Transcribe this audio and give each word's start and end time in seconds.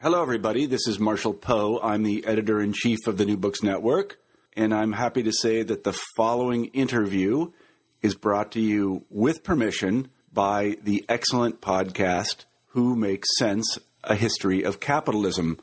Hello, 0.00 0.22
everybody. 0.22 0.64
This 0.64 0.86
is 0.86 1.00
Marshall 1.00 1.34
Poe. 1.34 1.80
I'm 1.82 2.04
the 2.04 2.24
editor 2.24 2.60
in 2.60 2.72
chief 2.72 3.08
of 3.08 3.18
the 3.18 3.24
New 3.24 3.36
Books 3.36 3.64
Network, 3.64 4.20
and 4.56 4.72
I'm 4.72 4.92
happy 4.92 5.24
to 5.24 5.32
say 5.32 5.64
that 5.64 5.82
the 5.82 5.98
following 6.16 6.66
interview 6.66 7.50
is 8.00 8.14
brought 8.14 8.52
to 8.52 8.60
you 8.60 9.06
with 9.10 9.42
permission 9.42 10.06
by 10.32 10.76
the 10.84 11.04
excellent 11.08 11.60
podcast 11.60 12.44
Who 12.68 12.94
Makes 12.94 13.26
Cents 13.38 13.76
A 14.04 14.14
History 14.14 14.62
of 14.62 14.78
Capitalism. 14.78 15.58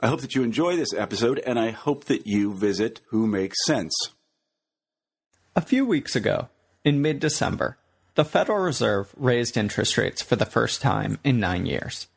I 0.00 0.08
hope 0.08 0.22
that 0.22 0.34
you 0.34 0.42
enjoy 0.42 0.76
this 0.76 0.94
episode, 0.94 1.40
and 1.40 1.58
I 1.58 1.68
hope 1.68 2.04
that 2.04 2.26
you 2.26 2.54
visit 2.54 3.02
Who 3.08 3.26
Makes 3.26 3.58
Cents. 3.66 3.94
A 5.54 5.60
few 5.60 5.84
weeks 5.84 6.16
ago, 6.16 6.48
in 6.84 7.02
mid 7.02 7.20
December, 7.20 7.76
the 8.14 8.24
Federal 8.24 8.60
Reserve 8.60 9.12
raised 9.14 9.58
interest 9.58 9.98
rates 9.98 10.22
for 10.22 10.36
the 10.36 10.46
first 10.46 10.80
time 10.80 11.18
in 11.22 11.38
nine 11.38 11.66
years. 11.66 12.08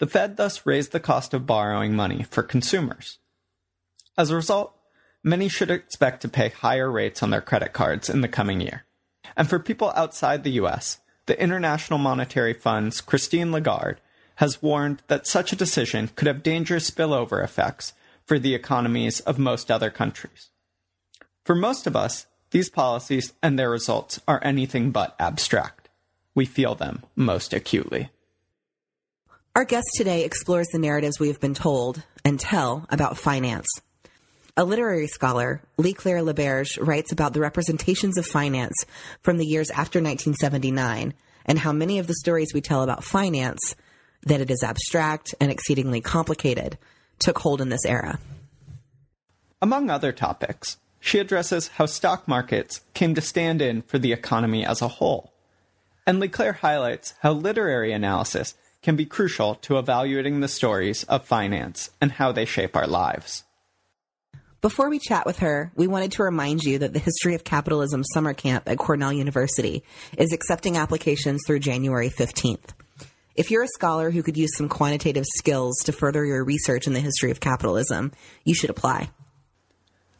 The 0.00 0.06
Fed 0.06 0.38
thus 0.38 0.64
raised 0.64 0.92
the 0.92 0.98
cost 0.98 1.34
of 1.34 1.46
borrowing 1.46 1.94
money 1.94 2.22
for 2.22 2.42
consumers. 2.42 3.18
As 4.16 4.30
a 4.30 4.36
result, 4.36 4.74
many 5.22 5.46
should 5.46 5.70
expect 5.70 6.22
to 6.22 6.28
pay 6.28 6.48
higher 6.48 6.90
rates 6.90 7.22
on 7.22 7.28
their 7.28 7.42
credit 7.42 7.74
cards 7.74 8.08
in 8.08 8.22
the 8.22 8.28
coming 8.28 8.62
year. 8.62 8.86
And 9.36 9.48
for 9.48 9.58
people 9.58 9.92
outside 9.94 10.42
the 10.42 10.58
US, 10.62 11.00
the 11.26 11.40
International 11.40 11.98
Monetary 11.98 12.54
Fund's 12.54 13.02
Christine 13.02 13.52
Lagarde 13.52 14.00
has 14.36 14.62
warned 14.62 15.02
that 15.08 15.26
such 15.26 15.52
a 15.52 15.56
decision 15.56 16.08
could 16.16 16.26
have 16.26 16.42
dangerous 16.42 16.90
spillover 16.90 17.44
effects 17.44 17.92
for 18.24 18.38
the 18.38 18.54
economies 18.54 19.20
of 19.20 19.38
most 19.38 19.70
other 19.70 19.90
countries. 19.90 20.48
For 21.44 21.54
most 21.54 21.86
of 21.86 21.94
us, 21.94 22.26
these 22.52 22.70
policies 22.70 23.34
and 23.42 23.58
their 23.58 23.68
results 23.68 24.18
are 24.26 24.40
anything 24.42 24.92
but 24.92 25.14
abstract. 25.18 25.90
We 26.34 26.46
feel 26.46 26.74
them 26.74 27.02
most 27.14 27.52
acutely. 27.52 28.08
Our 29.60 29.66
guest 29.66 29.88
today 29.94 30.24
explores 30.24 30.68
the 30.68 30.78
narratives 30.78 31.20
we 31.20 31.28
have 31.28 31.38
been 31.38 31.52
told 31.52 32.02
and 32.24 32.40
tell 32.40 32.86
about 32.88 33.18
finance. 33.18 33.68
A 34.56 34.64
literary 34.64 35.06
scholar, 35.06 35.60
Leigh 35.76 35.92
Claire 35.92 36.22
La 36.22 36.32
Berge, 36.32 36.78
writes 36.78 37.12
about 37.12 37.34
the 37.34 37.40
representations 37.40 38.16
of 38.16 38.24
finance 38.24 38.86
from 39.20 39.36
the 39.36 39.44
years 39.44 39.68
after 39.68 39.98
1979 39.98 41.12
and 41.44 41.58
how 41.58 41.74
many 41.74 41.98
of 41.98 42.06
the 42.06 42.14
stories 42.14 42.54
we 42.54 42.62
tell 42.62 42.82
about 42.82 43.04
finance, 43.04 43.76
that 44.22 44.40
it 44.40 44.50
is 44.50 44.62
abstract 44.62 45.34
and 45.42 45.52
exceedingly 45.52 46.00
complicated, 46.00 46.78
took 47.18 47.36
hold 47.36 47.60
in 47.60 47.68
this 47.68 47.84
era. 47.84 48.18
Among 49.60 49.90
other 49.90 50.10
topics, 50.12 50.78
she 51.00 51.18
addresses 51.18 51.68
how 51.68 51.84
stock 51.84 52.26
markets 52.26 52.80
came 52.94 53.14
to 53.14 53.20
stand 53.20 53.60
in 53.60 53.82
for 53.82 53.98
the 53.98 54.14
economy 54.14 54.64
as 54.64 54.80
a 54.80 54.88
whole. 54.88 55.34
And 56.06 56.18
Leigh 56.18 56.28
Claire 56.28 56.54
highlights 56.54 57.12
how 57.20 57.32
literary 57.32 57.92
analysis 57.92 58.54
can 58.82 58.96
be 58.96 59.06
crucial 59.06 59.56
to 59.56 59.78
evaluating 59.78 60.40
the 60.40 60.48
stories 60.48 61.04
of 61.04 61.24
finance 61.24 61.90
and 62.00 62.12
how 62.12 62.32
they 62.32 62.44
shape 62.44 62.76
our 62.76 62.86
lives. 62.86 63.44
Before 64.60 64.90
we 64.90 64.98
chat 64.98 65.24
with 65.24 65.38
her, 65.38 65.72
we 65.74 65.86
wanted 65.86 66.12
to 66.12 66.22
remind 66.22 66.64
you 66.64 66.78
that 66.78 66.92
the 66.92 66.98
History 66.98 67.34
of 67.34 67.44
Capitalism 67.44 68.04
summer 68.12 68.34
camp 68.34 68.68
at 68.68 68.76
Cornell 68.76 69.12
University 69.12 69.82
is 70.18 70.34
accepting 70.34 70.76
applications 70.76 71.40
through 71.46 71.60
January 71.60 72.10
15th. 72.10 72.74
If 73.34 73.50
you're 73.50 73.62
a 73.62 73.68
scholar 73.68 74.10
who 74.10 74.22
could 74.22 74.36
use 74.36 74.54
some 74.56 74.68
quantitative 74.68 75.24
skills 75.38 75.78
to 75.84 75.92
further 75.92 76.26
your 76.26 76.44
research 76.44 76.86
in 76.86 76.92
the 76.92 77.00
history 77.00 77.30
of 77.30 77.40
capitalism, 77.40 78.12
you 78.44 78.54
should 78.54 78.68
apply. 78.68 79.08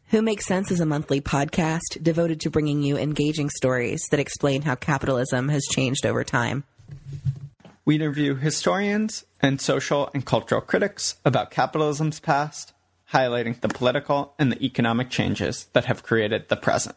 Who 0.10 0.22
Makes 0.22 0.46
Cents 0.46 0.72
is 0.72 0.82
a 0.82 0.86
monthly 0.86 1.22
podcast 1.22 2.04
devoted 2.04 2.42
to 2.42 2.50
bringing 2.50 2.84
you 2.84 2.98
engaging 2.98 3.50
stories 3.50 4.06
that 4.12 4.20
explain 4.20 4.64
how 4.64 4.76
capitalism 4.76 5.50
has 5.50 5.66
changed 5.72 6.06
over 6.06 6.24
time. 6.24 6.66
We 7.84 7.96
interview 7.96 8.36
historians 8.36 9.26
and 9.42 9.60
social 9.60 10.12
and 10.14 10.24
cultural 10.24 10.62
critics 10.62 11.16
about 11.26 11.50
capitalism's 11.50 12.20
past, 12.20 12.74
highlighting 13.12 13.60
the 13.60 13.70
political 13.70 14.36
and 14.38 14.52
the 14.52 14.64
economic 14.64 15.10
changes 15.10 15.66
that 15.74 15.86
have 15.86 16.04
created 16.04 16.48
the 16.48 16.58
present. 16.58 16.96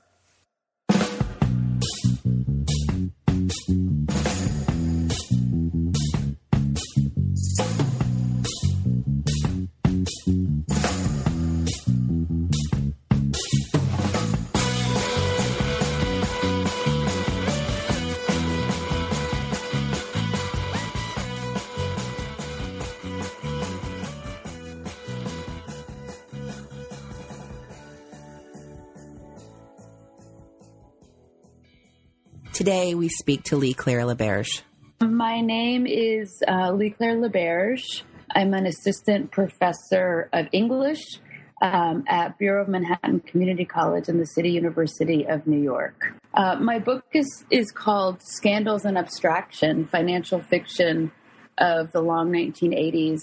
Today 32.54 32.94
we 32.94 33.08
speak 33.08 33.42
to 33.46 33.56
Leigh 33.56 33.74
Claire 33.74 34.04
La 34.04 34.14
Berge. 34.14 34.62
My 35.00 35.40
name 35.40 35.88
is 35.88 36.40
uh, 36.46 36.70
Leigh 36.70 36.90
Claire 36.90 37.16
La 37.16 37.26
Berge. 37.26 38.04
I'm 38.32 38.54
an 38.54 38.64
assistant 38.64 39.32
professor 39.32 40.28
of 40.32 40.46
English 40.52 41.18
um, 41.60 42.04
at 42.06 42.38
Borough 42.38 42.62
of 42.62 42.68
Manhattan 42.68 43.18
Community 43.18 43.64
College 43.64 44.08
in 44.08 44.18
the 44.18 44.26
City 44.26 44.52
University 44.52 45.26
of 45.26 45.48
New 45.48 45.60
York. 45.60 46.14
Uh, 46.32 46.54
my 46.54 46.78
book 46.78 47.04
is, 47.12 47.44
is 47.50 47.72
called 47.72 48.22
Scandals 48.22 48.84
and 48.84 48.96
Abstraction 48.96 49.84
Financial 49.86 50.40
Fiction 50.40 51.10
of 51.58 51.90
the 51.90 52.02
Long 52.02 52.30
1980s. 52.30 53.18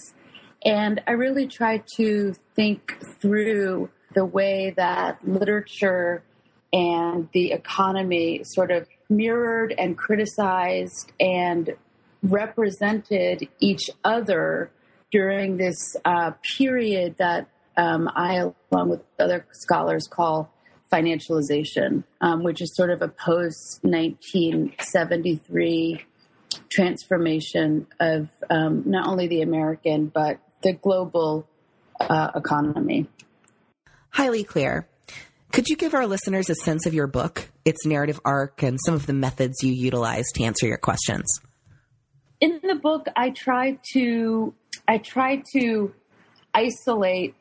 And 0.62 1.00
I 1.06 1.12
really 1.12 1.46
try 1.46 1.82
to 1.96 2.34
think 2.54 2.98
through 3.18 3.88
the 4.14 4.26
way 4.26 4.74
that 4.76 5.26
literature 5.26 6.22
and 6.72 7.28
the 7.32 7.52
economy 7.52 8.42
sort 8.44 8.70
of 8.70 8.86
mirrored 9.08 9.74
and 9.76 9.96
criticized 9.96 11.12
and 11.20 11.74
represented 12.22 13.48
each 13.60 13.90
other 14.04 14.70
during 15.10 15.56
this 15.56 15.96
uh, 16.04 16.32
period 16.56 17.16
that 17.18 17.48
um, 17.76 18.08
I, 18.14 18.50
along 18.70 18.90
with 18.90 19.00
other 19.18 19.46
scholars, 19.52 20.06
call 20.10 20.52
financialization, 20.92 22.04
um, 22.20 22.42
which 22.42 22.60
is 22.60 22.76
sort 22.76 22.90
of 22.90 23.00
a 23.02 23.08
post 23.08 23.80
1973 23.82 26.04
transformation 26.70 27.86
of 27.98 28.28
um, 28.50 28.82
not 28.86 29.06
only 29.06 29.26
the 29.26 29.40
American 29.40 30.04
but 30.06 30.38
the 30.62 30.74
global 30.74 31.48
uh, 32.00 32.30
economy. 32.34 33.06
Highly 34.10 34.44
clear. 34.44 34.86
Could 35.50 35.68
you 35.68 35.76
give 35.76 35.94
our 35.94 36.06
listeners 36.06 36.50
a 36.50 36.54
sense 36.54 36.86
of 36.86 36.94
your 36.94 37.06
book, 37.06 37.50
its 37.64 37.84
narrative 37.86 38.20
arc, 38.24 38.62
and 38.62 38.78
some 38.84 38.94
of 38.94 39.06
the 39.06 39.12
methods 39.12 39.62
you 39.62 39.72
utilize 39.72 40.24
to 40.34 40.44
answer 40.44 40.66
your 40.66 40.78
questions? 40.78 41.26
In 42.40 42.60
the 42.62 42.74
book, 42.74 43.06
I 43.16 43.30
try 43.30 43.78
to 43.92 44.54
I 44.88 44.98
try 44.98 45.42
to 45.54 45.94
isolate 46.54 47.36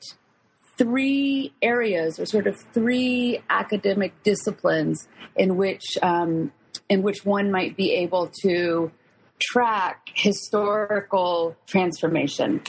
three 0.78 1.54
areas 1.62 2.20
or 2.20 2.26
sort 2.26 2.48
of 2.48 2.60
three 2.74 3.40
academic 3.50 4.14
disciplines 4.24 5.08
in 5.36 5.58
which 5.58 5.98
um, 6.02 6.52
in 6.90 7.04
which 7.04 7.26
one 7.26 7.52
might 7.52 7.76
be 7.78 7.94
able 7.94 8.32
to 8.44 8.92
track 9.40 10.10
historical 10.14 11.56
transformation. 11.66 12.62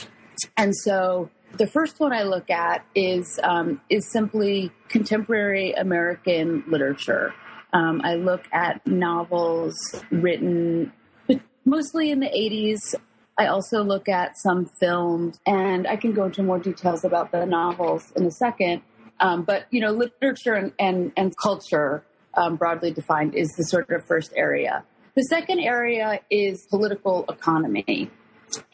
And 0.57 0.75
so 0.75 1.29
the 1.57 1.67
first 1.67 1.99
one 1.99 2.13
I 2.13 2.23
look 2.23 2.49
at 2.49 2.85
is 2.95 3.39
um, 3.43 3.81
is 3.89 4.11
simply 4.11 4.71
contemporary 4.89 5.73
American 5.73 6.63
literature. 6.67 7.33
Um, 7.73 8.01
I 8.03 8.15
look 8.15 8.43
at 8.53 8.85
novels 8.85 9.75
written 10.11 10.93
mostly 11.65 12.11
in 12.11 12.19
the 12.19 12.27
80s. 12.27 12.95
I 13.37 13.47
also 13.47 13.83
look 13.83 14.07
at 14.07 14.37
some 14.37 14.67
films, 14.79 15.39
and 15.47 15.87
I 15.87 15.95
can 15.95 16.13
go 16.13 16.25
into 16.25 16.43
more 16.43 16.59
details 16.59 17.03
about 17.03 17.31
the 17.31 17.45
novels 17.45 18.11
in 18.15 18.25
a 18.25 18.31
second. 18.31 18.83
Um, 19.19 19.43
but 19.43 19.65
you 19.71 19.81
know, 19.81 19.91
literature 19.91 20.53
and 20.53 20.71
and, 20.79 21.11
and 21.17 21.33
culture, 21.37 22.03
um, 22.35 22.57
broadly 22.57 22.91
defined, 22.91 23.33
is 23.35 23.49
the 23.57 23.63
sort 23.63 23.89
of 23.89 24.05
first 24.05 24.33
area. 24.35 24.83
The 25.15 25.23
second 25.23 25.59
area 25.59 26.19
is 26.29 26.67
political 26.69 27.25
economy. 27.29 28.11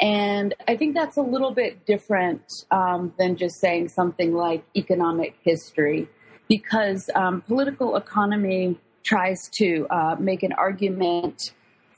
and 0.01 0.53
I 0.67 0.75
think 0.75 0.93
that's 0.93 1.15
a 1.15 1.21
little 1.21 1.51
bit 1.51 1.85
different 1.85 2.41
um, 2.69 3.13
than 3.17 3.37
just 3.37 3.61
saying 3.61 3.89
something 3.89 4.33
like 4.33 4.65
economic 4.75 5.35
history, 5.41 6.09
because 6.49 7.09
um, 7.15 7.41
political 7.41 7.95
economy 7.95 8.77
tries 9.03 9.49
to 9.57 9.87
uh, 9.89 10.15
make 10.19 10.43
an 10.43 10.53
argument 10.53 11.53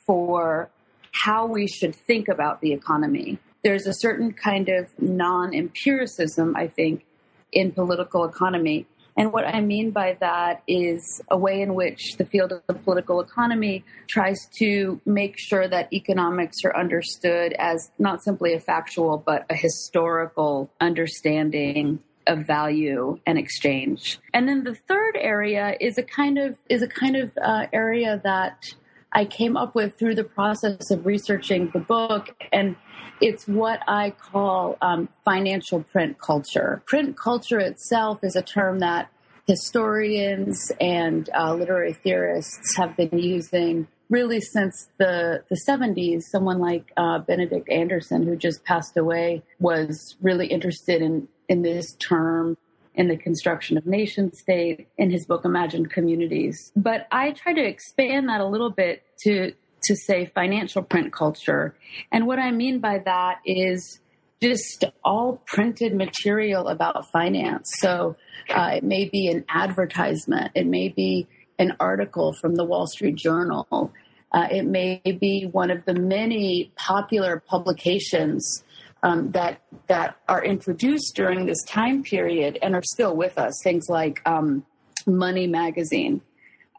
for 0.06 0.70
how 1.12 1.46
we 1.46 1.68
should 1.68 1.96
think 1.96 2.28
about 2.28 2.62
the 2.62 2.74
economy. 2.74 3.40
There's 3.64 3.86
a 3.86 3.94
certain 3.94 4.34
kind 4.34 4.70
of 4.70 4.90
non 5.00 5.54
empiricism, 5.54 6.56
I 6.56 6.68
think, 6.68 7.06
in 7.52 7.72
political 7.72 8.26
economy 8.26 8.88
and 9.18 9.34
what 9.34 9.46
I 9.46 9.62
mean 9.62 9.92
by 9.92 10.18
that 10.20 10.64
is 10.68 11.22
a 11.30 11.38
way 11.38 11.62
in 11.62 11.74
which 11.74 12.16
the 12.18 12.26
field 12.26 12.52
of 12.52 12.62
the 12.68 12.74
political 12.74 13.20
economy 13.20 13.84
tries 14.08 14.48
to 14.58 15.02
make 15.06 15.38
sure 15.38 15.68
that 15.68 15.92
economics 15.92 16.58
are 16.64 16.76
understood 16.76 17.54
as 17.60 17.92
not 18.00 18.24
simply 18.24 18.54
a 18.54 18.60
factual, 18.60 19.18
but 19.18 19.46
a 19.50 19.56
historical 19.56 20.72
understanding 20.80 22.00
of 22.28 22.46
value 22.46 23.20
and 23.26 23.38
exchange. 23.38 24.20
And 24.34 24.48
then 24.48 24.64
the 24.64 24.76
third 24.76 25.18
area 25.20 25.76
is 25.80 25.98
a 25.98 26.04
kind 26.04 26.38
of 26.38 26.58
is 26.70 26.82
a 26.82 26.88
kind 26.88 27.16
of 27.16 27.38
uh, 27.42 27.68
area 27.74 28.22
that 28.24 28.74
I 29.14 29.26
came 29.26 29.58
up 29.58 29.76
with 29.76 29.98
through 29.98 30.16
the 30.16 30.24
process 30.24 30.92
of 30.92 31.06
researching 31.06 31.70
the 31.74 31.80
book 31.80 32.36
and 32.52 32.76
it's 33.22 33.48
what 33.48 33.82
I 33.88 34.12
call 34.12 34.78
um, 34.82 35.08
financial 35.24 35.84
print 35.84 36.20
culture. 36.20 36.82
Print 36.88 37.16
culture 37.16 37.60
itself 37.60 38.20
is 38.24 38.36
a 38.36 38.42
term 38.42 38.80
that 38.80 39.12
historians 39.48 40.72
and 40.80 41.30
uh, 41.38 41.54
literary 41.54 41.94
theorists 41.94 42.76
have 42.78 42.98
been 42.98 43.18
using 43.18 43.88
really 44.10 44.42
since 44.42 44.90
the, 44.98 45.44
the 45.50 45.60
70s. 45.68 46.24
Someone 46.24 46.60
like 46.60 46.92
uh, 46.98 47.20
Benedict 47.20 47.70
Anderson, 47.70 48.26
who 48.26 48.36
just 48.36 48.64
passed 48.66 48.98
away, 48.98 49.44
was 49.60 50.16
really 50.22 50.48
interested 50.48 51.02
in, 51.02 51.28
in 51.48 51.62
this 51.62 51.96
term 51.96 52.58
in 52.94 53.08
the 53.08 53.18
construction 53.18 53.78
of 53.78 53.86
nation 53.86 54.34
state 54.34 54.88
in 54.98 55.10
his 55.10 55.26
book 55.26 55.46
imagined 55.46 55.90
communities 55.90 56.72
but 56.76 57.08
i 57.12 57.32
try 57.32 57.54
to 57.54 57.64
expand 57.64 58.30
that 58.30 58.42
a 58.42 58.46
little 58.46 58.70
bit 58.70 59.04
to 59.20 59.54
to 59.84 59.96
say 59.96 60.26
financial 60.26 60.84
print 60.84 61.12
culture. 61.12 61.76
And 62.12 62.28
what 62.28 62.40
I 62.40 62.52
mean 62.52 62.80
by 62.80 63.00
that 63.00 63.40
is 63.46 64.00
just 64.42 64.86
all 65.04 65.42
printed 65.46 65.96
material 65.96 66.68
about 66.68 67.10
finance. 67.12 67.70
So 67.80 68.16
uh, 68.50 68.72
it 68.76 68.84
may 68.84 69.06
be 69.06 69.28
an 69.28 69.46
advertisement, 69.50 70.52
it 70.56 70.66
may 70.66 70.90
be 70.90 71.28
an 71.60 71.76
article 71.80 72.34
from 72.34 72.56
the 72.56 72.64
Wall 72.64 72.88
Street 72.88 73.16
Journal, 73.16 73.92
uh, 74.32 74.48
it 74.50 74.66
may 74.66 75.00
be 75.20 75.48
one 75.52 75.70
of 75.70 75.86
the 75.86 75.94
many 75.94 76.72
popular 76.76 77.44
publications. 77.46 78.64
Um, 79.04 79.32
that 79.32 79.62
that 79.88 80.18
are 80.30 80.44
introduced 80.44 81.16
during 81.16 81.48
this 81.48 81.64
time 81.64 82.04
period 82.04 82.60
and 82.62 82.76
are 82.76 82.84
still 82.84 83.16
with 83.16 83.40
us. 83.40 83.60
Things 83.64 83.88
like 83.90 84.22
um, 84.28 84.64
Money 85.08 85.48
Magazine, 85.48 86.22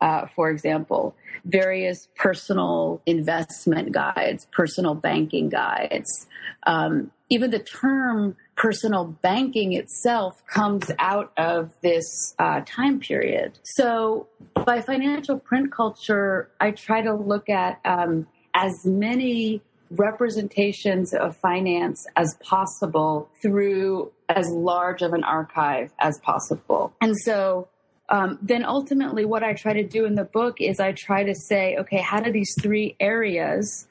uh, 0.01 0.27
for 0.37 0.49
example, 0.51 1.17
various 1.45 2.09
personal 2.17 3.03
investment 3.07 3.93
guides, 3.93 4.47
personal 4.53 4.95
banking 4.95 5.49
guides. 5.49 6.27
Um, 6.65 7.11
even 7.29 7.51
the 7.51 7.59
term 7.59 8.37
personal 8.57 9.05
banking 9.23 9.73
itself 9.73 10.35
comes 10.47 10.91
out 10.99 11.33
of 11.37 11.73
this 11.83 12.35
uh, 12.39 12.61
time 12.67 13.01
period. 13.01 13.59
So, 13.63 14.29
by 14.67 14.81
financial 14.81 15.39
print 15.39 15.73
culture, 15.73 16.51
I 16.61 16.73
try 16.73 17.01
to 17.03 17.15
look 17.15 17.49
at 17.49 17.81
um, 17.85 18.27
as 18.55 18.85
many 18.85 19.63
representations 19.97 21.13
of 21.13 21.37
finance 21.37 22.07
as 22.17 22.37
possible 22.43 23.29
through 23.41 24.11
as 24.29 24.49
large 24.51 25.03
of 25.03 25.13
an 25.13 25.25
archive 25.25 25.93
as 26.01 26.19
possible. 26.21 26.93
And 27.01 27.17
so 27.17 27.69
um, 28.09 28.39
then 28.43 28.65
ultimately 28.65 29.25
what 29.25 29.43
I 29.43 29.55
try 29.55 29.73
to 29.75 29.83
do 29.83 30.05
in 30.05 30.15
the 30.15 30.25
book 30.25 30.61
is 30.61 30.81
I 30.81 30.93
try 30.93 31.25
to 31.25 31.35
say, 31.35 31.77
okay, 31.77 31.99
how 31.99 32.21
do 32.21 32.33
these 32.33 32.55
three 32.61 32.97
areas, 33.01 33.87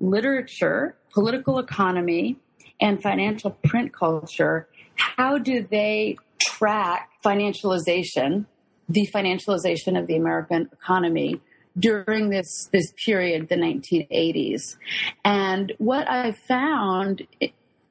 literature, 0.00 0.96
political 1.12 1.58
economy, 1.58 2.36
and 2.80 3.00
financial 3.02 3.50
print 3.50 3.92
culture, 3.92 4.68
how 4.96 5.38
do 5.38 5.62
they 5.62 6.16
track 6.40 7.10
financialization, 7.24 8.46
the 8.88 9.08
financialization 9.14 9.98
of 9.98 10.06
the 10.06 10.16
American 10.16 10.68
economy 10.72 11.40
during 11.78 12.30
this 12.30 12.68
this 12.72 12.92
period, 13.04 13.48
the 13.48 13.56
1980s? 13.56 14.76
And 15.24 15.72
what 15.78 16.08
I 16.08 16.32
found 16.32 17.26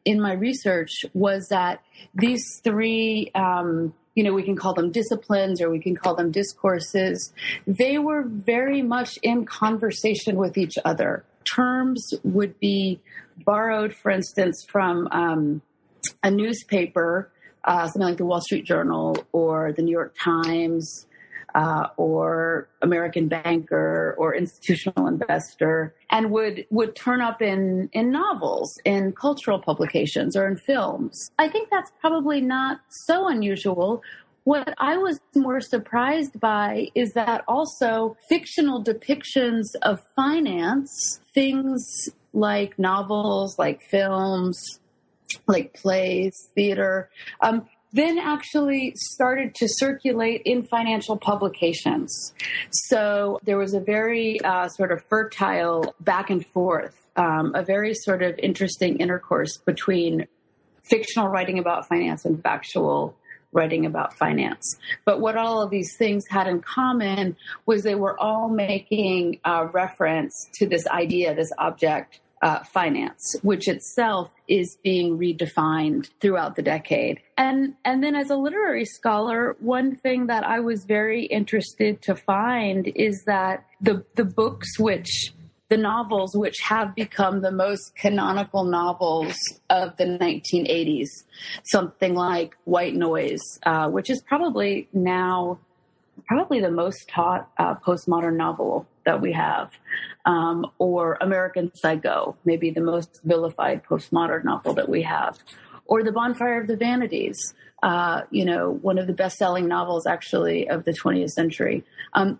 in 0.05 0.21
my 0.21 0.33
research 0.33 1.05
was 1.13 1.47
that 1.49 1.81
these 2.13 2.59
three 2.63 3.31
um, 3.35 3.93
you 4.15 4.23
know, 4.23 4.33
we 4.33 4.43
can 4.43 4.55
call 4.55 4.73
them 4.73 4.91
disciplines 4.91 5.61
or 5.61 5.69
we 5.69 5.79
can 5.79 5.95
call 5.95 6.15
them 6.15 6.31
discourses. 6.31 7.33
They 7.65 7.97
were 7.97 8.23
very 8.23 8.81
much 8.81 9.17
in 9.23 9.45
conversation 9.45 10.35
with 10.35 10.57
each 10.57 10.77
other. 10.85 11.25
Terms 11.43 12.13
would 12.23 12.59
be 12.59 12.99
borrowed, 13.43 13.93
for 13.93 14.11
instance, 14.11 14.65
from 14.69 15.07
um, 15.11 15.61
a 16.21 16.29
newspaper, 16.29 17.31
uh, 17.63 17.87
something 17.87 18.01
like 18.09 18.17
the 18.17 18.25
Wall 18.25 18.41
Street 18.41 18.65
Journal 18.65 19.17
or 19.31 19.73
the 19.73 19.81
New 19.81 19.91
York 19.91 20.15
Times. 20.19 21.07
Uh, 21.55 21.87
or 21.97 22.67
American 22.81 23.27
banker 23.27 24.15
or 24.17 24.33
institutional 24.33 25.05
investor, 25.05 25.93
and 26.09 26.31
would 26.31 26.65
would 26.71 26.95
turn 26.95 27.21
up 27.21 27.43
in 27.43 27.89
in 27.93 28.11
novels, 28.11 28.79
in 28.85 29.11
cultural 29.11 29.59
publications, 29.59 30.35
or 30.35 30.47
in 30.47 30.57
films. 30.57 31.29
I 31.37 31.47
think 31.49 31.69
that's 31.69 31.91
probably 32.01 32.41
not 32.41 32.79
so 32.89 33.27
unusual. 33.27 34.01
What 34.45 34.73
I 34.79 34.97
was 34.97 35.19
more 35.35 35.61
surprised 35.61 36.39
by 36.39 36.89
is 36.95 37.13
that 37.13 37.43
also 37.47 38.17
fictional 38.27 38.83
depictions 38.83 39.67
of 39.83 40.01
finance, 40.15 41.19
things 41.35 42.09
like 42.33 42.79
novels, 42.79 43.59
like 43.59 43.81
films, 43.83 44.79
like 45.47 45.73
plays, 45.73 46.49
theater, 46.55 47.09
um, 47.41 47.67
then 47.93 48.17
actually 48.17 48.93
started 48.95 49.53
to 49.55 49.67
circulate 49.69 50.41
in 50.45 50.63
financial 50.63 51.15
publications. 51.15 52.33
So 52.71 53.39
there 53.43 53.57
was 53.57 53.73
a 53.73 53.79
very 53.79 54.41
uh, 54.41 54.67
sort 54.67 54.91
of 54.91 55.03
fertile 55.05 55.95
back 55.99 56.29
and 56.31 56.45
forth, 56.47 56.95
um, 57.15 57.53
a 57.55 57.63
very 57.63 57.93
sort 57.93 58.23
of 58.23 58.37
interesting 58.39 58.97
intercourse 58.97 59.57
between 59.57 60.27
fictional 60.83 61.27
writing 61.27 61.59
about 61.59 61.87
finance 61.87 62.25
and 62.25 62.41
factual 62.41 63.15
writing 63.53 63.85
about 63.85 64.17
finance. 64.17 64.77
But 65.05 65.21
what 65.21 65.37
all 65.37 65.61
of 65.61 65.69
these 65.69 65.95
things 65.95 66.25
had 66.27 66.47
in 66.47 66.61
common 66.61 67.37
was 67.67 67.83
they 67.83 67.95
were 67.95 68.19
all 68.19 68.49
making 68.49 69.39
a 69.45 69.67
reference 69.67 70.49
to 70.55 70.67
this 70.67 70.87
idea, 70.87 71.35
this 71.35 71.51
object 71.59 72.19
uh, 72.43 72.61
finance, 72.65 73.35
which 73.41 73.69
itself 73.69 74.29
is 74.49 74.77
being 74.83 75.17
redefined 75.17 76.09
throughout 76.19 76.57
the 76.57 76.61
decade. 76.61 77.21
And 77.37 77.73
and 77.85 78.03
then 78.03 78.15
as 78.15 78.29
a 78.29 78.35
literary 78.35 78.85
scholar, 78.85 79.55
one 79.59 79.95
thing 79.95 80.27
that 80.27 80.43
I 80.43 80.59
was 80.59 80.83
very 80.83 81.25
interested 81.25 82.01
to 82.03 82.15
find 82.15 82.91
is 82.95 83.23
that 83.25 83.65
the 83.79 84.05
the 84.15 84.25
books 84.25 84.77
which 84.77 85.33
the 85.69 85.77
novels 85.77 86.35
which 86.35 86.57
have 86.65 86.93
become 86.93 87.41
the 87.41 87.51
most 87.51 87.95
canonical 87.95 88.65
novels 88.65 89.35
of 89.69 89.95
the 89.95 90.03
1980s, 90.03 91.07
something 91.63 92.13
like 92.13 92.55
White 92.65 92.93
Noise, 92.93 93.41
uh, 93.65 93.87
which 93.89 94.09
is 94.09 94.21
probably 94.21 94.89
now 94.91 95.59
probably 96.27 96.61
the 96.61 96.71
most 96.71 97.09
taught 97.09 97.49
uh, 97.57 97.75
postmodern 97.75 98.37
novel 98.37 98.87
that 99.05 99.21
we 99.21 99.33
have, 99.33 99.71
um, 100.25 100.65
or 100.77 101.17
American 101.21 101.73
Psycho, 101.75 102.35
maybe 102.45 102.71
the 102.71 102.81
most 102.81 103.21
vilified 103.23 103.83
postmodern 103.83 104.43
novel 104.45 104.73
that 104.73 104.87
we 104.87 105.01
have, 105.01 105.37
or 105.85 106.03
The 106.03 106.11
Bonfire 106.11 106.61
of 106.61 106.67
the 106.67 106.77
Vanities, 106.77 107.53
uh, 107.81 108.21
you 108.31 108.45
know, 108.45 108.71
one 108.81 108.97
of 108.97 109.07
the 109.07 109.13
best-selling 109.13 109.67
novels 109.67 110.07
actually 110.07 110.69
of 110.69 110.85
the 110.85 110.91
20th 110.91 111.31
century. 111.31 111.83
Um, 112.13 112.39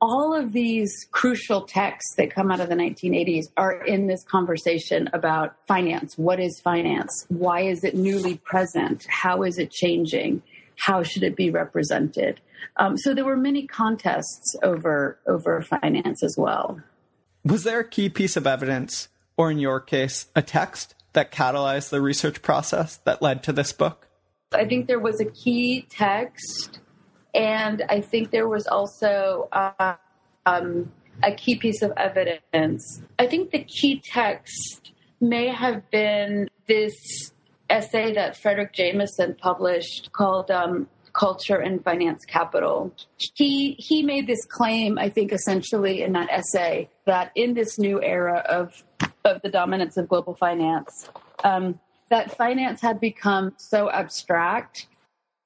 all 0.00 0.34
of 0.34 0.52
these 0.52 0.92
crucial 1.12 1.62
texts 1.62 2.14
that 2.16 2.30
come 2.30 2.50
out 2.50 2.60
of 2.60 2.68
the 2.68 2.74
1980s 2.74 3.46
are 3.56 3.82
in 3.84 4.06
this 4.06 4.22
conversation 4.24 5.08
about 5.12 5.56
finance. 5.66 6.18
What 6.18 6.38
is 6.38 6.60
finance? 6.60 7.24
Why 7.28 7.62
is 7.62 7.84
it 7.84 7.94
newly 7.94 8.36
present? 8.36 9.06
How 9.08 9.42
is 9.44 9.58
it 9.58 9.70
changing? 9.70 10.42
How 10.78 11.02
should 11.02 11.22
it 11.22 11.36
be 11.36 11.50
represented? 11.50 12.40
Um, 12.76 12.96
so 12.96 13.14
there 13.14 13.24
were 13.24 13.36
many 13.36 13.66
contests 13.66 14.56
over 14.62 15.18
over 15.26 15.62
finance 15.62 16.22
as 16.22 16.36
well. 16.38 16.80
Was 17.44 17.64
there 17.64 17.80
a 17.80 17.88
key 17.88 18.08
piece 18.08 18.36
of 18.36 18.46
evidence, 18.46 19.08
or 19.36 19.50
in 19.50 19.58
your 19.58 19.80
case, 19.80 20.26
a 20.34 20.42
text 20.42 20.94
that 21.12 21.30
catalyzed 21.30 21.90
the 21.90 22.00
research 22.00 22.42
process 22.42 22.96
that 23.04 23.22
led 23.22 23.42
to 23.44 23.52
this 23.52 23.72
book? 23.72 24.08
I 24.52 24.64
think 24.64 24.86
there 24.86 25.00
was 25.00 25.20
a 25.20 25.26
key 25.26 25.86
text, 25.90 26.80
and 27.34 27.82
I 27.88 28.00
think 28.00 28.30
there 28.30 28.48
was 28.48 28.66
also 28.66 29.48
uh, 29.52 29.96
um, 30.46 30.90
a 31.22 31.32
key 31.32 31.56
piece 31.56 31.82
of 31.82 31.92
evidence. 31.96 33.02
I 33.18 33.26
think 33.26 33.50
the 33.50 33.64
key 33.64 34.00
text 34.04 34.92
may 35.20 35.48
have 35.48 35.90
been 35.90 36.48
this 36.66 37.32
essay 37.74 38.14
that 38.14 38.34
Fredric 38.40 38.72
Jameson 38.72 39.34
published 39.34 40.12
called 40.12 40.50
um, 40.50 40.88
culture 41.12 41.56
and 41.56 41.82
finance 41.82 42.24
capital. 42.24 42.94
He 43.34 43.72
he 43.78 44.02
made 44.02 44.26
this 44.26 44.44
claim, 44.46 44.98
I 44.98 45.08
think, 45.08 45.32
essentially 45.32 46.02
in 46.02 46.12
that 46.12 46.28
essay 46.30 46.88
that 47.06 47.32
in 47.34 47.54
this 47.54 47.78
new 47.78 48.02
era 48.02 48.44
of 48.48 48.84
of 49.24 49.42
the 49.42 49.48
dominance 49.48 49.96
of 49.96 50.08
global 50.08 50.34
finance, 50.34 51.08
um, 51.42 51.80
that 52.10 52.36
finance 52.36 52.80
had 52.80 53.00
become 53.00 53.54
so 53.56 53.90
abstract, 53.90 54.86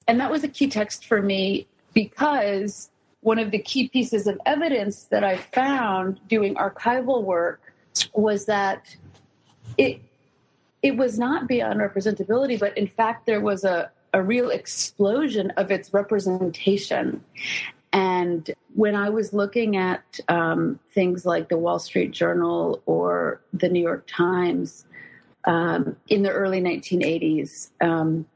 and 0.06 0.20
that 0.20 0.30
was 0.30 0.44
a 0.44 0.48
key 0.48 0.68
text 0.68 1.06
for 1.06 1.22
me 1.22 1.66
because 1.94 2.90
one 3.20 3.38
of 3.38 3.50
the 3.50 3.58
key 3.58 3.88
pieces 3.88 4.26
of 4.26 4.40
evidence 4.46 5.04
that 5.10 5.24
I 5.24 5.36
found 5.36 6.20
doing 6.28 6.54
archival 6.54 7.22
work 7.22 7.60
was 8.14 8.46
that 8.46 8.96
it 9.76 10.00
it 10.82 10.96
was 10.96 11.18
not 11.18 11.48
beyond 11.48 11.80
representability, 11.80 12.58
but 12.58 12.76
in 12.76 12.86
fact 12.86 13.26
there 13.26 13.40
was 13.40 13.64
a, 13.64 13.90
a 14.12 14.22
real 14.22 14.50
explosion 14.50 15.50
of 15.56 15.70
its 15.70 15.92
representation. 15.92 17.22
And 17.92 18.50
when 18.74 18.94
I 18.94 19.08
was 19.08 19.32
looking 19.32 19.76
at 19.76 20.20
um, 20.28 20.78
things 20.92 21.24
like 21.24 21.48
the 21.48 21.56
Wall 21.56 21.78
Street 21.78 22.10
Journal 22.10 22.82
or 22.86 23.40
the 23.52 23.68
New 23.68 23.82
York 23.82 24.06
Times 24.06 24.84
um, 25.44 25.96
in 26.08 26.22
the 26.22 26.30
early 26.30 26.60
1980s, 26.60 27.70
um, 27.80 28.26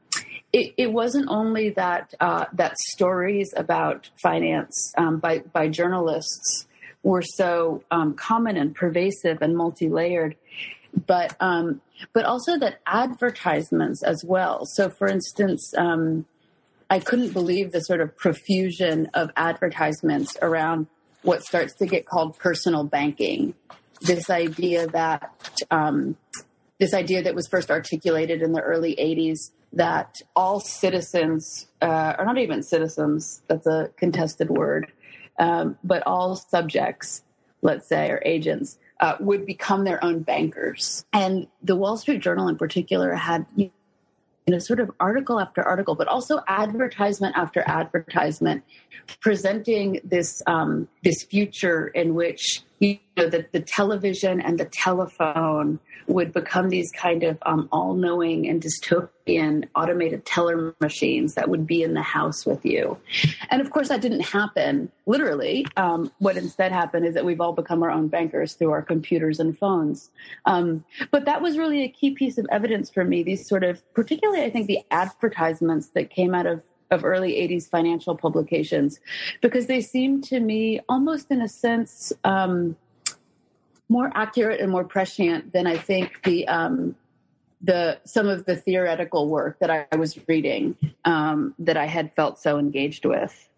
it, 0.51 0.73
it, 0.77 0.91
wasn't 0.91 1.29
only 1.29 1.69
that 1.71 2.13
uh, 2.19 2.45
that 2.53 2.77
stories 2.77 3.53
about 3.57 4.09
finance 4.21 4.93
um, 4.97 5.17
by 5.17 5.39
by 5.39 5.67
journalists 5.67 6.67
were 7.01 7.23
so 7.23 7.83
um, 7.91 8.13
common 8.13 8.55
and 8.55 8.73
pervasive 8.73 9.41
and 9.41 9.57
multi-layered, 9.57 10.35
but 10.93 11.35
um, 11.39 11.81
but 12.13 12.25
also 12.25 12.57
that 12.59 12.79
advertisements 12.85 14.03
as 14.03 14.23
well. 14.25 14.65
So, 14.65 14.89
for 14.89 15.07
instance, 15.07 15.73
um, 15.77 16.25
I 16.89 16.99
couldn't 16.99 17.33
believe 17.33 17.71
the 17.71 17.81
sort 17.81 18.01
of 18.01 18.15
profusion 18.15 19.09
of 19.13 19.31
advertisements 19.35 20.37
around 20.41 20.87
what 21.23 21.43
starts 21.43 21.73
to 21.75 21.85
get 21.85 22.05
called 22.05 22.37
personal 22.37 22.83
banking. 22.83 23.55
This 24.01 24.29
idea 24.29 24.87
that 24.87 25.31
um, 25.71 26.17
this 26.79 26.93
idea 26.93 27.23
that 27.23 27.35
was 27.35 27.47
first 27.47 27.71
articulated 27.71 28.41
in 28.41 28.51
the 28.51 28.61
early 28.61 28.95
'80s 28.95 29.51
that 29.73 30.17
all 30.35 30.59
citizens, 30.59 31.67
uh, 31.81 32.13
or 32.19 32.25
not 32.25 32.37
even 32.37 32.61
citizens, 32.61 33.41
that's 33.47 33.65
a 33.65 33.89
contested 33.97 34.49
word, 34.49 34.91
um, 35.39 35.77
but 35.83 36.03
all 36.05 36.35
subjects, 36.35 37.23
let's 37.63 37.87
say, 37.87 38.11
or 38.11 38.21
agents 38.23 38.77
uh, 38.99 39.15
would 39.19 39.45
become 39.45 39.83
their 39.83 40.03
own 40.03 40.21
bankers. 40.21 41.05
And 41.13 41.47
the 41.61 41.75
Wall 41.75 41.97
Street 41.97 42.21
Journal, 42.21 42.47
in 42.47 42.57
particular, 42.57 43.13
had 43.13 43.45
you 43.55 43.71
know 44.47 44.59
sort 44.59 44.79
of 44.79 44.91
article 44.99 45.39
after 45.39 45.63
article, 45.63 45.95
but 45.95 46.07
also 46.07 46.41
advertisement 46.47 47.35
after 47.35 47.63
advertisement, 47.65 48.63
presenting 49.19 49.99
this 50.03 50.41
um, 50.47 50.87
this 51.03 51.23
future 51.23 51.87
in 51.87 52.13
which 52.13 52.61
you 52.83 52.99
know 53.17 53.29
the, 53.29 53.45
the 53.51 53.59
television 53.59 54.41
and 54.41 54.59
the 54.59 54.65
telephone 54.65 55.79
would 56.07 56.33
become 56.33 56.69
these 56.69 56.91
kind 56.91 57.23
of 57.23 57.37
um, 57.45 57.69
all-knowing 57.71 58.47
and 58.49 58.61
dystopian 58.61 59.65
automated 59.73 60.25
teller 60.25 60.75
machines 60.81 61.35
that 61.35 61.47
would 61.49 61.65
be 61.65 61.81
in 61.81 61.93
the 61.93 62.01
house 62.01 62.45
with 62.45 62.65
you. 62.65 62.97
And 63.49 63.61
of 63.61 63.71
course 63.71 63.87
that 63.87 64.01
didn't 64.01 64.21
happen 64.21 64.91
literally. 65.05 65.65
Um, 65.77 66.11
what 66.19 66.35
instead 66.35 66.73
happened 66.73 67.05
is 67.05 67.13
that 67.13 67.23
we've 67.23 67.39
all 67.39 67.53
become 67.53 67.83
our 67.83 67.91
own 67.91 68.09
bankers 68.09 68.53
through 68.53 68.71
our 68.71 68.81
computers 68.81 69.39
and 69.39 69.57
phones. 69.57 70.11
Um, 70.45 70.83
but 71.09 71.23
that 71.23 71.41
was 71.41 71.57
really 71.57 71.83
a 71.83 71.89
key 71.89 72.11
piece 72.11 72.37
of 72.37 72.45
evidence 72.51 72.89
for 72.89 73.05
me 73.05 73.23
these 73.23 73.47
sort 73.47 73.63
of 73.63 73.81
particularly 73.93 74.43
i 74.43 74.49
think 74.49 74.67
the 74.67 74.79
advertisements 74.91 75.89
that 75.89 76.09
came 76.09 76.33
out 76.35 76.45
of 76.45 76.61
of 76.93 77.03
early 77.03 77.33
80s 77.33 77.69
financial 77.69 78.15
publications 78.15 78.99
because 79.41 79.65
they 79.65 79.81
seem 79.81 80.21
to 80.21 80.39
me 80.39 80.79
almost 80.87 81.31
in 81.31 81.41
a 81.41 81.49
sense 81.49 82.13
um, 82.23 82.77
more 83.89 84.11
accurate 84.15 84.61
and 84.61 84.71
more 84.71 84.83
prescient 84.85 85.51
than 85.53 85.67
I 85.67 85.77
think 85.77 86.11
the 86.23 86.47
um, 86.47 86.95
the 87.61 87.99
some 88.05 88.27
of 88.27 88.45
the 88.45 88.55
theoretical 88.55 89.29
work 89.29 89.59
that 89.59 89.69
I 89.69 89.95
was 89.95 90.19
reading 90.27 90.75
um, 91.05 91.55
that 91.59 91.77
I 91.77 91.85
had 91.85 92.13
felt 92.15 92.39
so 92.39 92.57
engaged 92.57 93.05
with. 93.05 93.49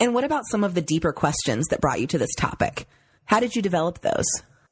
And 0.00 0.14
what 0.14 0.24
about 0.24 0.46
some 0.46 0.64
of 0.64 0.74
the 0.74 0.80
deeper 0.80 1.12
questions 1.12 1.66
that 1.68 1.80
brought 1.80 2.00
you 2.00 2.06
to 2.08 2.18
this 2.18 2.34
topic? 2.36 2.86
How 3.24 3.40
did 3.40 3.54
you 3.54 3.62
develop 3.62 4.00
those? 4.00 4.24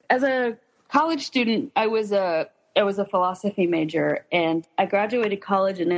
As 0.09 0.23
a 0.23 0.57
college 0.89 1.25
student, 1.25 1.73
I 1.77 1.87
was 1.87 2.13
a 2.13 2.49
I 2.77 2.83
was 2.83 2.99
a 2.99 3.05
philosophy 3.05 3.67
major, 3.67 4.25
and 4.33 4.67
I 4.79 4.87
graduated 4.87 5.41
college 5.41 5.81
in 5.81 5.89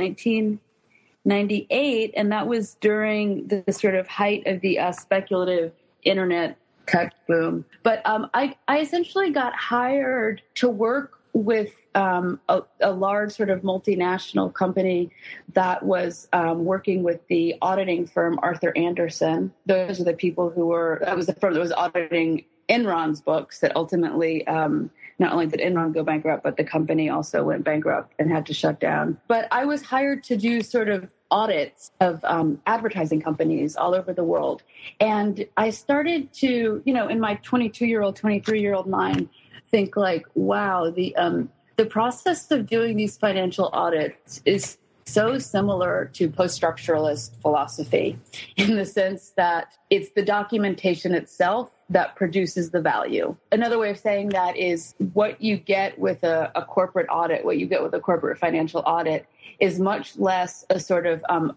1998, 1.23 2.13
and 2.15 2.31
that 2.31 2.47
was 2.47 2.75
during 2.75 3.47
the 3.47 3.63
sort 3.71 3.95
of 3.95 4.07
height 4.07 4.45
of 4.45 4.61
the 4.61 4.79
uh, 4.79 4.91
speculative 4.91 5.71
internet 6.03 6.57
tech 6.87 7.13
boom. 7.27 7.65
But 7.83 8.01
um, 8.05 8.29
I, 8.33 8.55
I 8.67 8.79
essentially 8.79 9.31
got 9.31 9.55
hired 9.55 10.41
to 10.55 10.69
work 10.69 11.19
with 11.33 11.73
um, 11.95 12.39
a, 12.49 12.61
a, 12.81 12.91
large 12.91 13.31
sort 13.31 13.49
of 13.49 13.61
multinational 13.61 14.53
company 14.53 15.11
that 15.53 15.83
was 15.83 16.27
um, 16.33 16.65
working 16.65 17.03
with 17.03 17.25
the 17.27 17.55
auditing 17.61 18.05
firm 18.05 18.39
Arthur 18.41 18.75
Andersen. 18.75 19.51
Those 19.65 19.99
are 19.99 20.03
the 20.03 20.13
people 20.13 20.49
who 20.49 20.67
were, 20.67 21.01
that 21.03 21.15
was 21.15 21.27
the 21.27 21.33
firm 21.33 21.53
that 21.53 21.59
was 21.59 21.71
auditing 21.71 22.45
Enron's 22.69 23.21
books 23.21 23.59
that 23.59 23.75
ultimately, 23.75 24.45
um, 24.47 24.89
not 25.19 25.33
only 25.33 25.47
did 25.47 25.59
Enron 25.59 25.93
go 25.93 26.03
bankrupt, 26.03 26.43
but 26.43 26.57
the 26.57 26.63
company 26.63 27.09
also 27.09 27.43
went 27.43 27.63
bankrupt 27.63 28.13
and 28.19 28.31
had 28.31 28.45
to 28.47 28.53
shut 28.53 28.79
down. 28.79 29.17
But 29.27 29.47
I 29.51 29.65
was 29.65 29.81
hired 29.81 30.23
to 30.25 30.37
do 30.37 30.61
sort 30.61 30.89
of 30.89 31.07
audits 31.31 31.91
of 31.99 32.23
um, 32.25 32.61
advertising 32.67 33.21
companies 33.21 33.75
all 33.75 33.95
over 33.95 34.13
the 34.13 34.23
world. 34.23 34.61
And 34.99 35.45
I 35.57 35.71
started 35.71 36.31
to, 36.33 36.81
you 36.85 36.93
know, 36.93 37.07
in 37.07 37.19
my 37.19 37.35
22 37.35 37.85
year 37.87 38.03
old, 38.03 38.15
23 38.15 38.61
year 38.61 38.75
old 38.75 38.87
mind, 38.87 39.29
think 39.71 39.97
like, 39.97 40.25
wow, 40.35 40.91
the, 40.91 41.15
um, 41.15 41.49
the 41.75 41.85
process 41.85 42.51
of 42.51 42.67
doing 42.67 42.97
these 42.97 43.17
financial 43.17 43.69
audits 43.73 44.41
is 44.45 44.77
so 45.05 45.37
similar 45.37 46.09
to 46.13 46.29
post 46.29 46.59
structuralist 46.59 47.31
philosophy 47.41 48.17
in 48.57 48.75
the 48.75 48.85
sense 48.85 49.33
that 49.37 49.73
it's 49.89 50.11
the 50.11 50.23
documentation 50.23 51.13
itself 51.13 51.71
that 51.89 52.15
produces 52.15 52.71
the 52.71 52.81
value. 52.81 53.35
Another 53.51 53.77
way 53.77 53.89
of 53.89 53.99
saying 53.99 54.29
that 54.29 54.57
is 54.57 54.95
what 55.13 55.41
you 55.41 55.57
get 55.57 55.97
with 55.99 56.23
a, 56.23 56.51
a 56.55 56.63
corporate 56.63 57.07
audit, 57.09 57.45
what 57.45 57.57
you 57.57 57.67
get 57.67 57.83
with 57.83 57.93
a 57.93 57.99
corporate 57.99 58.37
financial 58.37 58.81
audit 58.85 59.27
is 59.59 59.79
much 59.79 60.17
less 60.17 60.65
a 60.69 60.79
sort 60.79 61.05
of 61.05 61.23
um, 61.29 61.55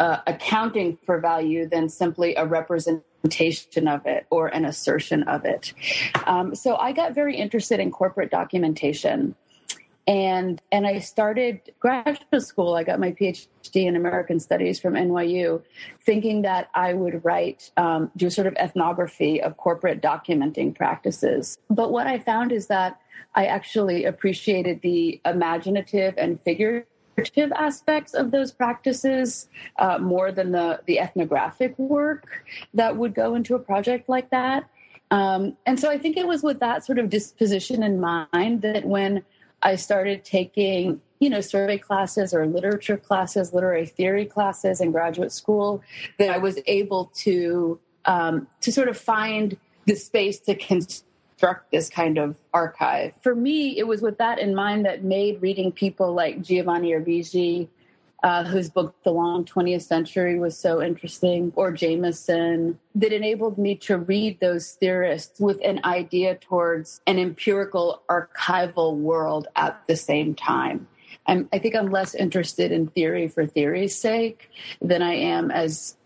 uh, 0.00 0.18
accounting 0.26 0.98
for 1.04 1.20
value 1.20 1.68
than 1.68 1.88
simply 1.88 2.34
a 2.34 2.46
representation 2.46 3.86
of 3.86 4.06
it 4.06 4.26
or 4.30 4.48
an 4.48 4.64
assertion 4.64 5.22
of 5.24 5.44
it. 5.44 5.74
Um, 6.26 6.54
so 6.54 6.76
I 6.76 6.92
got 6.92 7.14
very 7.14 7.36
interested 7.36 7.80
in 7.80 7.90
corporate 7.90 8.30
documentation. 8.30 9.34
And 10.10 10.60
and 10.72 10.88
I 10.88 10.98
started 10.98 11.72
graduate 11.78 12.42
school. 12.42 12.74
I 12.74 12.82
got 12.82 12.98
my 12.98 13.12
PhD 13.12 13.86
in 13.86 13.94
American 13.94 14.40
Studies 14.40 14.80
from 14.80 14.94
NYU, 14.94 15.62
thinking 16.04 16.42
that 16.42 16.68
I 16.74 16.94
would 16.94 17.24
write, 17.24 17.70
um, 17.76 18.10
do 18.16 18.28
sort 18.28 18.48
of 18.48 18.54
ethnography 18.54 19.40
of 19.40 19.56
corporate 19.56 20.02
documenting 20.02 20.74
practices. 20.74 21.58
But 21.70 21.92
what 21.92 22.08
I 22.08 22.18
found 22.18 22.50
is 22.50 22.66
that 22.66 23.00
I 23.36 23.46
actually 23.46 24.04
appreciated 24.04 24.80
the 24.82 25.20
imaginative 25.24 26.14
and 26.18 26.40
figurative 26.40 27.52
aspects 27.54 28.12
of 28.12 28.32
those 28.32 28.50
practices 28.50 29.48
uh, 29.78 29.98
more 29.98 30.32
than 30.32 30.50
the 30.50 30.80
the 30.86 30.98
ethnographic 30.98 31.78
work 31.78 32.42
that 32.74 32.96
would 32.96 33.14
go 33.14 33.36
into 33.36 33.54
a 33.54 33.60
project 33.60 34.08
like 34.08 34.30
that. 34.30 34.68
Um, 35.12 35.56
and 35.66 35.78
so 35.78 35.88
I 35.88 35.98
think 35.98 36.16
it 36.16 36.26
was 36.26 36.42
with 36.42 36.58
that 36.58 36.84
sort 36.84 36.98
of 36.98 37.10
disposition 37.10 37.84
in 37.84 38.00
mind 38.00 38.62
that 38.62 38.84
when 38.84 39.24
I 39.62 39.76
started 39.76 40.24
taking, 40.24 41.00
you 41.18 41.30
know, 41.30 41.40
survey 41.40 41.78
classes 41.78 42.32
or 42.32 42.46
literature 42.46 42.96
classes, 42.96 43.52
literary 43.52 43.86
theory 43.86 44.26
classes 44.26 44.80
in 44.80 44.90
graduate 44.92 45.32
school, 45.32 45.82
that 46.18 46.30
I 46.30 46.38
was 46.38 46.58
able 46.66 47.06
to 47.16 47.78
um, 48.06 48.48
to 48.62 48.72
sort 48.72 48.88
of 48.88 48.96
find 48.96 49.56
the 49.86 49.94
space 49.94 50.38
to 50.40 50.54
construct 50.54 51.70
this 51.70 51.88
kind 51.90 52.18
of 52.18 52.36
archive. 52.54 53.12
For 53.20 53.34
me, 53.34 53.78
it 53.78 53.86
was 53.86 54.00
with 54.00 54.18
that 54.18 54.38
in 54.38 54.54
mind 54.54 54.86
that 54.86 55.04
made 55.04 55.42
reading 55.42 55.72
people 55.72 56.12
like 56.14 56.42
Giovanni 56.42 56.92
Arrighi, 56.92 57.68
uh, 58.22 58.44
whose 58.44 58.68
book 58.68 58.94
The 59.02 59.12
Long 59.12 59.44
20th 59.44 59.82
Century 59.82 60.38
was 60.38 60.56
so 60.58 60.82
interesting, 60.82 61.52
or 61.56 61.72
Jameson, 61.72 62.78
that 62.94 63.12
enabled 63.12 63.58
me 63.58 63.74
to 63.76 63.98
read 63.98 64.40
those 64.40 64.72
theorists 64.72 65.40
with 65.40 65.58
an 65.64 65.80
idea 65.84 66.36
towards 66.36 67.00
an 67.06 67.18
empirical 67.18 68.02
archival 68.08 68.96
world 68.96 69.48
at 69.56 69.80
the 69.86 69.96
same 69.96 70.34
time. 70.34 70.86
I'm, 71.26 71.48
I 71.52 71.58
think 71.58 71.74
I'm 71.74 71.90
less 71.90 72.14
interested 72.14 72.72
in 72.72 72.88
theory 72.88 73.28
for 73.28 73.46
theory's 73.46 73.96
sake 73.96 74.50
than 74.80 75.02
I 75.02 75.14
am 75.14 75.50
as 75.50 75.96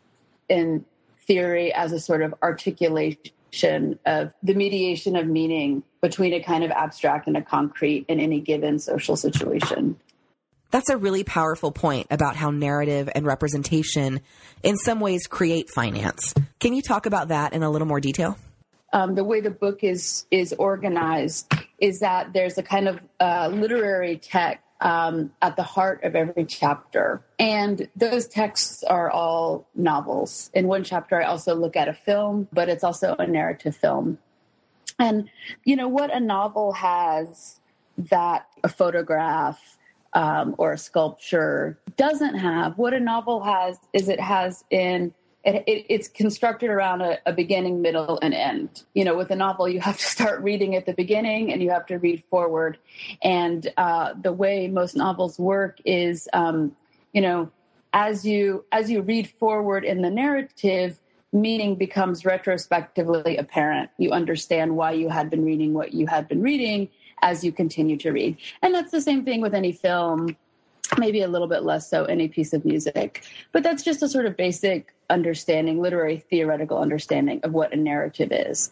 in 0.49 0.85
theory 1.27 1.73
as 1.73 1.93
a 1.93 2.01
sort 2.01 2.23
of 2.23 2.35
articulation 2.43 3.99
of 4.05 4.33
the 4.43 4.55
mediation 4.55 5.17
of 5.17 5.27
meaning 5.27 5.83
between 6.01 6.35
a 6.35 6.43
kind 6.43 6.65
of 6.65 6.71
abstract 6.71 7.27
and 7.27 7.37
a 7.37 7.43
concrete 7.43 8.05
in 8.09 8.21
any 8.21 8.41
given 8.41 8.79
social 8.79 9.17
situation. 9.17 9.97
That's 10.75 10.91
a 10.91 10.97
really 10.97 11.23
powerful 11.23 11.71
point 11.71 12.09
about 12.11 12.35
how 12.35 12.51
narrative 12.51 13.09
and 13.15 13.25
representation, 13.25 14.21
in 14.65 14.77
some 14.77 14.99
ways, 14.99 15.29
create 15.29 15.71
finance. 15.71 16.35
Can 16.59 16.75
you 16.75 16.83
talk 16.83 17.07
about 17.07 17.29
that 17.29 17.53
in 17.53 17.63
a 17.63 17.71
little 17.71 17.87
more 17.87 18.01
detail? 18.01 18.37
Um, 18.93 19.15
the 19.15 19.23
way 19.23 19.41
the 19.41 19.53
book 19.53 19.85
is 19.85 20.27
is 20.33 20.53
organized 20.55 21.55
is 21.79 22.01
that 22.01 22.33
there's 22.33 22.59
a 22.59 22.63
kind 22.65 22.89
of 22.89 22.99
uh, 23.21 23.51
literary 23.53 24.17
text 24.17 24.65
um, 24.81 25.31
at 25.41 25.55
the 25.55 25.63
heart 25.63 26.03
of 26.03 26.17
every 26.17 26.45
chapter. 26.45 27.23
And 27.39 27.89
those 27.95 28.27
texts 28.27 28.83
are 28.83 29.09
all 29.09 29.69
novels. 29.77 30.51
In 30.55 30.67
one 30.67 30.83
chapter, 30.83 31.23
I 31.23 31.27
also 31.27 31.55
look 31.55 31.77
at 31.77 31.87
a 31.87 31.95
film, 31.95 32.49
but 32.53 32.69
it's 32.69 32.83
also 32.83 33.15
a 33.17 33.29
narrative 33.29 33.77
film. 33.77 34.19
And, 34.99 35.31
you 35.65 35.77
know, 35.77 35.87
what 35.87 36.13
a 36.13 36.19
novel 36.19 36.73
has 36.73 37.61
that 37.97 38.49
a 38.65 38.69
photograph 38.69 39.74
um, 40.15 40.55
or 40.59 40.73
a 40.73 40.79
sculpture 40.79 41.79
doesn't 41.97 42.37
have, 42.37 42.79
what 42.79 42.95
a 42.95 43.01
novel 43.01 43.43
has 43.43 43.79
is 43.93 44.09
it 44.09 44.21
has 44.21 44.65
in 44.71 45.13
it, 45.45 45.63
it, 45.67 45.87
it's 45.91 46.09
constructed 46.09 46.71
around 46.71 47.03
a, 47.03 47.19
a, 47.27 47.33
beginning, 47.33 47.83
middle, 47.83 48.19
and 48.23 48.33
end. 48.33 48.83
You 48.95 49.05
know, 49.05 49.15
with 49.15 49.31
a 49.31 49.37
novel, 49.37 49.69
you 49.69 49.81
have 49.81 49.99
to 49.99 50.05
start 50.05 50.43
reading 50.43 50.75
at 50.75 50.87
the 50.87 50.95
beginning 50.95 51.53
and 51.53 51.63
you 51.63 51.71
have 51.71 51.87
to 51.87 51.99
read 51.99 52.25
forward. 52.31 52.79
And 53.23 53.71
uh, 53.77 54.15
the 54.21 54.33
way 54.33 54.69
most 54.69 54.97
novels 54.97 55.39
work 55.39 55.79
is, 55.85 56.29
um, 56.33 56.75
you 57.13 57.21
know, 57.21 57.51
as 57.93 58.25
you 58.25 58.65
as 58.73 58.91
you 58.91 59.03
read 59.03 59.29
forward 59.29 59.85
in 59.85 60.03
the 60.03 60.11
narrative, 60.11 60.99
meaning 61.33 61.77
becomes 61.77 62.25
retrospectively 62.25 63.37
apparent. 63.37 63.91
You 63.99 64.11
understand 64.13 64.77
why 64.77 64.93
you 64.93 65.09
had 65.09 65.31
been 65.31 65.45
reading 65.45 65.75
what 65.75 65.93
you 65.93 66.07
had 66.07 66.27
been 66.27 66.43
reading 66.43 66.89
as 67.23 67.45
you 67.45 67.53
continue 67.53 67.97
to 67.99 68.11
read. 68.11 68.37
And 68.63 68.75
that's 68.75 68.91
the 68.91 69.01
same 69.01 69.25
thing 69.25 69.41
with 69.41 69.55
any 69.55 69.73
film 69.73 70.37
maybe 70.99 71.23
a 71.23 71.29
little 71.29 71.49
bit 71.49 71.63
less 71.63 71.89
so 71.89 72.05
any 72.05 72.29
piece 72.29 72.53
of 72.53 72.65
music. 72.65 73.25
But 73.53 73.63
that's 73.63 73.83
just 73.83 74.03
a 74.03 74.09
sort 74.09 74.27
of 74.27 74.37
basic 74.37 74.95
understanding, 75.11 75.81
literary 75.81 76.19
theoretical 76.19 76.79
understanding 76.79 77.41
of 77.43 77.53
what 77.53 77.73
a 77.73 77.77
narrative 77.77 78.31
is. 78.33 78.71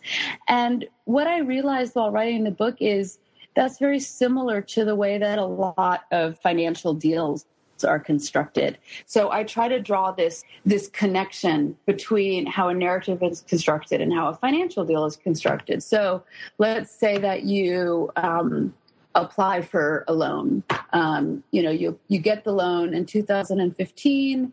And 0.48 0.86
what 1.04 1.26
I 1.26 1.38
realized 1.38 1.94
while 1.94 2.10
writing 2.10 2.44
the 2.44 2.50
book 2.50 2.76
is 2.80 3.18
that's 3.54 3.78
very 3.78 4.00
similar 4.00 4.62
to 4.62 4.84
the 4.84 4.94
way 4.94 5.18
that 5.18 5.38
a 5.38 5.44
lot 5.44 6.04
of 6.10 6.38
financial 6.38 6.94
deals 6.94 7.46
are 7.84 7.98
constructed. 7.98 8.78
So 9.06 9.30
I 9.30 9.44
try 9.44 9.68
to 9.68 9.80
draw 9.80 10.12
this 10.12 10.44
this 10.64 10.88
connection 10.88 11.76
between 11.86 12.46
how 12.46 12.68
a 12.68 12.74
narrative 12.74 13.22
is 13.22 13.42
constructed 13.42 14.00
and 14.00 14.12
how 14.12 14.28
a 14.28 14.34
financial 14.34 14.84
deal 14.84 15.04
is 15.04 15.16
constructed. 15.16 15.82
So 15.82 16.22
let's 16.58 16.90
say 16.90 17.18
that 17.18 17.44
you 17.44 18.10
um, 18.16 18.74
apply 19.14 19.62
for 19.62 20.04
a 20.08 20.12
loan. 20.12 20.62
Um, 20.92 21.42
you 21.50 21.62
know, 21.62 21.70
you 21.70 21.98
you 22.08 22.18
get 22.18 22.44
the 22.44 22.52
loan 22.52 22.94
in 22.94 23.06
2015, 23.06 24.52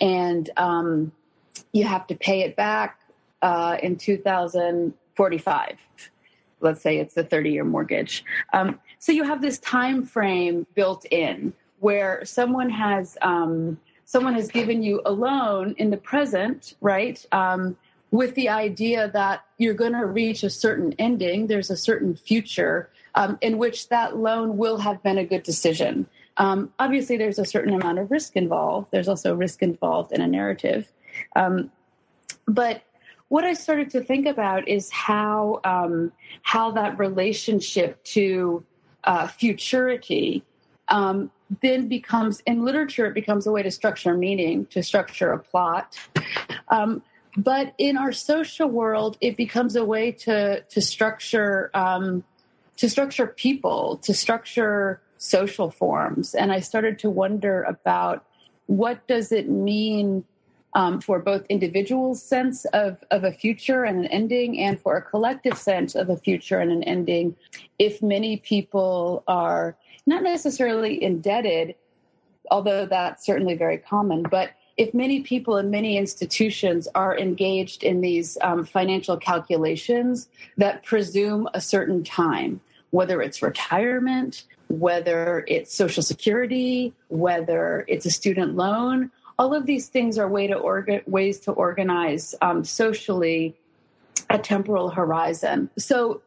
and 0.00 0.50
um, 0.56 1.12
you 1.72 1.84
have 1.84 2.06
to 2.08 2.14
pay 2.14 2.42
it 2.42 2.56
back 2.56 3.00
uh, 3.42 3.76
in 3.82 3.96
2045. 3.96 5.76
Let's 6.62 6.82
say 6.82 6.98
it's 6.98 7.16
a 7.16 7.24
30-year 7.24 7.64
mortgage. 7.64 8.22
Um, 8.52 8.78
so 8.98 9.12
you 9.12 9.24
have 9.24 9.40
this 9.40 9.58
time 9.60 10.04
frame 10.04 10.66
built 10.74 11.06
in 11.10 11.54
where 11.80 12.24
someone 12.24 12.70
has 12.70 13.18
um, 13.22 13.78
someone 14.04 14.34
has 14.34 14.48
given 14.48 14.82
you 14.82 15.00
a 15.04 15.12
loan 15.12 15.74
in 15.78 15.90
the 15.90 15.96
present, 15.96 16.74
right? 16.80 17.24
Um, 17.32 17.76
with 18.10 18.34
the 18.34 18.48
idea 18.48 19.10
that 19.12 19.44
you're 19.58 19.74
going 19.74 19.92
to 19.92 20.06
reach 20.06 20.42
a 20.42 20.50
certain 20.50 20.94
ending, 20.98 21.46
there's 21.46 21.70
a 21.70 21.76
certain 21.76 22.16
future 22.16 22.90
um, 23.14 23.38
in 23.40 23.58
which 23.58 23.88
that 23.88 24.16
loan 24.16 24.56
will 24.56 24.78
have 24.78 25.02
been 25.02 25.18
a 25.18 25.24
good 25.24 25.42
decision. 25.42 26.06
Um, 26.36 26.72
obviously, 26.78 27.16
there's 27.16 27.38
a 27.38 27.44
certain 27.44 27.74
amount 27.74 27.98
of 27.98 28.10
risk 28.10 28.36
involved. 28.36 28.88
There's 28.90 29.08
also 29.08 29.34
risk 29.34 29.62
involved 29.62 30.12
in 30.12 30.20
a 30.20 30.26
narrative. 30.26 30.90
Um, 31.36 31.70
but 32.46 32.82
what 33.28 33.44
I 33.44 33.52
started 33.52 33.90
to 33.90 34.02
think 34.02 34.26
about 34.26 34.66
is 34.66 34.90
how 34.90 35.60
um, 35.64 36.12
how 36.42 36.72
that 36.72 36.98
relationship 36.98 38.02
to 38.04 38.64
uh, 39.04 39.28
futurity 39.28 40.42
um, 40.88 41.30
then 41.62 41.88
becomes 41.88 42.40
in 42.46 42.64
literature. 42.64 43.06
It 43.06 43.14
becomes 43.14 43.46
a 43.46 43.52
way 43.52 43.62
to 43.62 43.70
structure 43.70 44.16
meaning, 44.16 44.66
to 44.66 44.82
structure 44.82 45.32
a 45.32 45.38
plot. 45.38 45.98
Um, 46.68 47.02
but 47.36 47.74
in 47.78 47.96
our 47.96 48.12
social 48.12 48.68
world, 48.68 49.18
it 49.20 49.36
becomes 49.36 49.76
a 49.76 49.84
way 49.84 50.12
to 50.12 50.62
to 50.62 50.80
structure 50.80 51.70
um, 51.74 52.24
to 52.76 52.88
structure 52.88 53.26
people, 53.26 53.98
to 53.98 54.14
structure 54.14 55.00
social 55.18 55.70
forms. 55.70 56.34
And 56.34 56.50
I 56.50 56.60
started 56.60 56.98
to 57.00 57.10
wonder 57.10 57.62
about 57.64 58.24
what 58.66 59.06
does 59.06 59.32
it 59.32 59.50
mean 59.50 60.24
um, 60.74 61.00
for 61.00 61.18
both 61.18 61.44
individuals' 61.48 62.22
sense 62.22 62.64
of, 62.66 62.96
of 63.10 63.24
a 63.24 63.32
future 63.32 63.84
and 63.84 64.04
an 64.04 64.06
ending, 64.06 64.60
and 64.60 64.80
for 64.80 64.96
a 64.96 65.02
collective 65.02 65.58
sense 65.58 65.94
of 65.94 66.08
a 66.08 66.16
future 66.16 66.58
and 66.58 66.70
an 66.70 66.84
ending, 66.84 67.34
if 67.78 68.02
many 68.02 68.36
people 68.38 69.24
are 69.26 69.76
not 70.06 70.22
necessarily 70.22 71.02
indebted, 71.02 71.74
although 72.50 72.86
that's 72.86 73.24
certainly 73.24 73.54
very 73.54 73.78
common, 73.78 74.22
but 74.22 74.50
if 74.76 74.94
many 74.94 75.20
people 75.20 75.58
in 75.58 75.70
many 75.70 75.98
institutions 75.98 76.88
are 76.94 77.18
engaged 77.18 77.84
in 77.84 78.00
these 78.00 78.38
um, 78.40 78.64
financial 78.64 79.16
calculations 79.16 80.28
that 80.56 80.82
presume 80.84 81.48
a 81.52 81.60
certain 81.60 82.02
time, 82.02 82.60
whether 82.90 83.20
it's 83.20 83.42
retirement, 83.42 84.44
whether 84.68 85.44
it's 85.48 85.74
Social 85.74 86.02
Security, 86.02 86.94
whether 87.08 87.84
it's 87.88 88.06
a 88.06 88.10
student 88.10 88.56
loan. 88.56 89.10
All 89.38 89.52
of 89.52 89.66
these 89.66 89.88
things 89.88 90.16
are 90.16 90.28
way 90.28 90.46
to 90.46 90.54
orga- 90.54 91.06
ways 91.06 91.40
to 91.40 91.52
organize 91.52 92.34
um, 92.40 92.64
socially 92.64 93.56
a 94.30 94.38
temporal 94.38 94.90
horizon. 94.90 95.68
So 95.76 96.22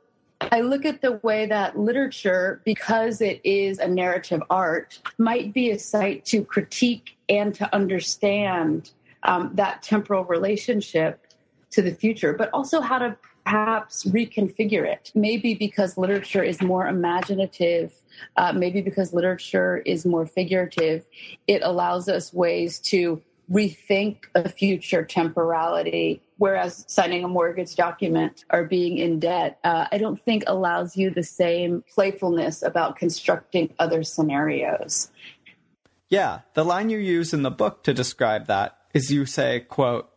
I 0.51 0.62
look 0.62 0.86
at 0.86 1.01
the 1.01 1.13
way 1.23 1.45
that 1.45 1.77
literature, 1.77 2.62
because 2.65 3.21
it 3.21 3.41
is 3.43 3.79
a 3.79 3.88
narrative 3.88 4.41
art, 4.49 4.99
might 5.17 5.53
be 5.53 5.71
a 5.71 5.79
site 5.79 6.25
to 6.25 6.43
critique 6.43 7.17
and 7.29 7.53
to 7.56 7.73
understand 7.75 8.91
um, 9.23 9.51
that 9.53 9.82
temporal 9.82 10.25
relationship 10.25 11.27
to 11.71 11.82
the 11.82 11.93
future, 11.93 12.34
but 12.34 12.49
also 12.53 12.82
how 12.82 12.99
to 12.99 13.17
perhaps 13.43 14.06
reconfigure 14.06 14.86
it. 14.86 15.12
Maybe 15.15 15.53
because 15.53 15.97
literature 15.97 16.43
is 16.43 16.62
more 16.62 16.88
imaginative, 16.88 17.93
uh, 18.38 18.53
maybe 18.53 18.82
because 18.82 19.13
literature 19.13 19.77
is 19.77 20.06
more 20.06 20.25
figurative, 20.25 21.06
it 21.47 21.62
allows 21.63 22.08
us 22.08 22.34
ways 22.34 22.79
to 22.79 23.21
rethink 23.51 24.25
a 24.36 24.49
future 24.49 25.03
temporality. 25.03 26.21
Whereas 26.38 26.84
signing 26.88 27.23
a 27.23 27.27
mortgage 27.27 27.75
document 27.75 28.45
or 28.51 28.63
being 28.63 28.97
in 28.97 29.19
debt, 29.19 29.60
uh, 29.63 29.88
I 29.91 29.97
don't 29.97 30.21
think 30.23 30.43
allows 30.47 30.97
you 30.97 31.10
the 31.10 31.23
same 31.23 31.84
playfulness 31.93 32.63
about 32.63 32.97
constructing 32.97 33.73
other 33.79 34.03
scenarios. 34.03 35.10
Yeah, 36.10 36.41
the 36.53 36.65
line 36.65 36.89
you 36.89 36.97
use 36.97 37.34
in 37.34 37.43
the 37.43 37.51
book 37.51 37.84
to 37.84 37.93
describe 37.93 38.47
that 38.47 38.77
is 38.93 39.12
you 39.12 39.25
say, 39.25 39.62
quote, 39.62 40.10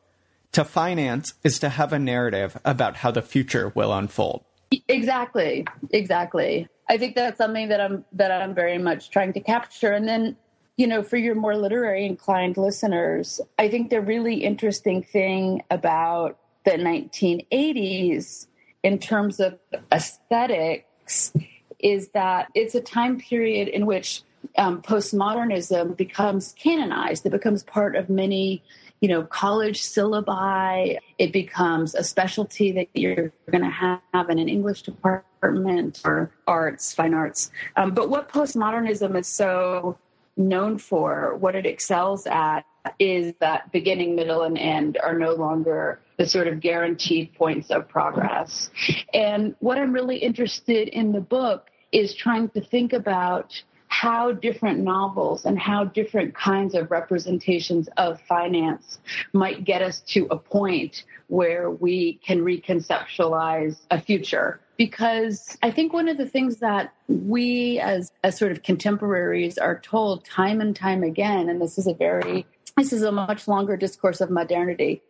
to 0.53 0.65
finance 0.65 1.35
is 1.45 1.59
to 1.59 1.69
have 1.69 1.93
a 1.93 1.99
narrative 1.99 2.59
about 2.65 2.97
how 2.97 3.11
the 3.11 3.23
future 3.23 3.73
will 3.75 3.93
unfold. 3.93 4.45
Exactly. 4.89 5.67
Exactly. 5.91 6.69
I 6.89 6.99
think 6.99 7.15
that's 7.15 7.39
something 7.39 7.69
that 7.69 7.81
I'm 7.81 8.05
that 8.13 8.31
I'm 8.31 8.55
very 8.55 8.79
much 8.79 9.11
trying 9.11 9.33
to 9.35 9.41
capture. 9.41 9.93
And 9.93 10.07
then, 10.07 10.37
you 10.77 10.87
know, 10.87 11.03
for 11.03 11.17
your 11.17 11.35
more 11.35 11.57
literary 11.57 12.05
inclined 12.05 12.57
listeners, 12.57 13.41
I 13.59 13.69
think 13.69 13.91
the 13.91 14.01
really 14.01 14.45
interesting 14.45 15.03
thing 15.03 15.63
about 15.71 16.39
the 16.65 16.73
1980s 16.73 18.47
in 18.83 18.99
terms 18.99 19.41
of 19.41 19.59
aesthetics 19.91 21.33
is 21.79 22.09
that 22.09 22.49
it's 22.55 22.75
a 22.75 22.81
time 22.81 23.19
period 23.19 23.69
in 23.69 23.87
which 23.87 24.23
um, 24.59 24.83
postmodernism 24.83 25.97
becomes 25.97 26.55
canonized. 26.59 27.25
It 27.25 27.31
becomes 27.31 27.63
part 27.63 27.97
of 27.97 28.11
many 28.11 28.63
you 29.01 29.09
know, 29.09 29.23
college 29.25 29.83
syllabi. 29.83 30.99
It 31.19 31.33
becomes 31.33 31.95
a 31.95 32.03
specialty 32.03 32.73
that 32.73 32.89
you're 32.95 33.33
going 33.51 33.63
to 33.63 33.71
have 33.71 34.31
in 34.31 34.39
an 34.39 34.49
English 34.49 34.83
department 34.83 36.01
or 36.05 36.33
arts, 36.47 36.95
fine 36.95 37.15
arts. 37.15 37.51
Um, 37.77 37.93
but 37.93 38.09
what 38.09 38.31
postmodernism 38.31 39.19
is 39.19 39.27
so 39.27 39.99
known 40.37 40.79
for, 40.79 41.37
what 41.37 41.55
it 41.55 41.67
excels 41.67 42.27
at, 42.27 42.65
is 42.99 43.35
that 43.41 43.73
beginning, 43.73 44.15
middle, 44.15 44.43
and 44.43 44.59
end 44.59 44.99
are 45.03 45.19
no 45.19 45.33
longer 45.33 46.01
the 46.19 46.27
sort 46.27 46.47
of 46.47 46.61
guaranteed 46.61 47.35
points 47.35 47.71
of 47.71 47.89
progress. 47.89 48.71
And 49.13 49.55
what 49.61 49.79
I'm 49.79 49.93
really 49.93 50.17
interested 50.17 50.89
in 50.89 51.13
the 51.13 51.21
book 51.21 51.69
is 51.93 52.15
trying 52.15 52.49
to 52.51 52.61
think 52.61 52.93
about 52.93 53.63
how 54.01 54.31
different 54.31 54.79
novels 54.81 55.47
and 55.47 55.59
how 55.59 55.83
different 55.83 56.35
kinds 56.35 56.75
of 56.75 56.91
representations 56.91 57.89
of 57.97 58.21
finance 58.21 58.99
might 59.33 59.65
get 59.65 59.81
us 59.81 60.01
to 60.01 60.27
a 60.31 60.37
point 60.37 61.05
where 61.29 61.71
we 61.71 62.21
can 62.23 62.41
reconceptualize 62.41 63.79
a 63.91 63.99
future. 63.99 64.61
Because 64.77 65.57
I 65.63 65.71
think 65.71 65.95
one 65.95 66.09
of 66.09 66.19
the 66.19 66.29
things 66.29 66.59
that 66.59 66.93
we 67.09 67.79
as 67.79 68.13
as 68.23 68.37
sort 68.37 68.53
of 68.53 68.63
contemporaries 68.63 69.57
are 69.57 69.81
told 69.81 70.27
time 70.27 70.61
and 70.61 70.77
time 70.77 71.03
again 71.03 71.49
and 71.49 71.63
this 71.63 71.79
is 71.79 71.87
a 71.87 71.95
very 71.95 72.45
this 72.77 72.93
is 72.93 73.03
a 73.03 73.11
much 73.11 73.49
longer 73.49 73.79
discourse 73.79 74.21
of 74.21 74.29
modernity 74.31 75.01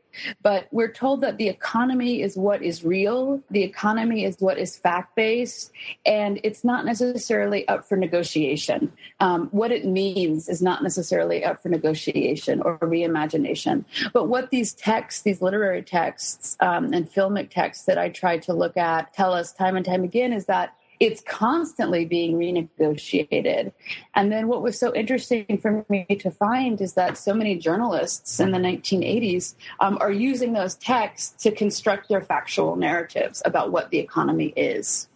but 0.43 0.69
we're 0.71 0.93
told 0.93 1.21
that 1.23 1.37
the 1.39 1.49
economy 1.49 2.23
is 2.23 2.37
what 2.37 2.63
is 2.63 2.85
real, 2.85 3.43
the 3.51 3.63
economy 3.63 4.25
is 4.25 4.37
what 4.41 4.59
is 4.59 4.77
fact 4.77 5.15
based, 5.17 5.73
and 6.05 6.41
it's 6.43 6.65
not 6.65 6.85
necessarily 6.85 7.67
up 7.69 7.89
for 7.89 7.97
negotiation. 7.97 8.93
Um, 9.21 9.49
what 9.51 9.73
it 9.73 9.85
means 9.85 10.49
is 10.49 10.63
not 10.63 10.83
necessarily 10.83 11.45
up 11.45 11.63
for 11.63 11.69
negotiation 11.69 12.63
or 12.63 12.79
reimagination. 12.79 13.85
But 14.13 14.29
what 14.29 14.51
these 14.51 14.73
texts, 14.75 15.23
these 15.23 15.43
literary 15.43 15.83
texts 15.83 16.57
um, 16.61 16.93
and 16.93 17.11
filmic 17.11 17.51
texts 17.51 17.85
that 17.85 17.99
I 17.99 18.09
try 18.09 18.39
to 18.39 18.53
look 18.53 18.77
at 18.77 19.13
tell 19.13 19.33
us 19.33 19.53
time 19.53 19.77
and 19.77 19.85
time 19.85 20.05
again 20.05 20.33
is 20.33 20.47
that 20.47 20.75
it's 21.01 21.21
constantly 21.23 22.05
being 22.05 22.37
renegotiated. 22.37 23.73
And 24.15 24.33
then 24.33 24.49
what 24.49 24.63
was 24.63 24.79
so 24.79 24.95
interesting 24.95 25.59
for 25.59 25.85
me 25.89 26.05
to 26.05 26.31
find 26.31 26.81
is 26.81 26.95
that 26.95 27.19
so 27.19 27.35
many 27.35 27.57
journalists 27.57 28.41
in 28.41 28.51
the 28.53 28.59
1980s 28.59 29.55
um, 29.81 29.99
are 30.01 30.11
using 30.11 30.53
those 30.53 30.75
texts 30.77 31.43
to 31.43 31.51
construct 31.51 32.09
their 32.09 32.23
factual 32.23 32.77
narratives 32.77 33.43
about 33.45 33.73
what 33.73 33.91
the 33.91 33.99
economy 33.99 34.53
is. 34.57 35.09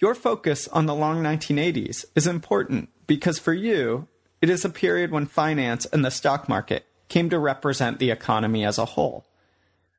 Your 0.00 0.14
focus 0.14 0.68
on 0.68 0.86
the 0.86 0.94
long 0.94 1.22
1980s 1.22 2.04
is 2.14 2.26
important 2.26 2.88
because 3.06 3.38
for 3.38 3.52
you, 3.52 4.06
it 4.40 4.48
is 4.48 4.64
a 4.64 4.70
period 4.70 5.10
when 5.10 5.26
finance 5.26 5.86
and 5.86 6.04
the 6.04 6.10
stock 6.10 6.48
market 6.48 6.86
came 7.08 7.28
to 7.30 7.38
represent 7.38 7.98
the 7.98 8.10
economy 8.10 8.64
as 8.64 8.78
a 8.78 8.84
whole. 8.84 9.24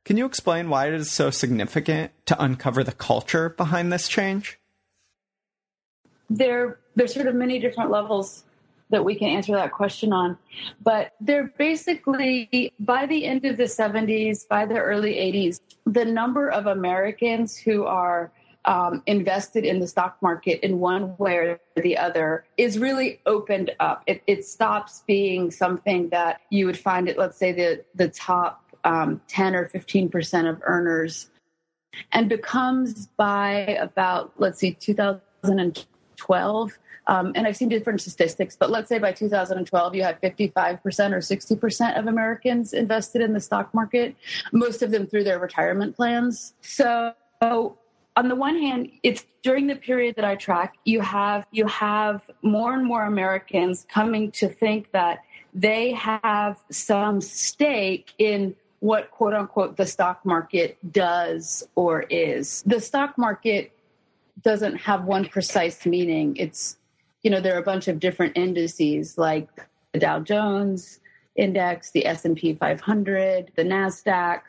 Can 0.04 0.16
you 0.16 0.26
explain 0.26 0.68
why 0.70 0.88
it 0.88 0.94
is 0.94 1.10
so 1.10 1.30
significant 1.30 2.12
to 2.26 2.42
uncover 2.42 2.82
the 2.82 2.92
culture 2.92 3.50
behind 3.50 3.92
this 3.92 4.08
change? 4.08 4.58
There, 6.28 6.78
there's 6.96 7.12
sort 7.12 7.26
of 7.26 7.34
many 7.34 7.58
different 7.58 7.90
levels 7.90 8.44
that 8.90 9.04
we 9.04 9.14
can 9.14 9.28
answer 9.28 9.52
that 9.52 9.72
question 9.72 10.12
on. 10.12 10.36
But 10.82 11.12
they're 11.20 11.52
basically, 11.58 12.72
by 12.80 13.06
the 13.06 13.24
end 13.24 13.44
of 13.44 13.56
the 13.56 13.64
70s, 13.64 14.46
by 14.48 14.66
the 14.66 14.78
early 14.78 15.14
80s, 15.14 15.60
the 15.86 16.04
number 16.04 16.50
of 16.50 16.66
Americans 16.66 17.56
who 17.56 17.84
are 17.84 18.32
um, 18.66 19.02
invested 19.06 19.64
in 19.64 19.80
the 19.80 19.86
stock 19.86 20.18
market 20.20 20.60
in 20.64 20.80
one 20.80 21.16
way 21.16 21.36
or 21.36 21.60
the 21.76 21.96
other 21.96 22.44
is 22.58 22.78
really 22.78 23.20
opened 23.24 23.70
up. 23.80 24.02
It, 24.06 24.22
it 24.26 24.44
stops 24.44 25.02
being 25.06 25.50
something 25.50 26.10
that 26.10 26.42
you 26.50 26.66
would 26.66 26.78
find 26.78 27.08
at, 27.08 27.16
let's 27.16 27.38
say, 27.38 27.52
the, 27.52 27.84
the 27.94 28.08
top 28.08 28.69
um, 28.84 29.20
10 29.28 29.54
or 29.54 29.68
15% 29.68 30.48
of 30.48 30.62
earners 30.64 31.30
and 32.12 32.28
becomes 32.28 33.06
by 33.16 33.76
about, 33.80 34.32
let's 34.38 34.58
see, 34.58 34.72
2012. 34.72 36.78
Um, 37.06 37.32
and 37.34 37.46
I've 37.46 37.56
seen 37.56 37.68
different 37.68 38.00
statistics, 38.00 38.56
but 38.56 38.70
let's 38.70 38.88
say 38.88 38.98
by 38.98 39.12
2012, 39.12 39.94
you 39.94 40.02
have 40.04 40.20
55% 40.20 40.62
or 40.62 41.18
60% 41.18 41.98
of 41.98 42.06
Americans 42.06 42.72
invested 42.72 43.22
in 43.22 43.32
the 43.32 43.40
stock 43.40 43.74
market, 43.74 44.14
most 44.52 44.82
of 44.82 44.90
them 44.90 45.06
through 45.06 45.24
their 45.24 45.38
retirement 45.38 45.96
plans. 45.96 46.54
So, 46.60 47.14
on 48.16 48.28
the 48.28 48.34
one 48.34 48.56
hand, 48.56 48.90
it's 49.02 49.24
during 49.42 49.66
the 49.66 49.76
period 49.76 50.16
that 50.16 50.24
I 50.24 50.36
track, 50.36 50.74
you 50.84 51.00
have 51.00 51.46
you 51.52 51.66
have 51.66 52.22
more 52.42 52.74
and 52.74 52.84
more 52.84 53.04
Americans 53.04 53.86
coming 53.88 54.30
to 54.32 54.48
think 54.48 54.90
that 54.92 55.20
they 55.54 55.92
have 55.92 56.58
some 56.70 57.20
stake 57.20 58.12
in 58.18 58.54
what 58.80 59.10
quote 59.10 59.34
unquote 59.34 59.76
the 59.76 59.86
stock 59.86 60.24
market 60.24 60.78
does 60.92 61.66
or 61.74 62.02
is. 62.02 62.62
The 62.66 62.80
stock 62.80 63.16
market 63.16 63.72
doesn't 64.42 64.76
have 64.76 65.04
one 65.04 65.26
precise 65.26 65.86
meaning. 65.86 66.36
It's, 66.36 66.78
you 67.22 67.30
know, 67.30 67.40
there 67.40 67.54
are 67.54 67.60
a 67.60 67.64
bunch 67.64 67.88
of 67.88 68.00
different 68.00 68.36
indices 68.36 69.18
like 69.18 69.48
the 69.92 69.98
Dow 69.98 70.20
Jones 70.20 71.00
index, 71.36 71.90
the 71.90 72.06
S&P 72.06 72.54
500, 72.54 73.52
the 73.54 73.62
Nasdaq. 73.62 74.40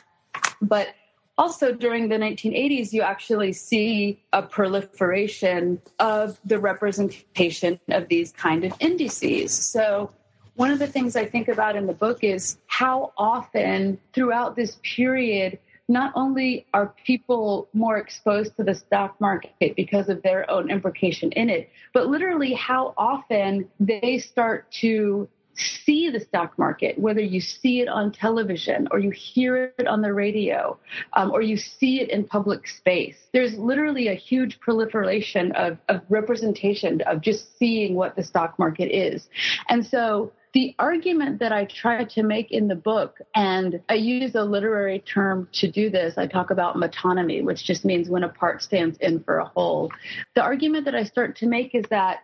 But 0.62 0.89
also 1.38 1.74
during 1.74 2.10
the 2.10 2.17
1980s 2.17 2.94
you 2.94 3.02
actually 3.02 3.54
see 3.54 4.22
a 4.32 4.41
proliferation 4.41 5.82
of 6.00 6.39
the 6.46 6.60
representation 6.60 7.80
of 7.89 8.08
these 8.10 8.32
kind 8.32 8.63
of 8.63 8.74
indices. 8.80 9.52
So 9.52 10.12
one 10.56 10.72
of 10.72 10.80
the 10.80 10.88
things 10.88 11.16
I 11.16 11.26
think 11.26 11.48
about 11.48 11.76
in 11.76 11.88
the 11.88 11.94
book 11.94 12.24
is 12.24 12.58
how 12.68 13.14
often 13.18 14.00
throughout 14.14 14.56
this 14.56 14.78
period, 14.84 15.60
not 15.88 16.12
only 16.16 16.66
are 16.74 16.94
people 17.06 17.68
more 17.74 17.98
exposed 17.98 18.56
to 18.58 18.64
the 18.64 18.76
stock 18.76 19.20
market 19.20 19.76
because 19.76 20.10
of 20.10 20.22
their 20.24 20.50
own 20.50 20.70
implication 20.70 21.32
in 21.34 21.50
it, 21.50 21.70
but 21.94 22.08
literally 22.08 22.54
how 22.54 22.94
often 22.98 23.68
they 23.80 24.20
start 24.20 24.72
to 24.72 25.28
see 25.54 26.10
the 26.10 26.20
stock 26.20 26.58
market, 26.58 26.98
whether 26.98 27.22
you 27.22 27.42
see 27.42 27.82
it 27.82 27.88
on 27.88 28.12
television 28.12 28.88
or 28.92 29.00
you 29.00 29.12
hear 29.12 29.74
it 29.78 29.88
on 29.88 30.02
the 30.02 30.14
radio 30.14 30.78
um, 31.14 31.32
or 31.32 31.42
you 31.42 31.58
see 31.58 32.00
it 32.00 32.10
in 32.10 32.24
public 32.24 32.68
space. 32.68 33.18
There's 33.34 33.58
literally 33.58 34.08
a 34.08 34.14
huge 34.14 34.60
proliferation 34.60 35.52
of, 35.52 35.78
of 35.90 36.02
representation 36.10 37.02
of 37.02 37.22
just 37.22 37.58
seeing 37.58 37.96
what 37.96 38.16
the 38.16 38.24
stock 38.24 38.58
market 38.58 38.96
is. 38.96 39.28
And 39.68 39.86
so 39.86 40.32
the 40.54 40.76
argument 40.80 41.40
that 41.40 41.54
I 41.54 41.66
try 41.66 42.04
to 42.04 42.24
make 42.24 42.52
in 42.52 42.68
the 42.68 42.76
book, 42.76 43.20
and 43.36 43.82
I 43.88 43.94
use 43.94 44.36
a 44.36 44.44
literary 44.44 45.00
term 45.00 45.48
to 45.54 45.72
do 45.72 45.90
this, 45.90 46.18
I 46.18 46.28
talk 46.28 46.52
about 46.52 46.76
metonymy, 46.76 47.44
which 47.44 47.64
just 47.64 47.86
means 47.86 48.10
when 48.10 48.24
a 48.24 48.30
part 48.30 48.62
stands 48.62 48.98
in 49.00 49.24
for 49.24 49.38
a 49.38 49.46
whole. 49.46 49.92
The 50.36 50.42
argument 50.42 50.86
that 50.86 50.96
I 50.96 51.04
start 51.04 51.38
to 51.38 51.48
make 51.48 51.74
is 51.74 51.86
that 51.90 52.24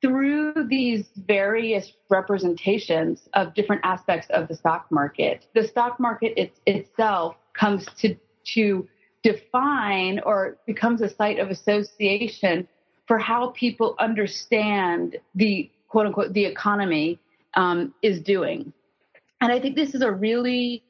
through 0.00 0.66
these 0.68 1.06
various 1.26 1.92
representations 2.10 3.28
of 3.34 3.54
different 3.54 3.82
aspects 3.84 4.28
of 4.30 4.48
the 4.48 4.54
stock 4.54 4.86
market, 4.90 5.46
the 5.54 5.66
stock 5.66 5.98
market 5.98 6.34
it, 6.36 6.52
itself 6.66 7.36
comes 7.54 7.86
to, 7.98 8.16
to 8.54 8.88
define 9.22 10.20
or 10.24 10.58
becomes 10.66 11.02
a 11.02 11.08
site 11.08 11.38
of 11.38 11.50
association 11.50 12.66
for 13.06 13.18
how 13.18 13.48
people 13.50 13.96
understand 13.98 15.16
the 15.34 15.70
quote 15.88 16.06
unquote 16.06 16.32
the 16.32 16.44
economy 16.44 17.18
um, 17.54 17.94
is 18.02 18.20
doing. 18.20 18.72
And 19.40 19.50
I 19.50 19.58
think 19.58 19.76
this 19.76 19.94
is 19.94 20.02
a 20.02 20.10
really, 20.10 20.84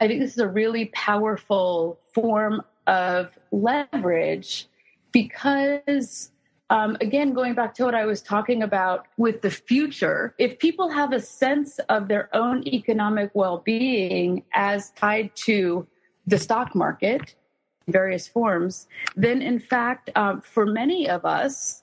I 0.00 0.08
think 0.08 0.20
this 0.20 0.32
is 0.32 0.38
a 0.38 0.48
really 0.48 0.86
powerful 0.86 2.00
form 2.14 2.62
of 2.86 3.30
leverage 3.52 4.66
because 5.12 6.30
um, 6.70 6.96
again, 7.00 7.32
going 7.32 7.54
back 7.54 7.74
to 7.74 7.84
what 7.84 7.94
I 7.94 8.04
was 8.04 8.20
talking 8.20 8.62
about 8.62 9.06
with 9.16 9.40
the 9.40 9.50
future, 9.50 10.34
if 10.38 10.58
people 10.58 10.90
have 10.90 11.12
a 11.12 11.20
sense 11.20 11.78
of 11.88 12.08
their 12.08 12.28
own 12.36 12.66
economic 12.66 13.30
well 13.32 13.58
being 13.58 14.44
as 14.52 14.90
tied 14.90 15.34
to 15.36 15.86
the 16.26 16.36
stock 16.36 16.74
market, 16.74 17.34
various 17.86 18.28
forms, 18.28 18.86
then 19.16 19.40
in 19.40 19.58
fact, 19.58 20.10
um, 20.14 20.42
for 20.42 20.66
many 20.66 21.08
of 21.08 21.24
us, 21.24 21.82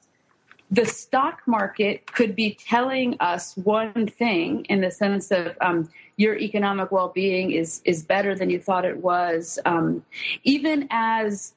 the 0.75 0.85
stock 0.85 1.41
market 1.45 2.05
could 2.11 2.35
be 2.35 2.53
telling 2.53 3.15
us 3.21 3.55
one 3.55 4.07
thing 4.07 4.65
in 4.65 4.81
the 4.81 4.91
sense 4.91 5.31
of 5.31 5.55
um, 5.61 5.89
your 6.17 6.37
economic 6.37 6.91
well-being 6.91 7.51
is 7.51 7.81
is 7.85 8.03
better 8.03 8.35
than 8.35 8.49
you 8.49 8.59
thought 8.59 8.83
it 8.83 8.97
was, 8.97 9.57
um, 9.65 10.03
even 10.43 10.87
as 10.91 11.53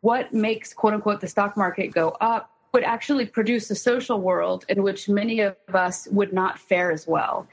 what 0.00 0.34
makes 0.34 0.74
quote 0.74 0.94
unquote 0.94 1.20
the 1.20 1.28
stock 1.28 1.56
market 1.56 1.88
go 1.88 2.16
up 2.20 2.50
would 2.72 2.82
actually 2.82 3.26
produce 3.26 3.70
a 3.70 3.74
social 3.74 4.20
world 4.20 4.64
in 4.68 4.82
which 4.82 5.08
many 5.08 5.40
of 5.40 5.54
us 5.72 6.08
would 6.10 6.32
not 6.32 6.58
fare 6.58 6.90
as 6.90 7.06
well. 7.06 7.46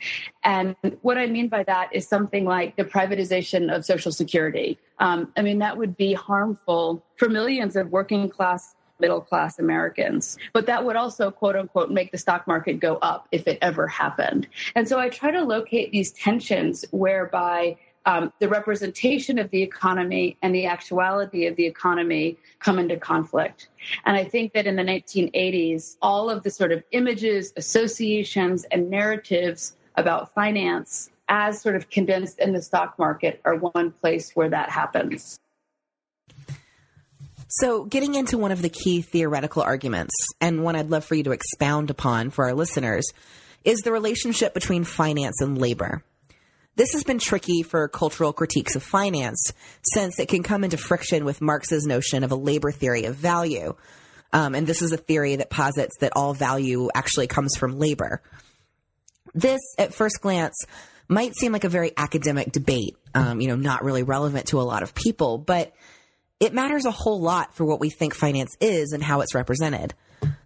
And 0.43 0.75
what 1.01 1.17
I 1.17 1.27
mean 1.27 1.49
by 1.49 1.63
that 1.63 1.89
is 1.91 2.07
something 2.07 2.45
like 2.45 2.75
the 2.77 2.85
privatization 2.85 3.75
of 3.75 3.83
Social 3.83 4.13
Security. 4.13 4.79
Um, 4.99 5.31
I 5.37 5.41
mean, 5.41 5.59
that 5.59 5.77
would 5.77 5.97
be 5.97 6.13
harmful 6.13 7.03
for 7.17 7.27
millions 7.27 7.75
of 7.75 7.91
working 7.91 8.29
class 8.29 8.75
middle 8.99 9.21
class 9.21 9.59
Americans. 9.59 10.37
But 10.53 10.65
that 10.67 10.85
would 10.85 10.95
also, 10.95 11.31
quote 11.31 11.55
unquote, 11.55 11.91
make 11.91 12.11
the 12.11 12.17
stock 12.17 12.47
market 12.47 12.79
go 12.79 12.97
up 12.97 13.27
if 13.31 13.47
it 13.47 13.57
ever 13.61 13.87
happened. 13.87 14.47
And 14.75 14.87
so 14.87 14.99
I 14.99 15.09
try 15.09 15.31
to 15.31 15.43
locate 15.43 15.91
these 15.91 16.11
tensions 16.11 16.85
whereby 16.91 17.77
um, 18.05 18.31
the 18.39 18.47
representation 18.47 19.37
of 19.37 19.49
the 19.51 19.61
economy 19.61 20.37
and 20.41 20.55
the 20.55 20.65
actuality 20.65 21.45
of 21.45 21.55
the 21.55 21.65
economy 21.65 22.37
come 22.59 22.79
into 22.79 22.97
conflict. 22.97 23.69
And 24.05 24.15
I 24.15 24.23
think 24.23 24.53
that 24.53 24.65
in 24.65 24.75
the 24.75 24.83
1980s, 24.83 25.97
all 26.01 26.29
of 26.29 26.43
the 26.43 26.49
sort 26.49 26.71
of 26.71 26.83
images, 26.91 27.53
associations, 27.55 28.63
and 28.71 28.89
narratives 28.89 29.75
about 29.95 30.33
finance 30.33 31.11
as 31.27 31.61
sort 31.61 31.75
of 31.75 31.89
condensed 31.89 32.39
in 32.39 32.53
the 32.53 32.61
stock 32.61 32.97
market 32.97 33.39
are 33.45 33.55
one 33.55 33.91
place 33.91 34.31
where 34.35 34.49
that 34.49 34.69
happens. 34.69 35.39
So, 37.51 37.85
getting 37.85 38.13
into 38.13 38.37
one 38.37 38.51
of 38.51 38.61
the 38.61 38.69
key 38.69 39.01
theoretical 39.01 39.63
arguments, 39.63 40.13
and 40.39 40.63
one 40.63 40.75
I'd 40.75 40.91
love 40.91 41.03
for 41.03 41.15
you 41.15 41.23
to 41.23 41.31
expound 41.31 41.89
upon 41.89 42.29
for 42.29 42.45
our 42.45 42.53
listeners, 42.53 43.05
is 43.63 43.79
the 43.79 43.91
relationship 43.91 44.53
between 44.53 44.83
finance 44.83 45.41
and 45.41 45.57
labor. 45.57 46.03
This 46.75 46.93
has 46.93 47.03
been 47.03 47.17
tricky 47.17 47.63
for 47.63 47.87
cultural 47.87 48.33
critiques 48.33 48.75
of 48.75 48.83
finance 48.83 49.51
since 49.93 50.19
it 50.19 50.29
can 50.29 50.43
come 50.43 50.63
into 50.63 50.77
friction 50.77 51.25
with 51.25 51.41
Marx's 51.41 51.85
notion 51.85 52.23
of 52.23 52.31
a 52.31 52.35
labor 52.35 52.71
theory 52.71 53.05
of 53.05 53.15
value. 53.15 53.75
Um, 54.31 54.53
and 54.53 54.67
this 54.67 54.83
is 54.83 54.91
a 54.91 54.97
theory 54.97 55.35
that 55.37 55.49
posits 55.49 55.97
that 56.01 56.13
all 56.15 56.35
value 56.35 56.89
actually 56.93 57.27
comes 57.27 57.57
from 57.57 57.79
labor. 57.79 58.21
This, 59.33 59.59
at 59.79 59.93
first 59.93 60.21
glance, 60.21 60.55
might 61.07 61.35
seem 61.35 61.51
like 61.51 61.63
a 61.63 61.69
very 61.69 61.91
academic 61.97 62.51
debate, 62.51 62.95
um, 63.15 63.41
you 63.41 63.47
know, 63.47 63.55
not 63.55 63.83
really 63.83 64.03
relevant 64.03 64.47
to 64.49 64.61
a 64.61 64.63
lot 64.63 64.83
of 64.83 64.93
people, 64.93 65.39
but 65.39 65.73
it 66.39 66.53
matters 66.53 66.85
a 66.85 66.91
whole 66.91 67.21
lot 67.21 67.53
for 67.53 67.65
what 67.65 67.79
we 67.79 67.89
think 67.89 68.15
finance 68.15 68.55
is 68.59 68.91
and 68.91 69.03
how 69.03 69.21
it's 69.21 69.35
represented. 69.35 69.93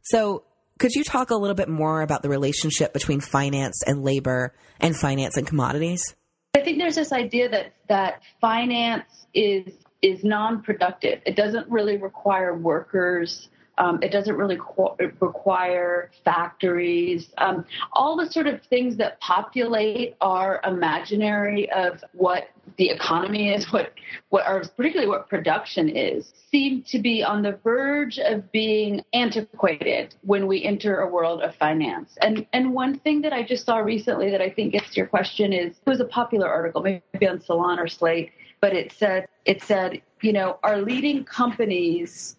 So, 0.04 0.44
could 0.80 0.92
you 0.92 1.04
talk 1.04 1.30
a 1.30 1.36
little 1.36 1.56
bit 1.56 1.70
more 1.70 2.02
about 2.02 2.24
the 2.24 2.30
relationship 2.30 2.94
between 2.94 3.22
finance 3.22 3.84
and 3.86 4.04
labor 4.04 4.54
and 4.80 4.96
finance 4.96 5.38
and 5.38 5.46
commodities? 5.46 6.16
I 6.56 6.62
think 6.62 6.80
there's 6.80 6.96
this 6.96 7.12
idea 7.12 7.50
that 7.50 7.74
that 7.90 8.22
finance 8.42 9.26
is 9.34 9.74
is 10.02 10.24
non-productive. 10.24 11.22
It 11.26 11.36
doesn't 11.36 11.70
really 11.70 11.98
require 11.98 12.54
workers. 12.54 13.48
Um, 13.78 14.04
it 14.04 14.12
doesn't 14.12 14.36
really 14.36 14.58
qu- 14.58 14.96
require 15.20 16.12
factories. 16.26 17.32
Um, 17.38 17.66
all 17.94 18.18
the 18.18 18.30
sort 18.30 18.48
of 18.48 18.62
things 18.64 18.98
that 18.98 19.20
populate 19.22 20.16
our 20.22 20.60
imaginary 20.66 21.72
of 21.72 22.04
what 22.12 22.50
the 22.78 22.90
economy 22.90 23.54
is, 23.54 23.72
what 23.72 23.94
what 24.30 24.48
or 24.48 24.62
particularly 24.62 25.10
what 25.10 25.30
production 25.30 25.90
is, 25.90 26.34
seem 26.52 26.84
to 26.84 27.00
be 27.00 27.24
on 27.24 27.42
the 27.42 27.54
verge 27.64 28.20
of 28.20 28.52
being 28.52 29.02
antiquated 29.14 30.16
when 30.22 30.48
we 30.48 30.64
enter 30.64 31.00
a 31.00 31.08
world 31.08 31.42
of 31.42 31.56
finance. 31.56 32.18
And 32.22 32.46
and 32.54 32.74
one 32.74 32.98
thing 33.00 33.22
that 33.22 33.34
I 33.34 33.44
just 33.44 33.66
saw 33.66 33.78
recently 33.78 34.32
that 34.32 34.42
I 34.42 34.50
think 34.50 34.74
gets 34.74 34.90
to 34.92 34.96
your 34.98 35.08
question 35.08 35.54
is 35.54 35.72
it 35.86 35.90
was 35.90 36.00
a 36.00 36.06
popular 36.06 36.48
article, 36.48 36.82
maybe 36.82 37.28
on 37.28 37.42
Salon 37.42 37.80
or 37.80 37.88
Slate, 37.88 38.32
but 38.62 38.74
it 38.74 38.92
said 38.92 39.28
it 39.46 39.62
said 39.62 40.02
you 40.22 40.34
know 40.34 40.60
our 40.64 40.78
leading 40.82 41.24
companies 41.24 42.36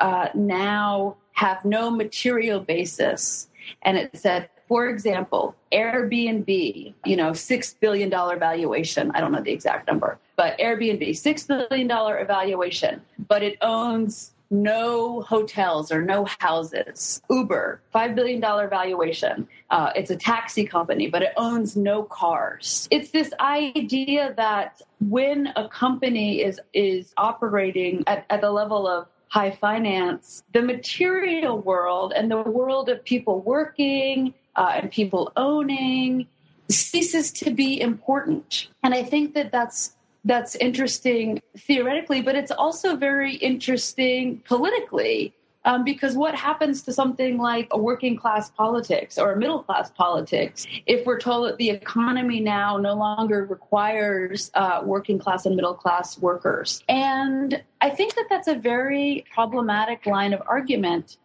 uh, 0.00 0.28
now 0.34 1.16
have 1.32 1.64
no 1.64 1.90
material 1.90 2.60
basis, 2.60 3.48
and 3.82 3.96
it 3.96 4.16
said 4.16 4.48
for 4.68 4.88
example, 4.88 5.54
Airbnb, 5.72 6.94
you 7.04 7.16
know, 7.16 7.30
$6 7.30 7.80
billion 7.80 8.10
valuation. 8.10 9.10
I 9.14 9.20
don't 9.20 9.32
know 9.32 9.42
the 9.42 9.52
exact 9.52 9.86
number, 9.86 10.18
but 10.36 10.58
Airbnb, 10.58 11.08
$6 11.08 11.68
billion 11.68 11.90
evaluation, 11.90 13.02
but 13.28 13.42
it 13.42 13.58
owns 13.60 14.32
no 14.50 15.22
hotels 15.22 15.90
or 15.90 16.02
no 16.02 16.26
houses. 16.38 17.20
Uber, 17.28 17.80
$5 17.94 18.14
billion 18.14 18.40
valuation. 18.40 19.48
Uh, 19.70 19.90
it's 19.96 20.10
a 20.10 20.16
taxi 20.16 20.64
company, 20.64 21.08
but 21.08 21.22
it 21.22 21.32
owns 21.36 21.76
no 21.76 22.04
cars. 22.04 22.86
It's 22.90 23.10
this 23.10 23.32
idea 23.40 24.34
that 24.36 24.82
when 25.00 25.48
a 25.56 25.68
company 25.68 26.42
is, 26.42 26.60
is 26.72 27.12
operating 27.16 28.04
at, 28.06 28.24
at 28.30 28.40
the 28.40 28.50
level 28.50 28.86
of 28.86 29.08
high 29.28 29.50
finance, 29.50 30.42
the 30.52 30.62
material 30.62 31.58
world 31.58 32.12
and 32.14 32.30
the 32.30 32.40
world 32.40 32.88
of 32.88 33.04
people 33.04 33.40
working 33.40 34.32
uh, 34.56 34.72
and 34.74 34.90
people 34.90 35.32
owning 35.36 36.26
ceases 36.68 37.30
to 37.32 37.50
be 37.50 37.80
important. 37.80 38.68
And 38.82 38.94
I 38.94 39.02
think 39.02 39.34
that 39.34 39.52
that's 39.52 39.92
that's 40.24 40.56
interesting 40.56 41.40
theoretically, 41.56 42.20
but 42.20 42.34
it's 42.34 42.50
also 42.50 42.96
very 42.96 43.36
interesting 43.36 44.42
politically. 44.46 45.32
Um, 45.64 45.82
because 45.82 46.14
what 46.14 46.36
happens 46.36 46.82
to 46.82 46.92
something 46.92 47.38
like 47.38 47.66
a 47.72 47.78
working 47.78 48.16
class 48.16 48.50
politics 48.50 49.18
or 49.18 49.32
a 49.32 49.36
middle 49.36 49.64
class 49.64 49.90
politics 49.90 50.64
if 50.86 51.04
we're 51.04 51.18
told 51.18 51.48
that 51.48 51.56
the 51.56 51.70
economy 51.70 52.38
now 52.38 52.76
no 52.76 52.94
longer 52.94 53.44
requires 53.44 54.52
uh, 54.54 54.82
working 54.84 55.18
class 55.18 55.44
and 55.44 55.56
middle 55.56 55.74
class 55.74 56.20
workers? 56.20 56.84
And 56.88 57.60
I 57.80 57.90
think 57.90 58.14
that 58.14 58.26
that's 58.30 58.46
a 58.46 58.54
very 58.54 59.24
problematic 59.34 60.06
line 60.06 60.32
of 60.32 60.40
argument 60.46 61.16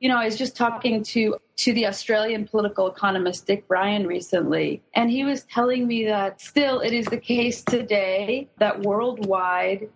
you 0.00 0.08
know, 0.08 0.16
I 0.16 0.26
was 0.26 0.36
just 0.36 0.56
talking 0.56 1.02
to 1.04 1.36
to 1.56 1.72
the 1.72 1.86
Australian 1.86 2.46
political 2.46 2.86
economist 2.86 3.46
Dick 3.46 3.66
Bryan 3.66 4.06
recently, 4.06 4.80
and 4.94 5.10
he 5.10 5.24
was 5.24 5.42
telling 5.44 5.86
me 5.86 6.04
that 6.06 6.40
still 6.40 6.80
it 6.80 6.92
is 6.92 7.06
the 7.06 7.18
case 7.18 7.62
today 7.62 8.48
that 8.58 8.80
worldwide 8.82 9.88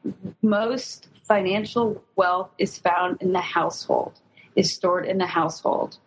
most 0.43 1.09
financial 1.23 2.03
wealth 2.17 2.51
is 2.59 2.79
found 2.79 3.23
in 3.23 3.33
the 3.33 3.41
household, 3.41 4.13
is 4.57 4.73
stored 4.73 5.07
in 5.07 5.19
the 5.19 5.27
household. 5.27 5.99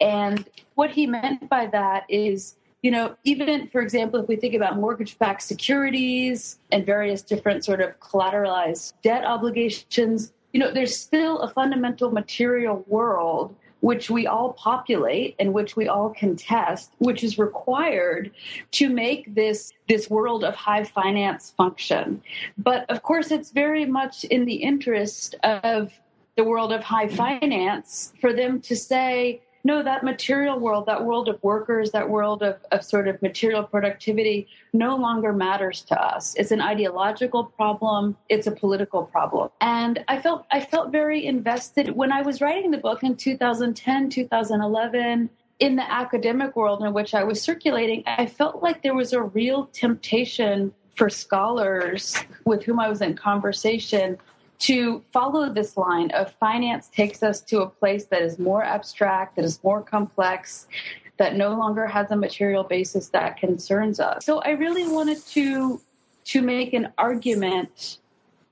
And 0.00 0.48
what 0.76 0.90
he 0.90 1.06
meant 1.06 1.48
by 1.48 1.66
that 1.66 2.04
is 2.08 2.56
you 2.82 2.90
know, 2.90 3.14
even 3.22 3.68
for 3.68 3.80
example, 3.80 4.20
if 4.20 4.28
we 4.28 4.34
think 4.34 4.54
about 4.54 4.76
mortgage 4.76 5.16
backed 5.16 5.42
securities 5.42 6.58
and 6.72 6.84
various 6.84 7.22
different 7.22 7.64
sort 7.64 7.80
of 7.80 7.98
collateralized 8.00 8.94
debt 9.02 9.24
obligations, 9.24 10.32
you 10.52 10.60
know, 10.60 10.70
there's 10.72 10.96
still 10.96 11.40
a 11.40 11.48
fundamental 11.50 12.10
material 12.10 12.84
world 12.86 13.54
which 13.80 14.08
we 14.08 14.28
all 14.28 14.52
populate 14.52 15.34
and 15.40 15.52
which 15.52 15.74
we 15.74 15.88
all 15.88 16.10
contest, 16.10 16.92
which 16.98 17.24
is 17.24 17.36
required 17.36 18.30
to 18.70 18.88
make 18.88 19.34
this 19.34 19.72
this 19.88 20.08
world 20.08 20.44
of 20.44 20.54
high 20.54 20.84
finance 20.84 21.52
function. 21.56 22.22
But 22.56 22.88
of 22.88 23.02
course, 23.02 23.32
it's 23.32 23.50
very 23.50 23.84
much 23.84 24.24
in 24.24 24.44
the 24.44 24.54
interest 24.54 25.34
of 25.42 25.92
the 26.36 26.44
world 26.44 26.72
of 26.72 26.82
high 26.82 27.08
finance 27.08 28.12
for 28.20 28.32
them 28.32 28.60
to 28.62 28.76
say, 28.76 29.42
no, 29.64 29.82
that 29.82 30.02
material 30.02 30.58
world, 30.58 30.86
that 30.86 31.04
world 31.04 31.28
of 31.28 31.42
workers, 31.42 31.92
that 31.92 32.08
world 32.08 32.42
of, 32.42 32.56
of 32.72 32.84
sort 32.84 33.06
of 33.06 33.20
material 33.22 33.62
productivity 33.62 34.48
no 34.72 34.96
longer 34.96 35.32
matters 35.32 35.82
to 35.82 36.00
us. 36.00 36.34
It's 36.36 36.50
an 36.50 36.60
ideological 36.60 37.44
problem. 37.44 38.16
It's 38.28 38.46
a 38.46 38.50
political 38.50 39.04
problem. 39.04 39.50
And 39.60 40.04
I 40.08 40.20
felt, 40.20 40.46
I 40.50 40.60
felt 40.60 40.90
very 40.90 41.26
invested 41.26 41.90
when 41.90 42.10
I 42.10 42.22
was 42.22 42.40
writing 42.40 42.70
the 42.70 42.78
book 42.78 43.02
in 43.04 43.16
2010, 43.16 44.10
2011 44.10 45.30
in 45.60 45.76
the 45.76 45.92
academic 45.92 46.56
world 46.56 46.82
in 46.82 46.92
which 46.92 47.14
I 47.14 47.22
was 47.22 47.40
circulating, 47.40 48.02
I 48.06 48.26
felt 48.26 48.62
like 48.64 48.82
there 48.82 48.94
was 48.94 49.12
a 49.12 49.22
real 49.22 49.66
temptation 49.66 50.72
for 50.96 51.08
scholars 51.08 52.16
with 52.44 52.64
whom 52.64 52.80
I 52.80 52.88
was 52.88 53.00
in 53.00 53.14
conversation 53.14 54.18
to 54.62 55.02
follow 55.12 55.52
this 55.52 55.76
line 55.76 56.10
of 56.12 56.32
finance 56.34 56.88
takes 56.88 57.22
us 57.24 57.40
to 57.40 57.62
a 57.62 57.68
place 57.68 58.04
that 58.06 58.22
is 58.22 58.38
more 58.38 58.62
abstract, 58.62 59.34
that 59.34 59.44
is 59.44 59.62
more 59.64 59.82
complex, 59.82 60.68
that 61.16 61.34
no 61.34 61.50
longer 61.54 61.86
has 61.86 62.12
a 62.12 62.16
material 62.16 62.62
basis 62.62 63.08
that 63.08 63.36
concerns 63.36 63.98
us. 63.98 64.24
So 64.24 64.38
I 64.40 64.50
really 64.50 64.86
wanted 64.86 65.24
to 65.26 65.80
to 66.24 66.40
make 66.40 66.72
an 66.72 66.92
argument 66.98 67.98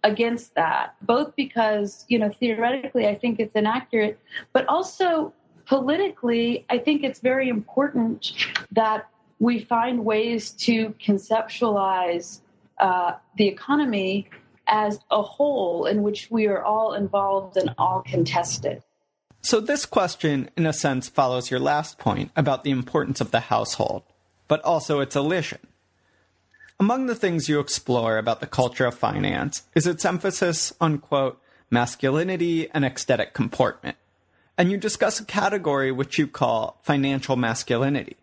against 0.03 0.57
that, 0.57 0.97
both 1.03 1.37
because, 1.37 2.05
you 2.09 2.19
know, 2.19 2.31
theoretically 2.41 3.07
I 3.07 3.15
think 3.15 3.39
it's 3.39 3.55
inaccurate, 3.55 4.19
but 4.53 4.67
also 4.67 5.33
politically 5.67 6.67
I 6.69 6.79
think 6.79 7.05
it's 7.05 7.21
very 7.21 7.49
important 7.49 8.33
that 8.73 9.09
we 9.39 9.61
find 9.61 10.05
ways 10.05 10.51
to 10.67 10.93
conceptualize 11.07 12.41
uh, 12.79 13.13
the 13.37 13.47
economy 13.47 14.29
as 14.67 15.01
a 15.11 15.23
whole 15.23 15.87
in 15.87 16.03
which 16.03 16.31
we 16.31 16.47
are 16.47 16.63
all 16.63 16.95
involved 16.95 17.57
and 17.57 17.75
all 17.79 18.03
contested. 18.03 18.83
So, 19.43 19.61
this 19.61 19.87
question, 19.87 20.51
in 20.57 20.67
a 20.67 20.73
sense, 20.73 21.09
follows 21.09 21.51
your 21.51 21.61
last 21.61 21.99
point 21.99 22.31
about 22.37 22.63
the 22.63 22.71
importance 22.71 23.21
of 23.21 23.31
the 23.31 23.41
household, 23.41 24.03
but 24.49 24.63
also 24.63 25.01
its 25.01 25.17
elision. 25.17 25.61
Among 26.79 27.07
the 27.07 27.15
things 27.15 27.49
you 27.49 27.61
explore 27.61 28.19
about 28.19 28.41
the 28.41 28.47
culture 28.47 28.87
of 28.87 28.95
finance 28.95 29.63
is 29.75 29.87
its 29.87 30.05
emphasis 30.05 30.73
on, 30.81 30.99
quote, 30.99 31.41
masculinity 31.71 32.71
and 32.71 32.85
ecstatic 32.85 33.33
comportment. 33.33 33.97
And 34.59 34.71
you 34.71 34.77
discuss 34.77 35.21
a 35.21 35.25
category 35.25 35.91
which 35.91 36.19
you 36.19 36.27
call 36.27 36.79
financial 36.83 37.37
masculinity. 37.37 38.17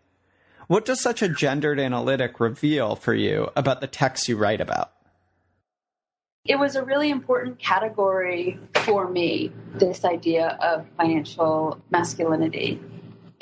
What 0.68 0.84
does 0.84 1.00
such 1.00 1.22
a 1.22 1.28
gendered 1.28 1.80
analytic 1.80 2.40
reveal 2.40 2.94
for 2.94 3.14
you 3.14 3.48
about 3.56 3.80
the 3.80 3.86
texts 3.86 4.28
you 4.28 4.36
write 4.36 4.60
about? 4.60 4.92
It 6.48 6.58
was 6.58 6.76
a 6.76 6.82
really 6.82 7.10
important 7.10 7.58
category 7.58 8.58
for 8.84 9.08
me, 9.08 9.52
this 9.74 10.04
idea 10.04 10.58
of 10.62 10.86
financial 10.96 11.78
masculinity. 11.90 12.80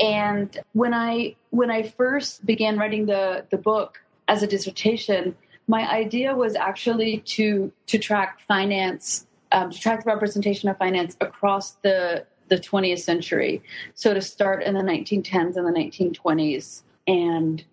And 0.00 0.58
when 0.72 0.92
I 0.92 1.36
when 1.50 1.70
I 1.70 1.84
first 1.84 2.44
began 2.44 2.76
writing 2.76 3.06
the, 3.06 3.46
the 3.50 3.56
book 3.56 4.02
as 4.28 4.42
a 4.42 4.46
dissertation, 4.46 5.36
my 5.68 5.88
idea 5.88 6.34
was 6.34 6.56
actually 6.56 7.18
to 7.18 7.72
to 7.86 7.98
track 7.98 8.40
finance, 8.46 9.26
um, 9.52 9.70
to 9.70 9.78
track 9.78 10.04
the 10.04 10.10
representation 10.10 10.68
of 10.68 10.76
finance 10.76 11.16
across 11.20 11.72
the 11.76 12.26
the 12.48 12.58
20th 12.58 13.00
century. 13.00 13.62
So 13.94 14.14
to 14.14 14.20
start 14.20 14.62
in 14.64 14.74
the 14.74 14.82
1910s 14.82 15.56
and 15.56 15.66
the 15.66 15.72
1920s, 15.72 16.82
and 17.06 17.64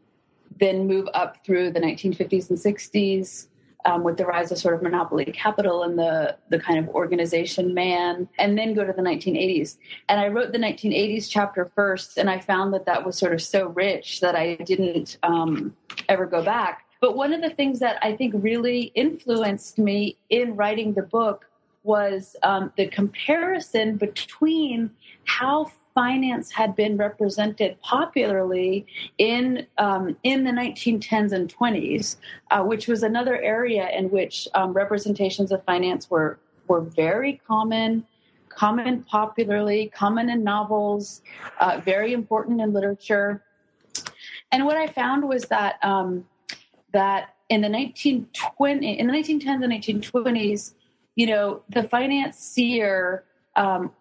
then 0.59 0.87
move 0.87 1.09
up 1.13 1.43
through 1.43 1.71
the 1.71 1.79
1950s 1.79 2.49
and 2.49 2.59
60s, 2.59 3.47
um, 3.85 4.03
with 4.03 4.17
the 4.17 4.25
rise 4.25 4.51
of 4.51 4.57
sort 4.57 4.75
of 4.75 4.81
monopoly 4.81 5.25
capital 5.25 5.83
and 5.83 5.97
the 5.97 6.35
the 6.49 6.59
kind 6.59 6.79
of 6.79 6.93
organization 6.95 7.73
man, 7.73 8.27
and 8.39 8.57
then 8.57 8.73
go 8.73 8.85
to 8.85 8.93
the 8.93 9.01
1980s. 9.01 9.77
And 10.09 10.19
I 10.19 10.27
wrote 10.27 10.51
the 10.51 10.57
1980s 10.57 11.29
chapter 11.29 11.71
first, 11.75 12.17
and 12.17 12.29
I 12.29 12.39
found 12.39 12.73
that 12.73 12.85
that 12.85 13.05
was 13.05 13.17
sort 13.17 13.33
of 13.33 13.41
so 13.41 13.67
rich 13.67 14.21
that 14.21 14.35
I 14.35 14.55
didn't 14.55 15.17
um, 15.23 15.75
ever 16.09 16.25
go 16.25 16.43
back. 16.43 16.85
But 17.01 17.17
one 17.17 17.33
of 17.33 17.41
the 17.41 17.49
things 17.49 17.79
that 17.79 17.97
I 18.01 18.15
think 18.15 18.33
really 18.37 18.83
influenced 18.95 19.77
me 19.77 20.17
in 20.29 20.55
writing 20.55 20.93
the 20.93 21.01
book 21.01 21.45
was 21.83 22.37
um, 22.43 22.71
the 22.77 22.87
comparison 22.87 23.97
between 23.97 24.89
how 25.25 25.69
finance 25.93 26.51
had 26.51 26.75
been 26.75 26.97
represented 26.97 27.79
popularly 27.81 28.85
in 29.17 29.65
um, 29.77 30.15
in 30.23 30.43
the 30.43 30.51
1910s 30.51 31.31
and 31.31 31.53
20s, 31.53 32.17
uh, 32.51 32.63
which 32.63 32.87
was 32.87 33.03
another 33.03 33.41
area 33.41 33.89
in 33.89 34.09
which 34.09 34.47
um, 34.53 34.73
representations 34.73 35.51
of 35.51 35.63
finance 35.63 36.09
were 36.09 36.39
were 36.67 36.81
very 36.81 37.41
common, 37.47 38.05
common 38.49 39.03
popularly, 39.03 39.91
common 39.93 40.29
in 40.29 40.43
novels, 40.43 41.21
uh, 41.59 41.81
very 41.83 42.13
important 42.13 42.61
in 42.61 42.73
literature. 42.73 43.43
And 44.51 44.65
what 44.65 44.77
I 44.77 44.87
found 44.87 45.27
was 45.27 45.43
that 45.45 45.83
um, 45.83 46.25
that 46.91 47.35
in 47.49 47.61
the 47.61 47.69
1920 47.69 48.99
in 48.99 49.07
the 49.07 49.13
1910s 49.13 49.63
and 49.63 49.73
1920s, 49.73 50.73
you 51.15 51.27
know, 51.27 51.61
the 51.69 51.83
financier 51.83 53.25
um, 53.55 53.91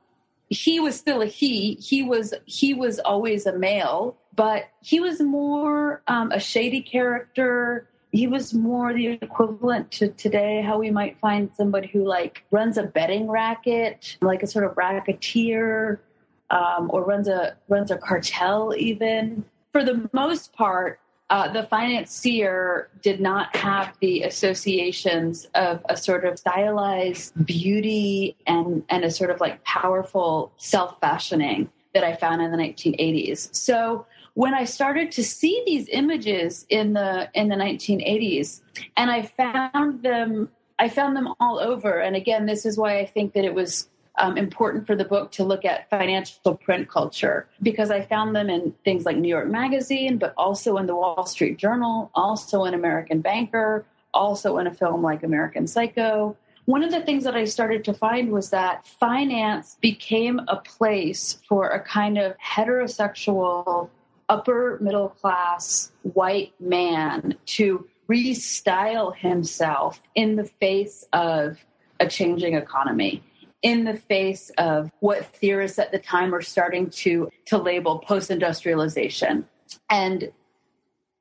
he 0.53 0.81
was 0.81 0.95
still 0.95 1.23
a 1.23 1.27
he. 1.27 1.75
He 1.75 2.03
was 2.03 2.35
he 2.45 2.75
was 2.75 2.99
always 2.99 3.47
a 3.47 3.59
male, 3.59 4.17
but 4.37 4.65
he 4.83 5.01
was 5.01 5.21
more 5.21 6.03
um, 6.07 6.31
a 6.31 6.39
shady 6.39 6.83
character. 6.83 7.89
He 8.11 8.27
was 8.27 8.53
more 8.53 8.93
the 8.93 9.07
equivalent 9.23 9.91
to 9.93 10.09
today 10.09 10.61
how 10.61 10.79
we 10.79 10.91
might 10.91 11.19
find 11.19 11.51
somebody 11.57 11.89
who 11.89 12.07
like 12.07 12.45
runs 12.51 12.77
a 12.77 12.83
betting 12.83 13.31
racket, 13.31 14.19
like 14.21 14.43
a 14.43 14.47
sort 14.47 14.67
of 14.67 14.77
racketeer, 14.77 16.03
um, 16.51 16.91
or 16.93 17.03
runs 17.03 17.29
a 17.29 17.57
runs 17.69 17.91
a 17.91 17.97
cartel 17.97 18.75
even. 18.77 19.45
For 19.73 19.83
the 19.83 20.11
most 20.13 20.53
part, 20.53 21.01
uh, 21.33 21.51
the 21.51 21.63
financier 21.63 22.91
did 23.01 23.19
not 23.19 23.57
have 23.57 23.97
the 24.01 24.21
associations 24.21 25.49
of 25.55 25.81
a 25.89 25.97
sort 25.97 26.27
of 26.27 26.39
stylized 26.39 27.33
beauty 27.47 28.37
and, 28.47 28.85
and 28.91 29.03
a 29.03 29.11
sort 29.11 29.31
of 29.31 29.41
like 29.41 29.65
powerful 29.65 30.53
self 30.59 31.01
fashioning 31.01 31.71
that 31.95 32.05
I 32.05 32.15
found 32.17 32.43
in 32.43 32.51
the 32.51 32.59
1980s. 32.59 33.55
So 33.57 34.05
when 34.35 34.53
I 34.53 34.65
started 34.65 35.11
to 35.13 35.25
see 35.25 35.63
these 35.65 35.89
images 35.89 36.67
in 36.69 36.93
the 36.93 37.31
in 37.33 37.49
the 37.49 37.57
1980s, 37.57 38.61
and 38.99 39.11
I 39.11 39.23
found 39.23 40.03
them, 40.03 40.51
I 40.79 40.91
found 40.91 41.17
them 41.17 41.33
all 41.41 41.59
over. 41.59 42.01
And 42.01 42.15
again, 42.15 42.45
this 42.45 42.67
is 42.67 42.77
why 42.77 42.99
I 42.99 43.07
think 43.07 43.33
that 43.33 43.47
it 43.47 43.55
was 43.55 43.89
um, 44.19 44.37
important 44.37 44.87
for 44.87 44.95
the 44.95 45.05
book 45.05 45.33
to 45.33 45.45
look 45.45 45.65
at 45.65 45.89
financial 45.89 46.55
print 46.57 46.89
culture 46.89 47.49
because 47.63 47.91
I 47.91 48.03
found 48.03 48.37
them 48.37 48.51
in 48.51 48.75
things 48.85 49.05
like 49.05 49.17
New 49.17 49.29
York 49.29 49.49
Magazine, 49.49 50.19
but 50.19 50.35
also 50.37 50.77
in 50.77 50.87
the 50.87 50.95
Wall 50.95 51.25
Street 51.27 51.57
Journal, 51.57 52.11
also 52.15 52.65
in 52.65 52.75
American 52.75 53.21
Banker, 53.21 53.87
also 54.13 54.59
in 54.59 54.67
a 54.67 54.75
film 54.75 55.03
like 55.03 55.23
American 55.23 55.67
Psycho. 55.67 56.37
One 56.67 56.85
of 56.85 56.93
the 56.93 57.01
things 57.01 57.25
that 57.25 57.35
I 57.35 57.45
started 57.45 57.85
to 57.85 57.95
find 57.95 58.31
was 58.31 58.51
that 58.51 58.87
finance 58.87 59.77
became 59.81 60.41
a 60.47 60.57
place 60.57 61.39
for 61.49 61.69
a 61.69 61.81
kind 61.81 62.19
of 62.19 62.37
heterosexual, 62.39 63.89
upper 64.29 64.79
middle 64.81 65.09
class 65.09 65.91
white 66.03 66.53
man 66.61 67.35
to 67.47 67.89
restyle 68.09 69.17
himself 69.17 70.01
in 70.15 70.37
the 70.37 70.45
face 70.45 71.05
of 71.13 71.59
a 71.99 72.07
changing 72.07 72.55
economy 72.55 73.23
in 73.63 73.85
the 73.85 73.97
face 73.97 74.51
of 74.59 74.91
what 75.01 75.25
theorists 75.27 75.79
at 75.79 75.93
the 75.93 75.99
time 75.99 76.31
were 76.31 76.43
starting 76.43 76.91
to 76.91 77.31
to 77.47 77.59
label 77.59 78.01
post-industrialization. 78.01 79.47
And 79.89 80.33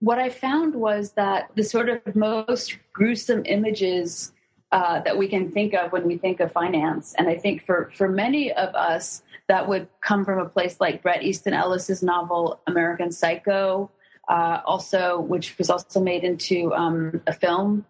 what 0.02 0.20
i 0.20 0.30
found 0.30 0.76
was 0.76 1.14
that 1.14 1.50
the 1.56 1.64
sort 1.64 1.88
of 1.88 2.16
most 2.16 2.78
gruesome 2.92 3.44
images 3.46 4.34
uh, 4.72 5.02
that 5.02 5.18
we 5.18 5.28
can 5.28 5.52
think 5.52 5.74
of 5.74 5.92
when 5.92 6.08
we 6.08 6.18
think 6.18 6.40
of 6.40 6.52
finance 6.52 7.16
and 7.18 7.30
i 7.30 7.36
think 7.36 7.66
for 7.66 7.92
for 7.96 8.10
many 8.10 8.52
of 8.52 8.74
us 8.76 9.24
that 9.48 9.68
would 9.68 9.88
come 10.02 10.26
from 10.26 10.40
a 10.40 10.50
place 10.50 10.78
like 10.80 11.02
bret 11.02 11.24
easton 11.24 11.54
ellis's 11.54 12.04
novel 12.04 12.60
american 12.68 13.12
psycho 13.12 13.90
uh, 14.28 14.60
also 14.66 15.20
which 15.20 15.58
was 15.58 15.70
also 15.70 16.02
made 16.02 16.24
into 16.24 16.74
um, 16.74 17.22
a 17.28 17.34
film 17.34 17.86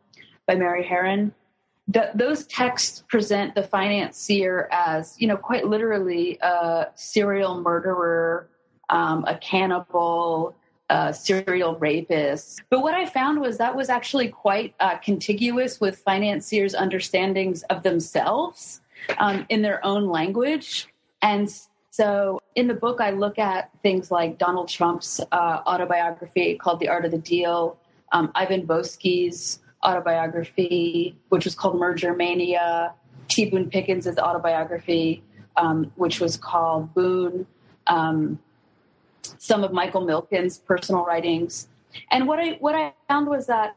by 0.45 0.55
mary 0.55 0.83
harron 1.87 2.11
those 2.15 2.45
texts 2.47 3.03
present 3.07 3.55
the 3.55 3.63
financier 3.63 4.67
as, 4.71 5.15
you 5.19 5.27
know, 5.27 5.37
quite 5.37 5.67
literally 5.67 6.37
a 6.41 6.87
serial 6.95 7.61
murderer, 7.61 8.49
um, 8.89 9.25
a 9.25 9.37
cannibal, 9.37 10.55
serial 11.13 11.77
rapist. 11.77 12.61
But 12.69 12.81
what 12.81 12.93
I 12.93 13.05
found 13.05 13.39
was 13.39 13.57
that 13.57 13.75
was 13.75 13.89
actually 13.89 14.27
quite 14.27 14.75
uh, 14.79 14.97
contiguous 14.97 15.79
with 15.79 15.97
financiers' 15.99 16.75
understandings 16.75 17.63
of 17.63 17.83
themselves 17.83 18.81
um, 19.17 19.45
in 19.49 19.61
their 19.61 19.83
own 19.85 20.07
language. 20.07 20.87
And 21.21 21.49
so 21.91 22.41
in 22.55 22.67
the 22.67 22.73
book, 22.73 22.99
I 22.99 23.11
look 23.11 23.39
at 23.39 23.69
things 23.81 24.11
like 24.11 24.37
Donald 24.37 24.67
Trump's 24.67 25.21
uh, 25.31 25.61
autobiography 25.65 26.55
called 26.55 26.79
The 26.79 26.89
Art 26.89 27.05
of 27.05 27.11
the 27.11 27.17
Deal, 27.17 27.77
um, 28.11 28.31
Ivan 28.35 28.67
Boesky's 28.67 29.60
autobiography, 29.85 31.15
which 31.29 31.45
was 31.45 31.55
called 31.55 31.79
Merger 31.79 32.13
Mania, 32.13 32.93
T. 33.27 33.49
Boone 33.49 33.69
Pickens' 33.69 34.07
autobiography, 34.17 35.23
um, 35.57 35.91
which 35.95 36.19
was 36.19 36.37
called 36.37 36.93
Boone, 36.93 37.45
um, 37.87 38.39
some 39.37 39.63
of 39.63 39.71
Michael 39.71 40.01
Milken's 40.01 40.57
personal 40.59 41.05
writings. 41.05 41.67
And 42.09 42.27
what 42.27 42.39
I 42.39 42.51
what 42.59 42.75
I 42.75 42.93
found 43.07 43.27
was 43.27 43.47
that 43.47 43.75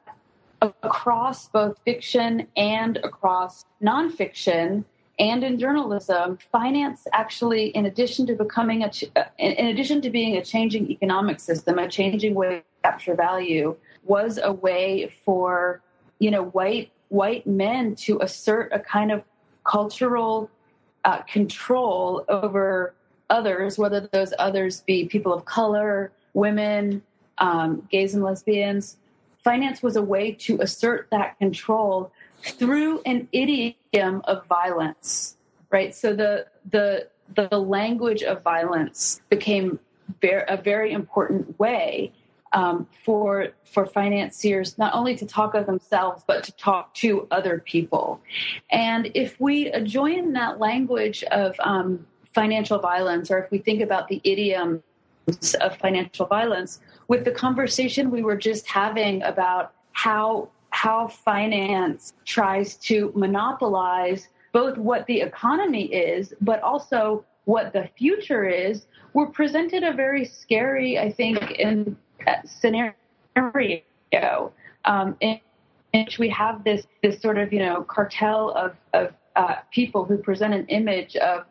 across 0.83 1.49
both 1.49 1.79
fiction 1.85 2.47
and 2.57 2.97
across 2.99 3.64
nonfiction 3.83 4.85
and 5.19 5.45
in 5.45 5.59
journalism, 5.59 6.38
finance 6.51 7.07
actually, 7.12 7.67
in 7.69 7.87
addition 7.87 8.27
to 8.27 8.35
becoming 8.35 8.83
a, 8.83 8.90
in 9.38 9.67
addition 9.67 10.01
to 10.03 10.11
being 10.11 10.37
a 10.37 10.45
changing 10.45 10.90
economic 10.90 11.38
system, 11.38 11.79
a 11.79 11.88
changing 11.88 12.35
way 12.35 12.49
to 12.49 12.62
capture 12.83 13.14
value, 13.14 13.77
was 14.05 14.40
a 14.43 14.53
way 14.53 15.12
for 15.25 15.83
you 16.25 16.31
know 16.31 16.45
white 16.45 16.91
white 17.09 17.47
men 17.47 17.95
to 17.95 18.19
assert 18.21 18.73
a 18.73 18.81
kind 18.81 19.13
of 19.13 19.23
cultural 19.63 20.51
uh, 21.05 21.21
control 21.23 22.25
over 22.31 22.95
others, 23.29 23.77
whether 23.77 24.01
those 24.01 24.33
others 24.39 24.81
be 24.87 25.05
people 25.05 25.35
of 25.35 25.45
color, 25.45 26.13
women, 26.33 27.03
um, 27.37 27.87
gays 27.91 28.15
and 28.15 28.23
lesbians. 28.25 28.97
Finance 29.43 29.83
was 29.83 29.97
a 29.97 30.03
way 30.03 30.33
to 30.33 30.59
assert 30.63 31.09
that 31.11 31.39
control 31.39 32.11
through 32.43 33.03
an 33.05 33.29
idiom 33.33 34.23
of 34.25 34.47
violence, 34.47 35.37
right? 35.69 35.95
So 35.95 36.17
the 36.17 36.47
the 36.71 37.09
the 37.35 37.59
language 37.59 38.23
of 38.23 38.43
violence 38.43 39.21
became 39.29 39.79
a 40.23 40.57
very 40.57 40.93
important 40.93 41.59
way 41.59 42.13
um, 42.55 42.87
for 43.05 43.49
for 43.64 43.85
financiers 43.85 44.79
not 44.79 44.95
only 44.95 45.14
to 45.17 45.27
talk 45.27 45.55
of 45.55 45.67
themselves 45.67 46.23
but 46.27 46.43
to 46.45 46.53
talk 46.53 46.95
to 46.95 47.27
other 47.31 47.59
people. 47.59 48.21
And 48.71 49.11
if 49.14 49.38
we 49.40 49.71
join 49.83 50.33
that 50.33 50.59
language 50.59 51.23
of 51.25 51.57
um, 51.59 52.07
financial 52.33 52.79
violence, 52.79 53.31
or 53.31 53.38
if 53.38 53.51
we 53.51 53.59
think 53.59 53.83
about 53.83 54.09
the 54.09 54.21
idioms 54.25 54.83
of 55.61 55.77
financial 55.77 56.27
violence, 56.27 56.81
with 57.09 57.25
the 57.25 57.33
conversation 57.33 58.11
we 58.11 58.23
were 58.23 58.37
just 58.37 58.67
having 58.67 59.23
about 59.23 59.73
how 59.93 60.49
how 60.71 61.09
finance 61.09 62.12
tries 62.25 62.77
to 62.77 63.12
monopolize 63.14 64.29
both 64.53 64.79
what 64.79 65.07
the 65.07 65.21
economy 65.21 65.87
is, 65.87 66.33
but 66.40 66.62
also 66.62 67.25
what 67.45 67.73
the 67.73 67.88
future 67.99 68.45
is, 68.45 68.87
we're 69.12 69.27
presented 69.27 69.83
a 69.83 69.93
very 69.93 70.25
scary, 70.25 70.99
I 70.99 71.11
think, 71.11 71.53
in 71.53 71.97
scenario 72.45 72.93
um, 74.85 75.17
in, 75.21 75.41
which 75.93 76.19
we 76.19 76.29
have 76.29 76.65
this 76.65 76.87
this 77.03 77.21
sort 77.23 77.39
of 77.39 77.53
you 77.53 77.61
know 77.61 77.83
cartel 77.83 78.51
of 78.51 78.77
of 78.93 79.13
uh, 79.37 79.57
people 79.73 80.05
who 80.05 80.17
present 80.19 80.55
an 80.55 80.67
image 80.67 81.17
of 81.17 81.45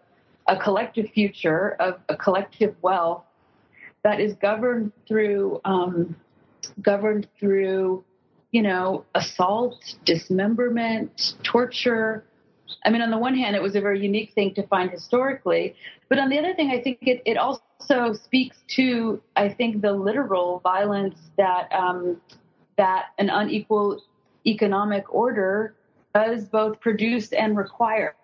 a 0.47 0.57
collective 0.57 1.09
future 1.11 1.75
of 1.79 1.99
a 2.09 2.15
collective 2.15 2.75
wealth 2.81 3.23
that 4.03 4.19
is 4.19 4.33
governed 4.35 4.91
through 5.07 5.61
um, 5.65 6.15
governed 6.81 7.27
through 7.39 8.03
you 8.51 8.61
know 8.61 9.05
assault, 9.15 9.95
dismemberment, 10.05 11.35
torture. 11.43 12.25
I 12.85 12.89
mean, 12.89 13.01
on 13.01 13.11
the 13.11 13.17
one 13.17 13.35
hand, 13.35 13.55
it 13.55 13.61
was 13.61 13.75
a 13.75 13.81
very 13.81 14.01
unique 14.01 14.33
thing 14.33 14.53
to 14.55 14.65
find 14.67 14.89
historically, 14.89 15.75
but 16.09 16.17
on 16.17 16.29
the 16.29 16.39
other 16.39 16.53
thing, 16.53 16.71
I 16.71 16.81
think 16.81 16.99
it, 17.01 17.21
it 17.25 17.37
also 17.37 17.61
also 17.83 18.13
speaks 18.13 18.57
to, 18.67 19.21
I 19.35 19.49
think, 19.49 19.81
the 19.81 19.91
literal 19.91 20.59
violence 20.59 21.19
that 21.37 21.71
um, 21.71 22.21
that 22.77 23.07
an 23.17 23.29
unequal 23.29 24.01
economic 24.45 25.13
order 25.13 25.75
does 26.13 26.45
both 26.45 26.79
produce 26.79 27.31
and 27.33 27.57
require. 27.57 28.15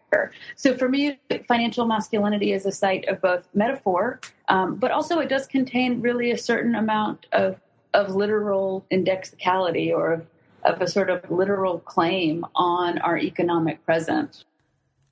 So 0.55 0.75
for 0.75 0.89
me, 0.89 1.19
financial 1.47 1.85
masculinity 1.85 2.51
is 2.53 2.65
a 2.65 2.71
site 2.71 3.07
of 3.07 3.21
both 3.21 3.47
metaphor, 3.53 4.19
um, 4.47 4.75
but 4.75 4.89
also 4.89 5.19
it 5.19 5.29
does 5.29 5.45
contain 5.45 6.01
really 6.01 6.31
a 6.31 6.37
certain 6.37 6.75
amount 6.75 7.27
of 7.31 7.59
of 7.93 8.15
literal 8.15 8.85
indexicality 8.89 9.91
or 9.93 10.13
of, 10.13 10.25
of 10.63 10.81
a 10.81 10.87
sort 10.87 11.09
of 11.09 11.29
literal 11.29 11.79
claim 11.79 12.45
on 12.55 12.97
our 12.99 13.17
economic 13.17 13.83
present. 13.85 14.45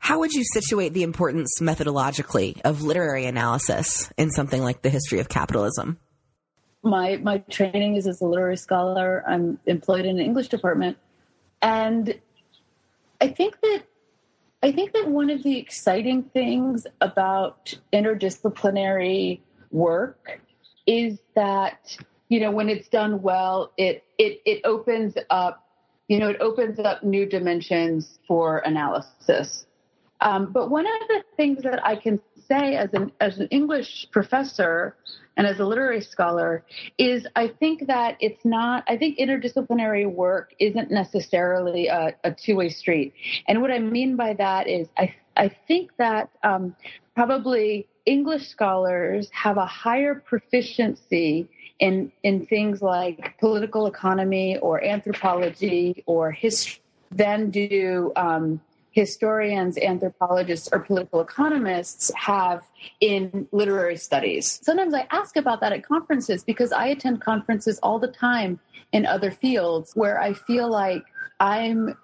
How 0.07 0.19
would 0.19 0.31
you 0.31 0.45
situate 0.45 0.93
the 0.93 1.03
importance 1.03 1.59
methodologically 1.59 2.61
of 2.63 2.81
literary 2.81 3.25
analysis 3.25 4.09
in 4.15 4.31
something 4.31 4.63
like 4.63 4.81
the 4.81 4.89
history 4.89 5.19
of 5.19 5.27
capitalism? 5.27 5.99
My 6.81 7.17
my 7.17 7.39
training 7.39 7.97
is 7.97 8.07
as 8.07 8.21
a 8.21 8.25
literary 8.25 8.55
scholar. 8.55 9.21
I'm 9.27 9.59
employed 9.65 10.05
in 10.05 10.17
an 10.17 10.23
English 10.23 10.47
department, 10.47 10.97
and 11.61 12.17
I 13.19 13.27
think 13.27 13.59
that 13.59 13.83
I 14.63 14.71
think 14.71 14.93
that 14.93 15.09
one 15.09 15.29
of 15.29 15.43
the 15.43 15.57
exciting 15.57 16.23
things 16.23 16.87
about 17.01 17.77
interdisciplinary 17.91 19.41
work 19.71 20.39
is 20.85 21.19
that 21.35 21.97
you 22.29 22.39
know 22.39 22.51
when 22.51 22.69
it's 22.69 22.87
done 22.87 23.21
well, 23.21 23.73
it 23.75 24.05
it 24.17 24.39
it 24.45 24.61
opens 24.63 25.15
up 25.29 25.67
you 26.07 26.17
know 26.17 26.29
it 26.29 26.39
opens 26.39 26.79
up 26.79 27.03
new 27.03 27.25
dimensions 27.25 28.19
for 28.25 28.59
analysis. 28.59 29.65
Um, 30.21 30.51
but 30.51 30.69
one 30.69 30.85
of 30.85 31.07
the 31.07 31.23
things 31.35 31.63
that 31.63 31.85
I 31.85 31.95
can 31.95 32.19
say 32.47 32.75
as 32.75 32.89
an 32.93 33.11
as 33.19 33.39
an 33.39 33.47
English 33.49 34.07
professor 34.11 34.95
and 35.35 35.45
as 35.45 35.59
a 35.59 35.65
literary 35.65 36.01
scholar 36.01 36.63
is 36.97 37.27
I 37.35 37.49
think 37.49 37.87
that 37.87 38.17
it's 38.19 38.43
not 38.43 38.83
I 38.87 38.97
think 38.97 39.19
interdisciplinary 39.19 40.09
work 40.09 40.53
isn't 40.59 40.89
necessarily 40.89 41.87
a, 41.87 42.15
a 42.23 42.31
two 42.31 42.55
way 42.55 42.69
street. 42.69 43.13
And 43.47 43.61
what 43.61 43.71
I 43.71 43.79
mean 43.79 44.15
by 44.15 44.33
that 44.33 44.67
is 44.67 44.87
I 44.97 45.13
I 45.35 45.49
think 45.67 45.91
that 45.97 46.29
um, 46.43 46.75
probably 47.15 47.87
English 48.05 48.47
scholars 48.47 49.29
have 49.33 49.57
a 49.57 49.65
higher 49.65 50.15
proficiency 50.15 51.47
in 51.79 52.11
in 52.23 52.45
things 52.47 52.81
like 52.81 53.37
political 53.39 53.85
economy 53.85 54.57
or 54.57 54.83
anthropology 54.83 56.03
or 56.07 56.31
history 56.31 56.81
than 57.11 57.49
do 57.51 58.11
um, 58.15 58.59
historians, 58.97 59.77
anthropologists, 59.77 60.67
or 60.71 60.79
political 60.79 61.21
economists 61.21 62.11
have 62.15 62.63
in 62.99 63.47
literary 63.51 63.95
studies. 63.95 64.59
Sometimes 64.63 64.95
I 64.95 65.05
ask 65.11 65.37
about 65.37 65.61
that 65.61 65.71
at 65.71 65.85
conferences 65.85 66.43
because 66.43 66.71
I 66.71 66.87
attend 66.87 67.21
conferences 67.21 67.77
all 67.83 67.99
the 67.99 68.07
time 68.07 68.59
in 68.93 69.05
other 69.05 69.29
fields 69.29 69.91
where 69.93 70.19
I 70.19 70.33
feel 70.33 70.67
like 70.71 71.03
I'm 71.39 71.95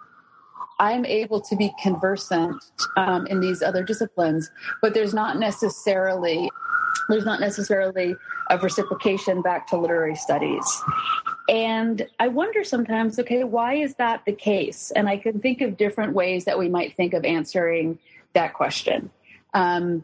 I'm 0.80 1.04
able 1.06 1.42
to 1.42 1.56
be 1.56 1.72
conversant 1.82 2.64
um, 2.96 3.26
in 3.26 3.40
these 3.40 3.64
other 3.64 3.84
disciplines, 3.84 4.52
but 4.80 4.94
there's 4.94 5.16
not 5.16 5.40
necessarily 5.40 6.52
there's 7.10 7.26
not 7.26 7.40
necessarily 7.40 8.16
a 8.50 8.58
reciprocation 8.58 9.42
back 9.42 9.68
to 9.68 9.78
literary 9.78 10.16
studies. 10.16 10.64
And 11.50 12.08
I 12.20 12.28
wonder 12.28 12.64
sometimes, 12.64 13.20
okay, 13.20 13.44
why 13.44 13.76
is 13.76 13.96
that 13.96 14.24
the 14.26 14.34
case? 14.34 14.92
And 14.96 15.10
I 15.10 15.18
can 15.18 15.40
think 15.40 15.62
of 15.62 15.78
different 15.78 16.14
ways 16.14 16.46
that 16.46 16.58
we 16.58 16.70
might 16.70 16.96
think 16.96 17.14
of 17.14 17.26
answering 17.26 18.00
that 18.34 18.54
question. 18.54 19.10
Um, 19.54 20.04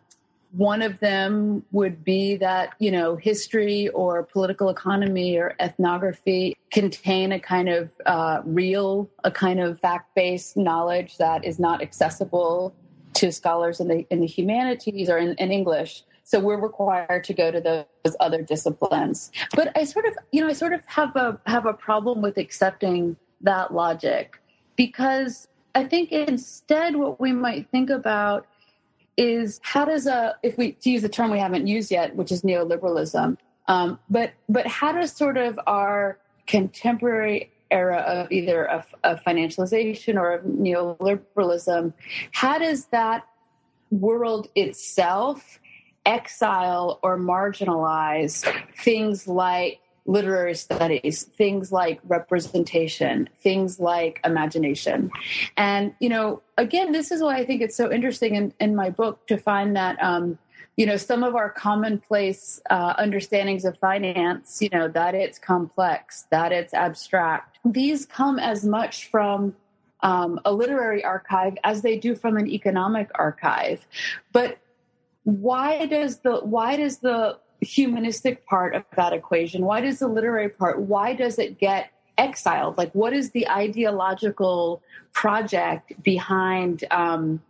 one 0.51 0.81
of 0.81 0.99
them 0.99 1.63
would 1.71 2.03
be 2.03 2.35
that, 2.37 2.73
you 2.79 2.91
know, 2.91 3.15
history 3.15 3.87
or 3.89 4.23
political 4.23 4.69
economy 4.69 5.37
or 5.37 5.55
ethnography 5.59 6.57
contain 6.71 7.31
a 7.31 7.39
kind 7.39 7.69
of 7.69 7.89
uh, 8.05 8.41
real, 8.43 9.07
a 9.23 9.31
kind 9.31 9.59
of 9.59 9.79
fact 9.79 10.13
based 10.15 10.57
knowledge 10.57 11.17
that 11.17 11.45
is 11.45 11.59
not 11.59 11.81
accessible 11.81 12.73
to 13.13 13.31
scholars 13.31 13.79
in 13.79 13.87
the, 13.87 14.07
in 14.09 14.21
the 14.21 14.27
humanities 14.27 15.09
or 15.09 15.19
in, 15.19 15.35
in 15.35 15.51
English. 15.51 16.03
So 16.29 16.39
we're 16.39 16.61
required 16.61 17.23
to 17.23 17.33
go 17.33 17.49
to 17.49 17.59
those 17.59 18.15
other 18.19 18.43
disciplines. 18.43 19.31
But 19.55 19.75
I 19.75 19.83
sort 19.83 20.05
of, 20.05 20.13
you 20.31 20.41
know, 20.41 20.47
I 20.47 20.53
sort 20.53 20.73
of 20.73 20.81
have 20.85 21.15
a 21.15 21.39
have 21.47 21.65
a 21.65 21.73
problem 21.73 22.21
with 22.21 22.37
accepting 22.37 23.15
that 23.41 23.73
logic 23.73 24.39
because 24.75 25.47
I 25.73 25.85
think 25.85 26.11
instead 26.11 26.95
what 26.97 27.19
we 27.19 27.31
might 27.31 27.71
think 27.71 27.89
about 27.89 28.45
is 29.17 29.59
how 29.63 29.85
does 29.85 30.05
a 30.05 30.35
if 30.43 30.55
we 30.55 30.73
to 30.73 30.91
use 30.91 31.03
a 31.03 31.09
term 31.09 31.31
we 31.31 31.39
haven't 31.39 31.65
used 31.65 31.89
yet, 31.89 32.15
which 32.15 32.31
is 32.31 32.43
neoliberalism, 32.43 33.35
um, 33.67 33.97
but 34.07 34.33
but 34.47 34.67
how 34.67 34.91
does 34.91 35.11
sort 35.11 35.37
of 35.37 35.59
our 35.65 36.19
contemporary 36.45 37.51
era 37.71 38.01
of 38.01 38.31
either 38.31 38.65
a, 38.65 38.85
a 39.03 39.15
financialization 39.15 40.15
or 40.15 40.33
of 40.33 40.43
neoliberalism, 40.43 41.91
how 42.33 42.59
does 42.59 42.85
that 42.91 43.25
world 43.89 44.47
itself 44.53 45.59
exile 46.05 46.99
or 47.03 47.17
marginalize 47.17 48.43
things 48.77 49.27
like 49.27 49.79
literary 50.05 50.55
studies, 50.55 51.23
things 51.23 51.71
like 51.71 51.99
representation, 52.07 53.29
things 53.41 53.79
like 53.79 54.19
imagination. 54.25 55.11
And, 55.55 55.93
you 55.99 56.09
know, 56.09 56.41
again, 56.57 56.91
this 56.91 57.11
is 57.11 57.21
why 57.21 57.37
I 57.37 57.45
think 57.45 57.61
it's 57.61 57.77
so 57.77 57.91
interesting 57.91 58.35
in, 58.35 58.53
in 58.59 58.75
my 58.75 58.89
book 58.89 59.27
to 59.27 59.37
find 59.37 59.75
that, 59.75 60.01
um, 60.01 60.39
you 60.77 60.85
know, 60.85 60.97
some 60.97 61.23
of 61.23 61.35
our 61.35 61.49
commonplace 61.49 62.59
uh, 62.69 62.93
understandings 62.97 63.65
of 63.65 63.77
finance, 63.77 64.61
you 64.61 64.69
know, 64.69 64.87
that 64.87 65.13
it's 65.13 65.37
complex, 65.37 66.25
that 66.31 66.51
it's 66.51 66.73
abstract, 66.73 67.59
these 67.63 68.05
come 68.05 68.39
as 68.39 68.65
much 68.65 69.09
from 69.11 69.55
um, 70.01 70.39
a 70.45 70.51
literary 70.51 71.03
archive 71.03 71.57
as 71.63 71.81
they 71.81 71.97
do 71.97 72.15
from 72.15 72.37
an 72.37 72.47
economic 72.47 73.11
archive. 73.15 73.85
But 74.31 74.57
why 75.29 75.85
does 75.85 76.19
the 76.19 76.37
why 76.37 76.75
does 76.75 76.97
the 76.99 77.37
humanistic 77.61 78.45
part 78.45 78.73
of 78.73 78.83
that 78.95 79.11
equation 79.11 79.65
why 79.65 79.81
does 79.81 79.99
the 79.99 80.07
literary 80.07 80.47
part 80.47 80.79
why 80.79 81.13
does 81.13 81.37
it 81.37 81.59
get 81.59 81.91
exiled? 82.19 82.77
Like 82.77 82.91
what 82.93 83.13
is 83.13 83.31
the 83.31 83.49
ideological 83.49 84.83
project 85.13 85.93
behind 86.03 86.83
um, 86.91 87.41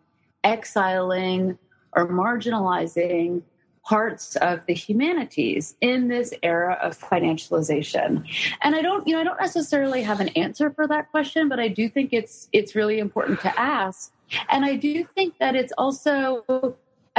exiling 0.44 1.58
or 1.94 2.08
marginalizing 2.08 3.42
parts 3.84 4.36
of 4.36 4.60
the 4.68 4.74
humanities 4.74 5.76
in 5.82 6.08
this 6.08 6.32
era 6.44 6.78
of 6.82 6.98
financialization? 6.98 8.24
And 8.62 8.76
i 8.76 8.82
don't 8.82 9.06
you 9.08 9.16
know 9.16 9.22
i 9.22 9.24
don't 9.24 9.42
necessarily 9.42 10.04
have 10.04 10.20
an 10.20 10.30
answer 10.30 10.70
for 10.70 10.88
that 10.88 11.10
question 11.12 11.50
but 11.50 11.60
i 11.60 11.68
do 11.68 11.90
think 11.90 12.14
it's 12.14 12.48
it's 12.54 12.76
really 12.76 13.00
important 13.00 13.42
to 13.42 13.60
ask. 13.60 14.14
And 14.50 14.64
i 14.64 14.76
do 14.76 15.04
think 15.16 15.40
that 15.40 15.56
it's 15.56 15.74
also 15.78 16.46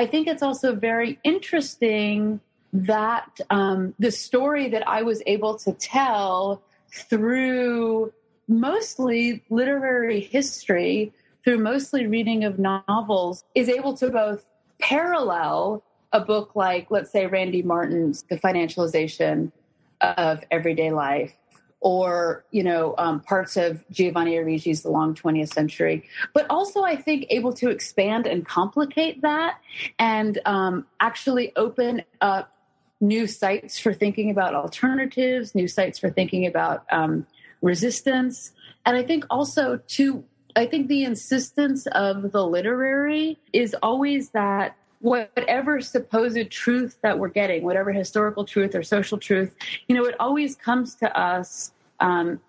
I 0.00 0.06
think 0.06 0.28
it's 0.28 0.42
also 0.42 0.74
very 0.74 1.18
interesting 1.24 2.40
that 2.72 3.38
um, 3.50 3.92
the 3.98 4.10
story 4.10 4.70
that 4.70 4.88
I 4.88 5.02
was 5.02 5.22
able 5.26 5.58
to 5.58 5.74
tell 5.74 6.62
through 6.90 8.10
mostly 8.48 9.44
literary 9.50 10.20
history, 10.20 11.12
through 11.44 11.58
mostly 11.58 12.06
reading 12.06 12.44
of 12.44 12.58
novels, 12.58 13.44
is 13.54 13.68
able 13.68 13.94
to 13.98 14.08
both 14.08 14.46
parallel 14.78 15.84
a 16.14 16.20
book 16.20 16.56
like, 16.56 16.90
let's 16.90 17.10
say, 17.10 17.26
Randy 17.26 17.62
Martin's 17.62 18.24
The 18.30 18.38
Financialization 18.38 19.52
of 20.00 20.42
Everyday 20.50 20.92
Life, 20.92 21.34
or 21.80 22.44
you 22.50 22.62
know 22.62 22.94
um, 22.98 23.20
parts 23.20 23.56
of 23.56 23.82
Giovanni 23.90 24.36
Arrighi's 24.36 24.82
The 24.82 24.90
Long 24.90 25.14
20th 25.14 25.52
Century, 25.52 26.08
but 26.34 26.46
also 26.50 26.82
I 26.82 26.96
think 26.96 27.26
able 27.30 27.52
to 27.54 27.70
expand 27.70 28.26
and 28.26 28.46
complicate 28.46 29.22
that 29.22 29.58
and 29.98 30.38
um, 30.44 30.86
actually 31.00 31.54
open 31.56 32.02
up 32.20 32.52
new 33.00 33.26
sites 33.26 33.78
for 33.78 33.94
thinking 33.94 34.30
about 34.30 34.54
alternatives, 34.54 35.54
new 35.54 35.66
sites 35.66 35.98
for 35.98 36.10
thinking 36.10 36.46
about 36.46 36.84
um, 36.92 37.26
resistance, 37.62 38.52
and 38.84 38.96
I 38.96 39.02
think 39.02 39.24
also 39.30 39.80
to 39.88 40.24
I 40.56 40.66
think 40.66 40.88
the 40.88 41.04
insistence 41.04 41.86
of 41.86 42.32
the 42.32 42.44
literary 42.44 43.38
is 43.52 43.74
always 43.82 44.30
that 44.30 44.76
whatever 45.00 45.80
supposed 45.80 46.50
truth 46.50 46.98
that 47.02 47.18
we're 47.18 47.28
getting, 47.28 47.62
whatever 47.62 47.90
historical 47.90 48.44
truth 48.44 48.74
or 48.74 48.82
social 48.82 49.18
truth, 49.18 49.54
you 49.88 49.96
know, 49.96 50.04
it 50.04 50.14
always 50.20 50.54
comes 50.54 50.94
to 50.96 51.18
us 51.18 51.72
um, 52.00 52.40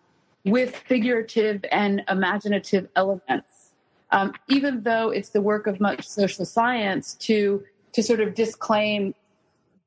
with 0.45 0.75
figurative 0.75 1.63
and 1.71 2.03
imaginative 2.09 2.87
elements. 2.95 3.73
Um, 4.11 4.33
even 4.49 4.83
though 4.83 5.09
it's 5.09 5.29
the 5.29 5.41
work 5.41 5.67
of 5.67 5.79
much 5.79 6.05
social 6.05 6.43
science 6.43 7.13
to 7.15 7.63
to 7.93 8.03
sort 8.03 8.19
of 8.19 8.33
disclaim 8.33 9.13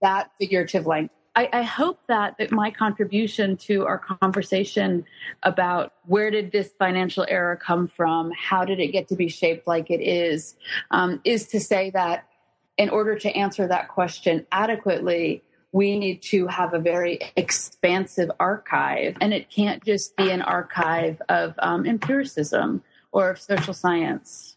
that 0.00 0.30
figurative 0.38 0.86
language. 0.86 1.10
I, 1.36 1.48
I, 1.52 1.62
hope 1.62 1.98
that, 2.06 2.36
that 2.38 2.52
my 2.52 2.70
contribution 2.70 3.56
to 3.56 3.86
our 3.86 3.98
conversation 3.98 5.04
about 5.42 5.94
where 6.06 6.30
did 6.30 6.52
this 6.52 6.70
financial 6.78 7.26
era 7.28 7.56
come 7.56 7.88
from, 7.88 8.30
how 8.32 8.64
did 8.64 8.78
it 8.78 8.88
get 8.88 9.08
to 9.08 9.16
be 9.16 9.28
shaped 9.28 9.66
like 9.66 9.90
it 9.90 10.00
is, 10.00 10.54
um, 10.92 11.20
is 11.24 11.48
to 11.48 11.58
say 11.58 11.90
that 11.90 12.28
in 12.76 12.88
order 12.90 13.16
to 13.18 13.30
answer 13.30 13.66
that 13.68 13.88
question 13.88 14.46
adequately, 14.50 15.42
we 15.72 15.98
need 15.98 16.22
to 16.22 16.46
have 16.46 16.72
a 16.72 16.78
very 16.78 17.18
expansive 17.36 18.30
archive, 18.38 19.16
and 19.20 19.34
it 19.34 19.50
can't 19.50 19.84
just 19.84 20.16
be 20.16 20.30
an 20.30 20.40
archive 20.40 21.20
of 21.28 21.54
um, 21.58 21.84
empiricism 21.84 22.82
or 23.10 23.30
of 23.30 23.40
social 23.40 23.74
science. 23.74 24.56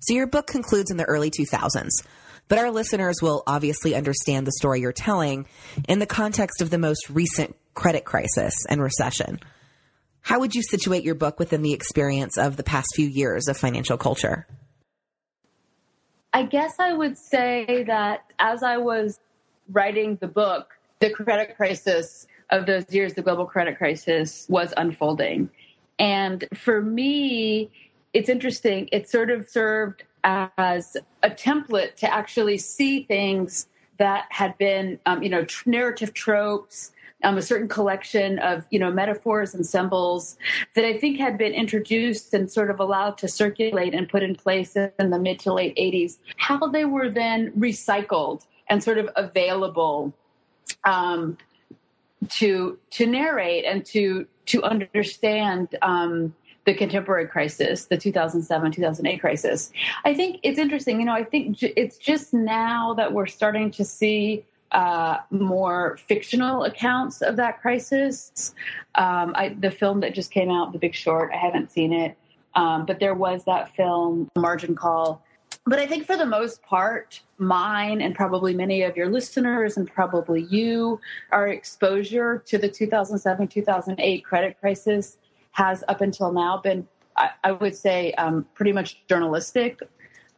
So, 0.00 0.14
your 0.14 0.26
book 0.26 0.46
concludes 0.46 0.90
in 0.90 0.98
the 0.98 1.04
early 1.04 1.30
2000s, 1.30 1.88
but 2.46 2.58
our 2.58 2.70
listeners 2.70 3.16
will 3.22 3.42
obviously 3.46 3.94
understand 3.94 4.46
the 4.46 4.52
story 4.52 4.80
you're 4.80 4.92
telling 4.92 5.46
in 5.88 5.98
the 5.98 6.06
context 6.06 6.60
of 6.60 6.70
the 6.70 6.78
most 6.78 7.10
recent 7.10 7.56
credit 7.74 8.04
crisis 8.04 8.54
and 8.68 8.80
recession. 8.80 9.40
How 10.20 10.40
would 10.40 10.54
you 10.54 10.62
situate 10.62 11.04
your 11.04 11.14
book 11.16 11.38
within 11.38 11.62
the 11.62 11.72
experience 11.72 12.38
of 12.38 12.56
the 12.56 12.62
past 12.62 12.88
few 12.94 13.06
years 13.06 13.48
of 13.48 13.56
financial 13.56 13.98
culture? 13.98 14.46
I 16.34 16.42
guess 16.42 16.80
I 16.80 16.92
would 16.92 17.16
say 17.16 17.84
that 17.86 18.24
as 18.40 18.64
I 18.64 18.76
was 18.76 19.20
writing 19.70 20.16
the 20.20 20.26
book, 20.26 20.76
the 20.98 21.10
credit 21.10 21.56
crisis 21.56 22.26
of 22.50 22.66
those 22.66 22.92
years, 22.92 23.14
the 23.14 23.22
global 23.22 23.46
credit 23.46 23.78
crisis 23.78 24.44
was 24.48 24.74
unfolding. 24.76 25.48
And 26.00 26.44
for 26.52 26.82
me, 26.82 27.70
it's 28.12 28.28
interesting. 28.28 28.88
It 28.90 29.08
sort 29.08 29.30
of 29.30 29.48
served 29.48 30.02
as 30.24 30.96
a 31.22 31.30
template 31.30 31.94
to 31.96 32.12
actually 32.12 32.58
see 32.58 33.04
things 33.04 33.68
that 33.98 34.26
had 34.30 34.58
been, 34.58 34.98
um, 35.06 35.22
you 35.22 35.28
know, 35.28 35.46
narrative 35.66 36.14
tropes, 36.14 36.90
um, 37.22 37.38
a 37.38 37.42
certain 37.42 37.68
collection 37.68 38.38
of, 38.40 38.64
you 38.70 38.78
know, 38.78 38.90
metaphors 38.90 39.54
and 39.54 39.64
symbols 39.64 40.36
that 40.74 40.84
I 40.84 40.98
think 40.98 41.18
had 41.18 41.38
been 41.38 41.52
introduced 41.52 42.34
and 42.34 42.50
sort 42.50 42.70
of 42.70 42.80
allowed 42.80 43.16
to 43.18 43.28
circulate 43.28 43.94
and 43.94 44.08
put 44.08 44.22
in 44.22 44.34
place 44.34 44.76
in 44.76 45.10
the 45.10 45.18
mid 45.18 45.38
to 45.40 45.52
late 45.52 45.76
80s, 45.76 46.18
how 46.36 46.66
they 46.66 46.84
were 46.84 47.08
then 47.08 47.52
recycled 47.52 48.46
and 48.68 48.82
sort 48.82 48.98
of 48.98 49.08
available 49.16 50.12
um, 50.84 51.38
to 52.30 52.78
to 52.90 53.06
narrate 53.06 53.64
and 53.64 53.84
to 53.84 54.26
to 54.46 54.62
understand 54.62 55.76
um, 55.82 56.34
the 56.64 56.74
contemporary 56.74 57.26
crisis, 57.26 57.86
the 57.86 57.96
2007 57.96 58.72
2008 58.72 59.20
crisis. 59.20 59.70
I 60.04 60.14
think 60.14 60.40
it's 60.42 60.58
interesting. 60.58 61.00
You 61.00 61.06
know, 61.06 61.12
I 61.12 61.24
think 61.24 61.62
it's 61.62 61.98
just 61.98 62.32
now 62.32 62.94
that 62.94 63.12
we're 63.12 63.26
starting 63.26 63.70
to 63.72 63.84
see. 63.84 64.44
Uh, 64.74 65.20
more 65.30 65.96
fictional 66.08 66.64
accounts 66.64 67.22
of 67.22 67.36
that 67.36 67.62
crisis. 67.62 68.54
Um, 68.96 69.32
I, 69.36 69.56
the 69.60 69.70
film 69.70 70.00
that 70.00 70.14
just 70.14 70.32
came 70.32 70.50
out, 70.50 70.72
The 70.72 70.80
Big 70.80 70.96
Short, 70.96 71.30
I 71.32 71.36
haven't 71.36 71.70
seen 71.70 71.92
it, 71.92 72.18
um, 72.56 72.84
but 72.84 72.98
there 72.98 73.14
was 73.14 73.44
that 73.44 73.74
film, 73.76 74.28
Margin 74.36 74.74
Call, 74.74 75.22
but 75.66 75.78
I 75.78 75.86
think 75.86 76.06
for 76.06 76.16
the 76.16 76.26
most 76.26 76.62
part, 76.62 77.22
mine 77.38 78.02
and 78.02 78.14
probably 78.14 78.54
many 78.54 78.82
of 78.82 78.96
your 78.96 79.08
listeners 79.08 79.76
and 79.76 79.90
probably 79.90 80.42
you, 80.50 81.00
our 81.30 81.48
exposure 81.48 82.42
to 82.46 82.58
the 82.58 82.68
2007 82.68 83.48
2008 83.48 84.24
credit 84.24 84.60
crisis 84.60 85.16
has 85.52 85.82
up 85.88 86.00
until 86.00 86.32
now 86.32 86.58
been, 86.58 86.86
I, 87.16 87.30
I 87.44 87.52
would 87.52 87.74
say, 87.74 88.12
um, 88.14 88.46
pretty 88.54 88.72
much 88.72 89.06
journalistic 89.08 89.80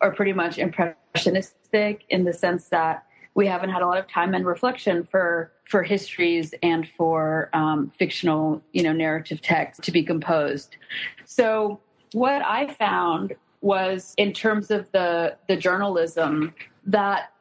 or 0.01 0.13
pretty 0.13 0.33
much 0.33 0.59
impressionistic 0.59 2.05
in 2.09 2.25
the 2.25 2.33
sense 2.33 2.69
that 2.69 3.06
we 3.37 3.47
haven't 3.47 3.69
had 3.69 3.83
a 3.83 3.87
lot 3.87 3.99
of 3.99 4.09
time 4.09 4.35
and 4.35 4.45
reflection 4.45 5.07
for 5.09 5.53
for 5.69 5.83
histories 5.83 6.55
and 6.63 6.89
for 6.97 7.51
um, 7.53 7.93
fictional, 7.99 8.63
you 8.73 8.83
know, 8.83 8.93
narrative 8.93 9.41
text 9.43 9.83
to 9.83 9.93
be 9.93 10.03
composed. 10.03 10.77
So 11.25 11.79
what 12.13 12.43
I 12.43 12.73
found 12.73 13.35
was 13.61 14.15
in 14.17 14.33
terms 14.33 14.71
of 14.71 14.91
the 14.93 15.37
the 15.49 15.57
journalism 15.57 16.55
that 16.87 17.33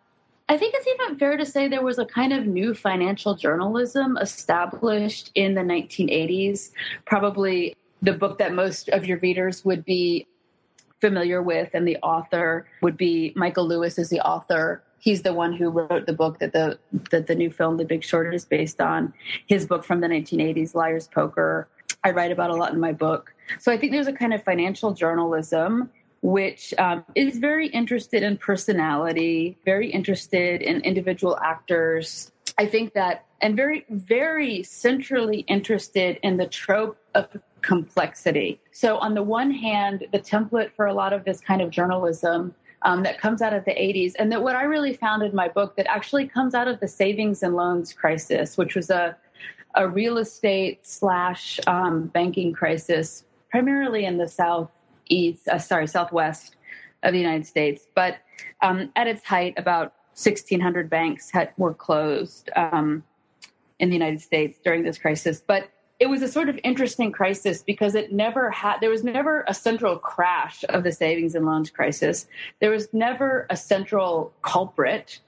I 0.50 0.58
think 0.58 0.76
it's 0.76 0.88
even 0.88 1.18
fair 1.18 1.38
to 1.38 1.46
say 1.46 1.68
there 1.68 1.82
was 1.82 1.98
a 1.98 2.06
kind 2.06 2.34
of 2.34 2.46
new 2.46 2.76
financial 2.76 3.34
journalism 3.36 4.18
established 4.18 5.32
in 5.34 5.56
the 5.56 5.62
1980s. 5.62 6.72
Probably 7.06 7.76
the 8.02 8.14
book 8.14 8.38
that 8.40 8.54
most 8.54 8.90
of 8.90 9.06
your 9.06 9.18
readers 9.20 9.64
would 9.64 9.86
be 9.86 10.28
familiar 11.00 11.42
with, 11.42 11.70
and 11.74 11.88
the 11.88 11.98
author 11.98 12.68
would 12.82 12.98
be 12.98 13.32
Michael 13.36 13.68
Lewis 13.68 13.98
is 13.98 14.10
the 14.10 14.20
author. 14.20 14.84
He's 15.00 15.22
the 15.22 15.34
one 15.34 15.54
who 15.54 15.70
wrote 15.70 16.06
the 16.06 16.14
book 16.14 16.40
that 16.40 16.54
the 16.54 16.80
that 17.12 17.28
the 17.28 17.36
new 17.36 17.50
film 17.50 17.78
The 17.78 17.86
Big 17.86 18.04
Short 18.04 18.34
is 18.34 18.46
based 18.46 18.82
on. 18.82 19.14
His 19.48 19.66
book 19.66 19.84
from 19.84 20.02
the 20.02 20.08
1980s, 20.08 20.74
Liar's 20.74 21.08
Poker. 21.08 21.68
I 22.04 22.12
write 22.12 22.32
about 22.32 22.50
a 22.50 22.56
lot 22.56 22.74
in 22.74 22.80
my 22.80 22.94
book. 22.94 23.34
So 23.60 23.72
I 23.72 23.78
think 23.78 23.92
there's 23.92 24.08
a 24.08 24.14
kind 24.14 24.34
of 24.34 24.44
financial 24.44 24.94
journalism 24.94 25.90
which 26.26 26.74
um, 26.80 27.06
is 27.14 27.38
very 27.38 27.68
interested 27.68 28.24
in 28.24 28.36
personality, 28.38 29.56
very 29.64 29.92
interested 29.92 30.64
in 30.64 30.82
individual 30.82 31.38
actors. 31.40 32.32
I 32.58 32.66
think 32.66 32.94
that, 32.94 33.26
and 33.42 33.56
very, 33.56 33.86
very 33.90 34.64
centrally 34.64 35.42
interested 35.42 36.20
in 36.24 36.38
the 36.38 36.48
trope 36.48 36.98
of 37.14 37.28
complexity. 37.62 38.60
So, 38.72 38.98
on 38.98 39.14
the 39.14 39.22
one 39.22 39.52
hand, 39.52 40.08
the 40.12 40.20
template 40.20 40.72
for 40.76 40.88
a 40.88 40.94
lot 40.94 41.14
of 41.14 41.26
this 41.26 41.42
kind 41.42 41.62
of 41.62 41.70
journalism 41.70 42.56
um, 42.86 43.04
that 43.04 43.20
comes 43.20 43.42
out 43.42 43.54
of 43.54 43.66
the 43.66 43.72
80s, 43.72 44.14
and 44.18 44.32
that 44.32 44.42
what 44.42 44.56
I 44.56 44.64
really 44.64 44.94
found 44.94 45.24
in 45.24 45.36
my 45.36 45.50
book 45.50 45.76
that 45.76 45.88
actually 45.88 46.28
comes 46.28 46.56
out 46.56 46.68
of 46.68 46.80
the 46.80 46.88
savings 46.88 47.44
and 47.44 47.56
loans 47.56 47.92
crisis, 47.92 48.58
which 48.58 48.76
was 48.76 48.90
a 48.90 49.18
a 49.76 49.88
real 49.88 50.18
estate 50.18 50.86
slash 50.86 51.60
um, 51.68 52.08
banking 52.08 52.54
crisis, 52.54 53.26
primarily 53.52 54.06
in 54.06 54.18
the 54.18 54.28
South 54.28 54.72
east, 55.08 55.48
uh, 55.48 55.60
sorry, 55.60 55.88
southwest 55.88 56.56
of 57.04 57.14
the 57.14 57.20
United 57.20 57.46
States. 57.46 57.88
But 57.94 58.18
um, 58.62 58.92
at 58.96 59.08
its 59.08 59.24
height, 59.24 59.54
about 59.58 59.94
1,600 60.16 60.90
banks 60.90 61.30
had, 61.30 61.52
were 61.58 61.74
closed 61.74 62.50
um, 62.56 63.04
in 63.80 63.90
the 63.90 63.96
United 63.96 64.22
States 64.22 64.58
during 64.64 64.84
this 64.84 64.98
crisis. 64.98 65.44
But 65.46 65.70
it 66.00 66.08
was 66.08 66.22
a 66.22 66.28
sort 66.28 66.50
of 66.50 66.60
interesting 66.64 67.12
crisis 67.12 67.64
because 67.64 67.96
it 67.96 68.12
never 68.12 68.52
had, 68.52 68.80
there 68.82 68.90
was 68.90 69.04
never 69.04 69.46
a 69.48 69.54
central 69.54 69.98
crash 69.98 70.66
of 70.70 70.84
the 70.84 70.92
savings 70.92 71.36
and 71.36 71.46
loans 71.46 71.70
crisis. 71.70 72.28
There 72.60 72.72
was 72.72 72.94
never 72.94 73.48
a 73.50 73.56
central 73.56 74.34
culprit. 74.42 75.20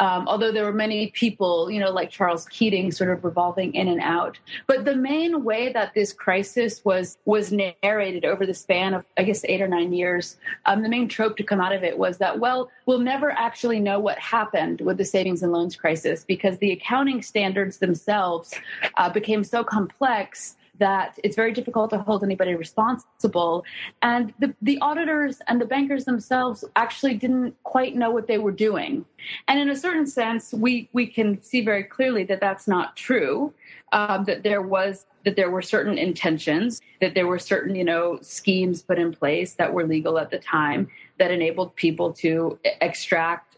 Um, 0.00 0.26
although 0.26 0.50
there 0.50 0.64
were 0.64 0.72
many 0.72 1.08
people, 1.08 1.70
you 1.70 1.78
know, 1.78 1.90
like 1.90 2.10
Charles 2.10 2.46
Keating, 2.46 2.90
sort 2.90 3.10
of 3.10 3.22
revolving 3.22 3.74
in 3.74 3.86
and 3.86 4.00
out. 4.00 4.38
But 4.66 4.86
the 4.86 4.96
main 4.96 5.44
way 5.44 5.72
that 5.72 5.92
this 5.94 6.12
crisis 6.12 6.82
was 6.84 7.18
was 7.26 7.52
narrated 7.52 8.24
over 8.24 8.46
the 8.46 8.54
span 8.54 8.94
of, 8.94 9.04
I 9.18 9.24
guess, 9.24 9.44
eight 9.44 9.60
or 9.60 9.68
nine 9.68 9.92
years, 9.92 10.38
um, 10.64 10.82
the 10.82 10.88
main 10.88 11.06
trope 11.06 11.36
to 11.36 11.44
come 11.44 11.60
out 11.60 11.74
of 11.74 11.84
it 11.84 11.98
was 11.98 12.16
that, 12.18 12.40
well, 12.40 12.70
we'll 12.86 12.98
never 12.98 13.30
actually 13.32 13.78
know 13.78 14.00
what 14.00 14.18
happened 14.18 14.80
with 14.80 14.96
the 14.96 15.04
savings 15.04 15.42
and 15.42 15.52
loans 15.52 15.76
crisis 15.76 16.24
because 16.24 16.56
the 16.58 16.72
accounting 16.72 17.22
standards 17.22 17.76
themselves 17.76 18.54
uh, 18.96 19.10
became 19.10 19.44
so 19.44 19.62
complex 19.62 20.56
that 20.80 21.18
it's 21.22 21.36
very 21.36 21.52
difficult 21.52 21.90
to 21.90 21.98
hold 21.98 22.24
anybody 22.24 22.54
responsible. 22.54 23.64
And 24.02 24.34
the, 24.40 24.54
the 24.60 24.78
auditors 24.80 25.40
and 25.46 25.60
the 25.60 25.66
bankers 25.66 26.04
themselves 26.04 26.64
actually 26.74 27.14
didn't 27.14 27.54
quite 27.62 27.94
know 27.94 28.10
what 28.10 28.26
they 28.26 28.38
were 28.38 28.52
doing. 28.52 29.04
And 29.46 29.60
in 29.60 29.70
a 29.70 29.76
certain 29.76 30.06
sense, 30.06 30.52
we, 30.52 30.88
we 30.92 31.06
can 31.06 31.40
see 31.42 31.60
very 31.62 31.84
clearly 31.84 32.24
that 32.24 32.40
that's 32.40 32.66
not 32.66 32.96
true, 32.96 33.52
um, 33.92 34.24
that 34.24 34.42
there 34.42 34.62
was 34.62 35.06
that 35.24 35.36
there 35.36 35.50
were 35.50 35.60
certain 35.60 35.98
intentions, 35.98 36.80
that 37.02 37.14
there 37.14 37.26
were 37.26 37.38
certain, 37.38 37.74
you 37.74 37.84
know, 37.84 38.18
schemes 38.22 38.80
put 38.80 38.98
in 38.98 39.12
place 39.12 39.52
that 39.52 39.70
were 39.70 39.86
legal 39.86 40.18
at 40.18 40.30
the 40.30 40.38
time 40.38 40.88
that 41.18 41.30
enabled 41.30 41.76
people 41.76 42.10
to 42.10 42.58
extract 42.80 43.49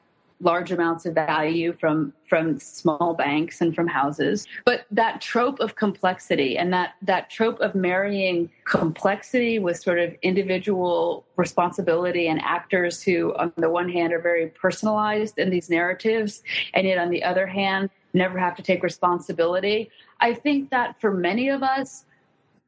large 0.42 0.72
amounts 0.72 1.06
of 1.06 1.14
value 1.14 1.72
from 1.72 2.12
from 2.28 2.58
small 2.58 3.14
banks 3.14 3.60
and 3.60 3.74
from 3.74 3.86
houses. 3.86 4.46
But 4.64 4.86
that 4.90 5.20
trope 5.20 5.60
of 5.60 5.76
complexity 5.76 6.58
and 6.58 6.72
that 6.72 6.94
that 7.02 7.30
trope 7.30 7.60
of 7.60 7.74
marrying 7.74 8.50
complexity 8.64 9.58
with 9.58 9.78
sort 9.78 9.98
of 9.98 10.14
individual 10.22 11.24
responsibility 11.36 12.28
and 12.28 12.40
actors 12.42 13.02
who 13.02 13.34
on 13.36 13.52
the 13.56 13.70
one 13.70 13.88
hand 13.88 14.12
are 14.12 14.20
very 14.20 14.48
personalized 14.48 15.38
in 15.38 15.50
these 15.50 15.70
narratives 15.70 16.42
and 16.74 16.86
yet 16.86 16.98
on 16.98 17.10
the 17.10 17.22
other 17.22 17.46
hand 17.46 17.90
never 18.14 18.38
have 18.38 18.54
to 18.54 18.62
take 18.62 18.82
responsibility 18.82 19.90
i 20.20 20.34
think 20.34 20.70
that 20.70 21.00
for 21.00 21.10
many 21.10 21.48
of 21.48 21.62
us 21.62 22.04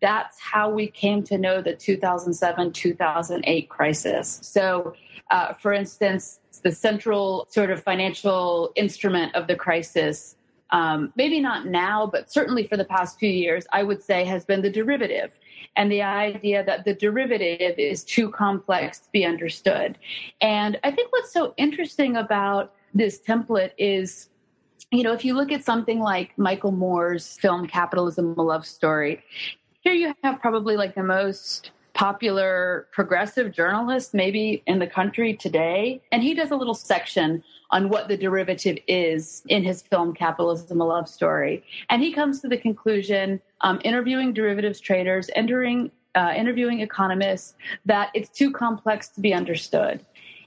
that's 0.05 0.39
how 0.39 0.69
we 0.69 0.87
came 0.89 1.23
to 1.23 1.39
know 1.39 1.63
the 1.63 1.75
2007 1.75 2.73
2008 2.73 3.69
crisis. 3.71 4.39
So 4.43 4.95
uh, 5.31 5.55
for 5.55 5.73
instance 5.73 6.41
the 6.65 6.73
central 6.73 7.47
sort 7.51 7.71
of 7.71 7.83
financial 7.83 8.73
instrument 8.75 9.35
of 9.37 9.47
the 9.47 9.55
crisis. 9.55 10.37
Um, 10.71 11.13
maybe 11.15 11.39
not 11.39 11.67
now, 11.67 12.07
but 12.07 12.33
certainly 12.33 12.67
for 12.67 12.77
the 12.77 12.87
past 12.87 13.19
few 13.19 13.31
years, 13.31 13.67
I 13.73 13.85
would 13.85 14.03
say 14.03 14.25
has 14.25 14.45
been 14.45 14.63
the 14.63 14.71
derivative. 14.71 15.31
And 15.77 15.93
the 15.93 16.03
idea 16.03 16.65
that 16.65 16.85
the 16.85 16.95
derivative 16.95 17.79
is 17.79 18.03
too 18.03 18.31
complex 18.31 18.99
to 19.01 19.11
be 19.13 19.25
understood. 19.25 19.99
And 20.41 20.81
I 20.83 20.91
think 20.91 21.13
what's 21.13 21.33
so 21.33 21.55
interesting 21.57 22.17
about 22.17 22.75
this 22.95 23.21
template 23.21 23.73
is 23.79 24.31
you 24.91 25.03
know, 25.03 25.13
if 25.13 25.25
you 25.25 25.35
look 25.35 25.51
at 25.51 25.65
something 25.65 25.99
like 25.99 26.37
Michael 26.39 26.71
Moore's 26.71 27.37
film 27.39 27.67
Capitalism, 27.67 28.35
a 28.39 28.43
Love 28.43 28.65
Story, 28.65 29.25
here 29.81 29.93
you 29.93 30.15
have 30.23 30.41
probably 30.41 30.77
like 30.77 30.95
the 30.95 31.03
most 31.03 31.73
popular 31.95 32.89
progressive 32.93 33.53
journalist, 33.53 34.15
maybe 34.15 34.63
in 34.67 34.79
the 34.81 34.87
country 34.87 35.35
today. 35.35 36.03
And 36.13 36.23
he 36.23 36.35
does 36.35 36.51
a 36.51 36.57
little 36.57 36.75
section 36.75 37.43
on 37.71 37.89
what 37.89 38.09
the 38.09 38.17
derivative 38.17 38.79
is 38.87 39.43
in 39.49 39.63
his 39.63 39.83
film 39.83 40.13
Capitalism 40.13 40.81
a 40.81 40.85
Love 40.85 41.09
Story. 41.09 41.65
And 41.89 42.03
he 42.03 42.13
comes 42.13 42.41
to 42.41 42.49
the 42.49 42.57
conclusion, 42.57 43.41
um, 43.63 43.81
interviewing 43.85 44.33
derivatives 44.33 44.81
traders, 44.81 45.31
entering, 45.35 45.91
uh, 46.15 46.33
interviewing 46.37 46.81
economists, 46.81 47.55
that 47.87 48.11
it's 48.15 48.29
too 48.29 48.51
complex 48.51 49.09
to 49.09 49.21
be 49.21 49.33
understood. 49.33 50.05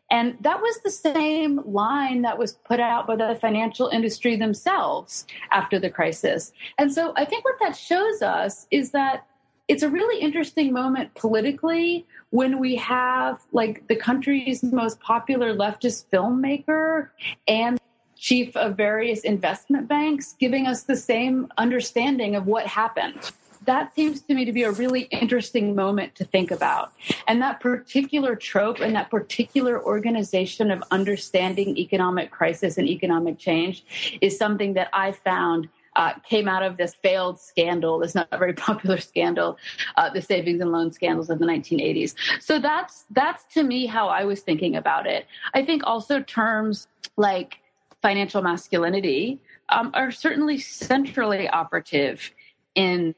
And 0.10 0.38
that 0.42 0.62
was 0.62 0.80
the 0.84 0.92
same 0.92 1.62
line 1.66 2.22
that 2.22 2.38
was 2.38 2.54
put 2.54 2.80
out 2.80 3.08
by 3.08 3.18
the 3.18 3.36
financial 3.42 3.90
industry 3.90 4.38
themselves 4.38 5.26
after 5.52 5.80
the 5.80 5.90
crisis. 5.90 6.54
And 6.78 6.94
so 6.94 7.14
I 7.18 7.26
think 7.26 7.44
what 7.44 7.56
that 7.60 7.76
shows 7.76 8.22
us 8.22 8.68
is 8.72 8.92
that 8.92 9.26
it's 9.68 9.84
a 9.84 9.90
really 9.90 10.22
interesting 10.22 10.72
moment 10.72 11.14
politically 11.16 12.06
when 12.30 12.60
we 12.60 12.76
have 12.76 13.42
like 13.52 13.88
the 13.88 13.96
country's 13.96 14.64
most 14.64 15.00
popular 15.00 15.54
leftist 15.54 16.06
filmmaker 16.12 17.10
and 17.48 17.80
chief 18.16 18.56
of 18.56 18.76
various 18.76 19.22
investment 19.22 19.88
banks 19.88 20.36
giving 20.40 20.66
us 20.66 20.84
the 20.84 20.96
same 20.96 21.52
understanding 21.58 22.36
of 22.36 22.48
what 22.48 22.66
happened 22.66 23.32
that 23.68 23.94
seems 23.94 24.22
to 24.22 24.34
me 24.34 24.46
to 24.46 24.54
be 24.54 24.64
a 24.64 24.72
really 24.72 25.02
interesting 25.02 25.76
moment 25.76 26.16
to 26.16 26.24
think 26.24 26.52
about. 26.52 26.94
And 27.28 27.42
that 27.42 27.60
particular 27.60 28.36
trope 28.36 28.80
and 28.80 28.96
that 28.96 29.12
particular 29.12 29.84
organization 29.84 30.72
of 30.72 30.82
understanding 30.90 31.78
economic 31.78 32.32
crisis 32.32 32.78
and 32.78 32.88
economic 32.88 33.38
change 33.38 34.18
is 34.22 34.38
something 34.38 34.74
that 34.76 34.90
I 34.94 35.12
found 35.12 35.68
uh, 35.98 36.14
came 36.20 36.48
out 36.48 36.64
of 36.64 36.78
this 36.78 36.96
failed 37.02 37.40
scandal, 37.40 38.00
this 38.00 38.16
not 38.16 38.30
very 38.30 38.54
popular 38.68 39.00
scandal, 39.00 39.58
uh, 39.98 40.10
the 40.10 40.22
savings 40.22 40.62
and 40.62 40.72
loan 40.72 40.92
scandals 40.92 41.30
of 41.30 41.40
the 41.40 41.46
1980s. 41.46 42.16
So 42.40 42.60
that's 42.60 43.06
that's 43.10 43.44
to 43.56 43.64
me 43.64 43.88
how 43.88 44.08
I 44.08 44.24
was 44.24 44.42
thinking 44.42 44.76
about 44.76 45.08
it. 45.08 45.26
I 45.54 45.66
think 45.66 45.82
also 45.86 46.22
terms 46.22 46.88
like 47.18 47.58
financial 48.02 48.42
masculinity 48.42 49.42
um, 49.70 49.92
are 49.94 50.12
certainly 50.12 50.60
centrally 50.60 51.50
operative 51.50 52.32
in 52.76 53.16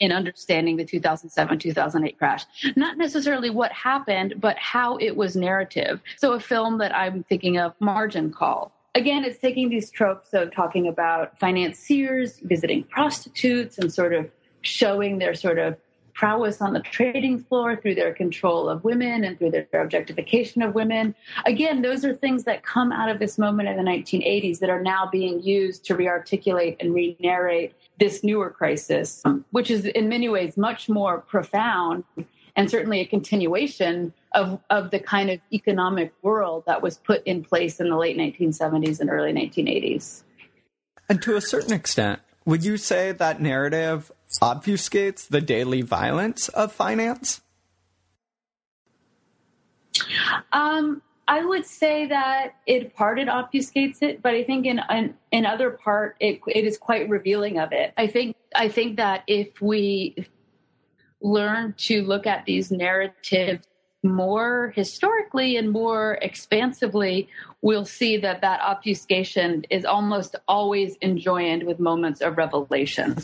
in 0.00 0.12
understanding 0.12 0.76
the 0.76 0.84
2007 0.84 1.58
2008 1.58 2.18
crash. 2.18 2.44
Not 2.74 2.98
necessarily 2.98 3.50
what 3.50 3.72
happened, 3.72 4.34
but 4.38 4.58
how 4.58 4.96
it 4.98 5.16
was 5.16 5.36
narrative. 5.36 6.02
So, 6.18 6.32
a 6.32 6.40
film 6.40 6.78
that 6.78 6.94
I'm 6.94 7.22
thinking 7.22 7.58
of, 7.58 7.72
Margin 7.80 8.32
Call. 8.32 8.72
Again, 8.96 9.24
it's 9.24 9.38
taking 9.38 9.68
these 9.68 9.90
tropes 9.90 10.32
of 10.32 10.54
talking 10.54 10.88
about 10.88 11.38
financiers 11.38 12.38
visiting 12.38 12.82
prostitutes 12.84 13.76
and 13.76 13.92
sort 13.92 14.14
of 14.14 14.30
showing 14.62 15.18
their 15.18 15.34
sort 15.34 15.58
of 15.58 15.76
prowess 16.14 16.62
on 16.62 16.72
the 16.72 16.80
trading 16.80 17.38
floor 17.38 17.76
through 17.76 17.94
their 17.94 18.14
control 18.14 18.70
of 18.70 18.82
women 18.84 19.22
and 19.22 19.38
through 19.38 19.50
their 19.50 19.82
objectification 19.82 20.62
of 20.62 20.74
women. 20.74 21.14
Again, 21.44 21.82
those 21.82 22.06
are 22.06 22.14
things 22.14 22.44
that 22.44 22.62
come 22.62 22.90
out 22.90 23.10
of 23.10 23.18
this 23.18 23.36
moment 23.36 23.68
in 23.68 23.76
the 23.76 23.82
1980s 23.82 24.60
that 24.60 24.70
are 24.70 24.80
now 24.80 25.06
being 25.12 25.42
used 25.42 25.84
to 25.84 25.94
re-articulate 25.94 26.78
and 26.80 26.94
re-narrate 26.94 27.74
this 28.00 28.24
newer 28.24 28.48
crisis, 28.48 29.22
which 29.50 29.70
is 29.70 29.84
in 29.84 30.08
many 30.08 30.30
ways 30.30 30.56
much 30.56 30.88
more 30.88 31.18
profound 31.18 32.02
and 32.56 32.70
certainly 32.70 33.00
a 33.00 33.06
continuation 33.06 34.12
of, 34.34 34.60
of 34.70 34.90
the 34.90 34.98
kind 34.98 35.30
of 35.30 35.40
economic 35.52 36.12
world 36.22 36.64
that 36.66 36.82
was 36.82 36.96
put 36.96 37.22
in 37.26 37.44
place 37.44 37.78
in 37.80 37.90
the 37.90 37.96
late 37.96 38.16
1970s 38.16 39.00
and 39.00 39.10
early 39.10 39.32
1980s. 39.32 40.22
And 41.08 41.22
to 41.22 41.36
a 41.36 41.40
certain 41.40 41.72
extent, 41.72 42.20
would 42.44 42.64
you 42.64 42.78
say 42.78 43.12
that 43.12 43.40
narrative 43.40 44.10
obfuscates 44.42 45.28
the 45.28 45.40
daily 45.40 45.82
violence 45.82 46.48
of 46.48 46.72
finance? 46.72 47.42
Um, 50.52 51.02
I 51.28 51.44
would 51.44 51.66
say 51.66 52.06
that 52.06 52.54
it 52.66 52.94
part 52.94 53.18
it 53.18 53.28
obfuscates 53.28 53.98
it, 54.00 54.22
but 54.22 54.34
I 54.34 54.44
think 54.44 54.66
in 54.66 54.80
in, 54.90 55.14
in 55.32 55.46
other 55.46 55.70
part 55.70 56.16
it 56.20 56.40
it 56.46 56.64
is 56.64 56.78
quite 56.78 57.08
revealing 57.08 57.58
of 57.58 57.72
it. 57.72 57.92
I 57.96 58.06
think 58.06 58.36
I 58.54 58.68
think 58.68 58.96
that 58.98 59.24
if 59.26 59.60
we 59.60 60.14
learn 61.20 61.74
to 61.78 62.02
look 62.02 62.26
at 62.26 62.44
these 62.44 62.70
narratives 62.70 63.66
more 64.02 64.72
historically 64.76 65.56
and 65.56 65.70
more 65.70 66.18
expansively, 66.22 67.28
we'll 67.62 67.84
see 67.84 68.16
that 68.18 68.40
that 68.40 68.60
obfuscation 68.60 69.64
is 69.70 69.84
almost 69.84 70.36
always 70.46 70.96
enjoined 71.02 71.64
with 71.64 71.80
moments 71.80 72.20
of 72.20 72.36
revelation. 72.36 73.16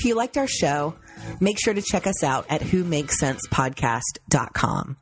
If 0.00 0.06
you 0.06 0.14
liked 0.14 0.38
our 0.38 0.46
show, 0.46 0.94
make 1.40 1.58
sure 1.62 1.74
to 1.74 1.82
check 1.82 2.06
us 2.06 2.24
out 2.24 2.46
at 2.48 2.62
who 2.62 2.84
makes 2.84 3.18
cents 3.18 3.46
podcast.com. 3.48 4.96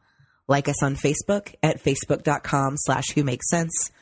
Like 0.49 0.69
us 0.69 0.83
on 0.83 0.97
Facebook 0.97 1.55
at 1.63 1.81
facebook.com 1.81 2.75
slash 2.79 3.05
who 3.15 3.23
makes 3.23 3.49
cents 3.49 3.93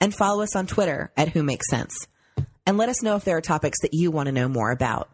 and 0.00 0.14
follow 0.14 0.44
us 0.44 0.54
on 0.54 0.68
Twitter 0.68 1.10
at 1.16 1.30
who 1.30 1.42
makes 1.42 1.68
cents. 1.68 2.06
And 2.64 2.78
let 2.78 2.88
us 2.88 3.02
know 3.02 3.16
if 3.16 3.24
there 3.24 3.36
are 3.36 3.40
topics 3.40 3.80
that 3.82 3.94
you 3.94 4.12
want 4.12 4.28
to 4.28 4.32
know 4.32 4.46
more 4.46 4.70
about. 4.70 5.08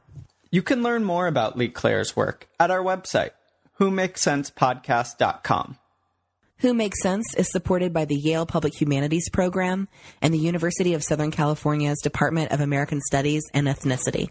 You 0.51 0.61
can 0.61 0.83
learn 0.83 1.05
more 1.05 1.27
about 1.27 1.57
Leigh 1.57 1.69
Claire's 1.69 2.15
work 2.15 2.47
at 2.61 2.71
our 2.71 2.85
website, 2.85 3.31
who 3.77 3.91
makes 3.91 4.21
cents 4.21 4.51
podcast.com. 4.51 5.79
Who 6.59 6.75
Makes 6.75 7.03
Cents 7.03 7.35
is 7.39 7.51
supported 7.51 7.95
by 7.95 8.05
the 8.05 8.15
Yale 8.15 8.45
Public 8.45 8.79
Humanities 8.79 9.31
Program 9.31 9.89
and 10.21 10.35
the 10.35 10.39
University 10.39 10.93
of 10.93 11.03
Southern 11.03 11.31
California's 11.31 12.03
Department 12.03 12.53
of 12.53 12.61
American 12.61 13.01
Studies 13.01 13.45
and 13.55 13.67
Ethnicity. 13.67 14.29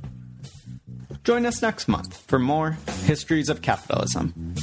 Join 1.23 1.45
us 1.45 1.61
next 1.61 1.87
month 1.87 2.17
for 2.27 2.39
more 2.39 2.77
Histories 3.05 3.49
of 3.49 3.61
Capitalism. 3.61 4.55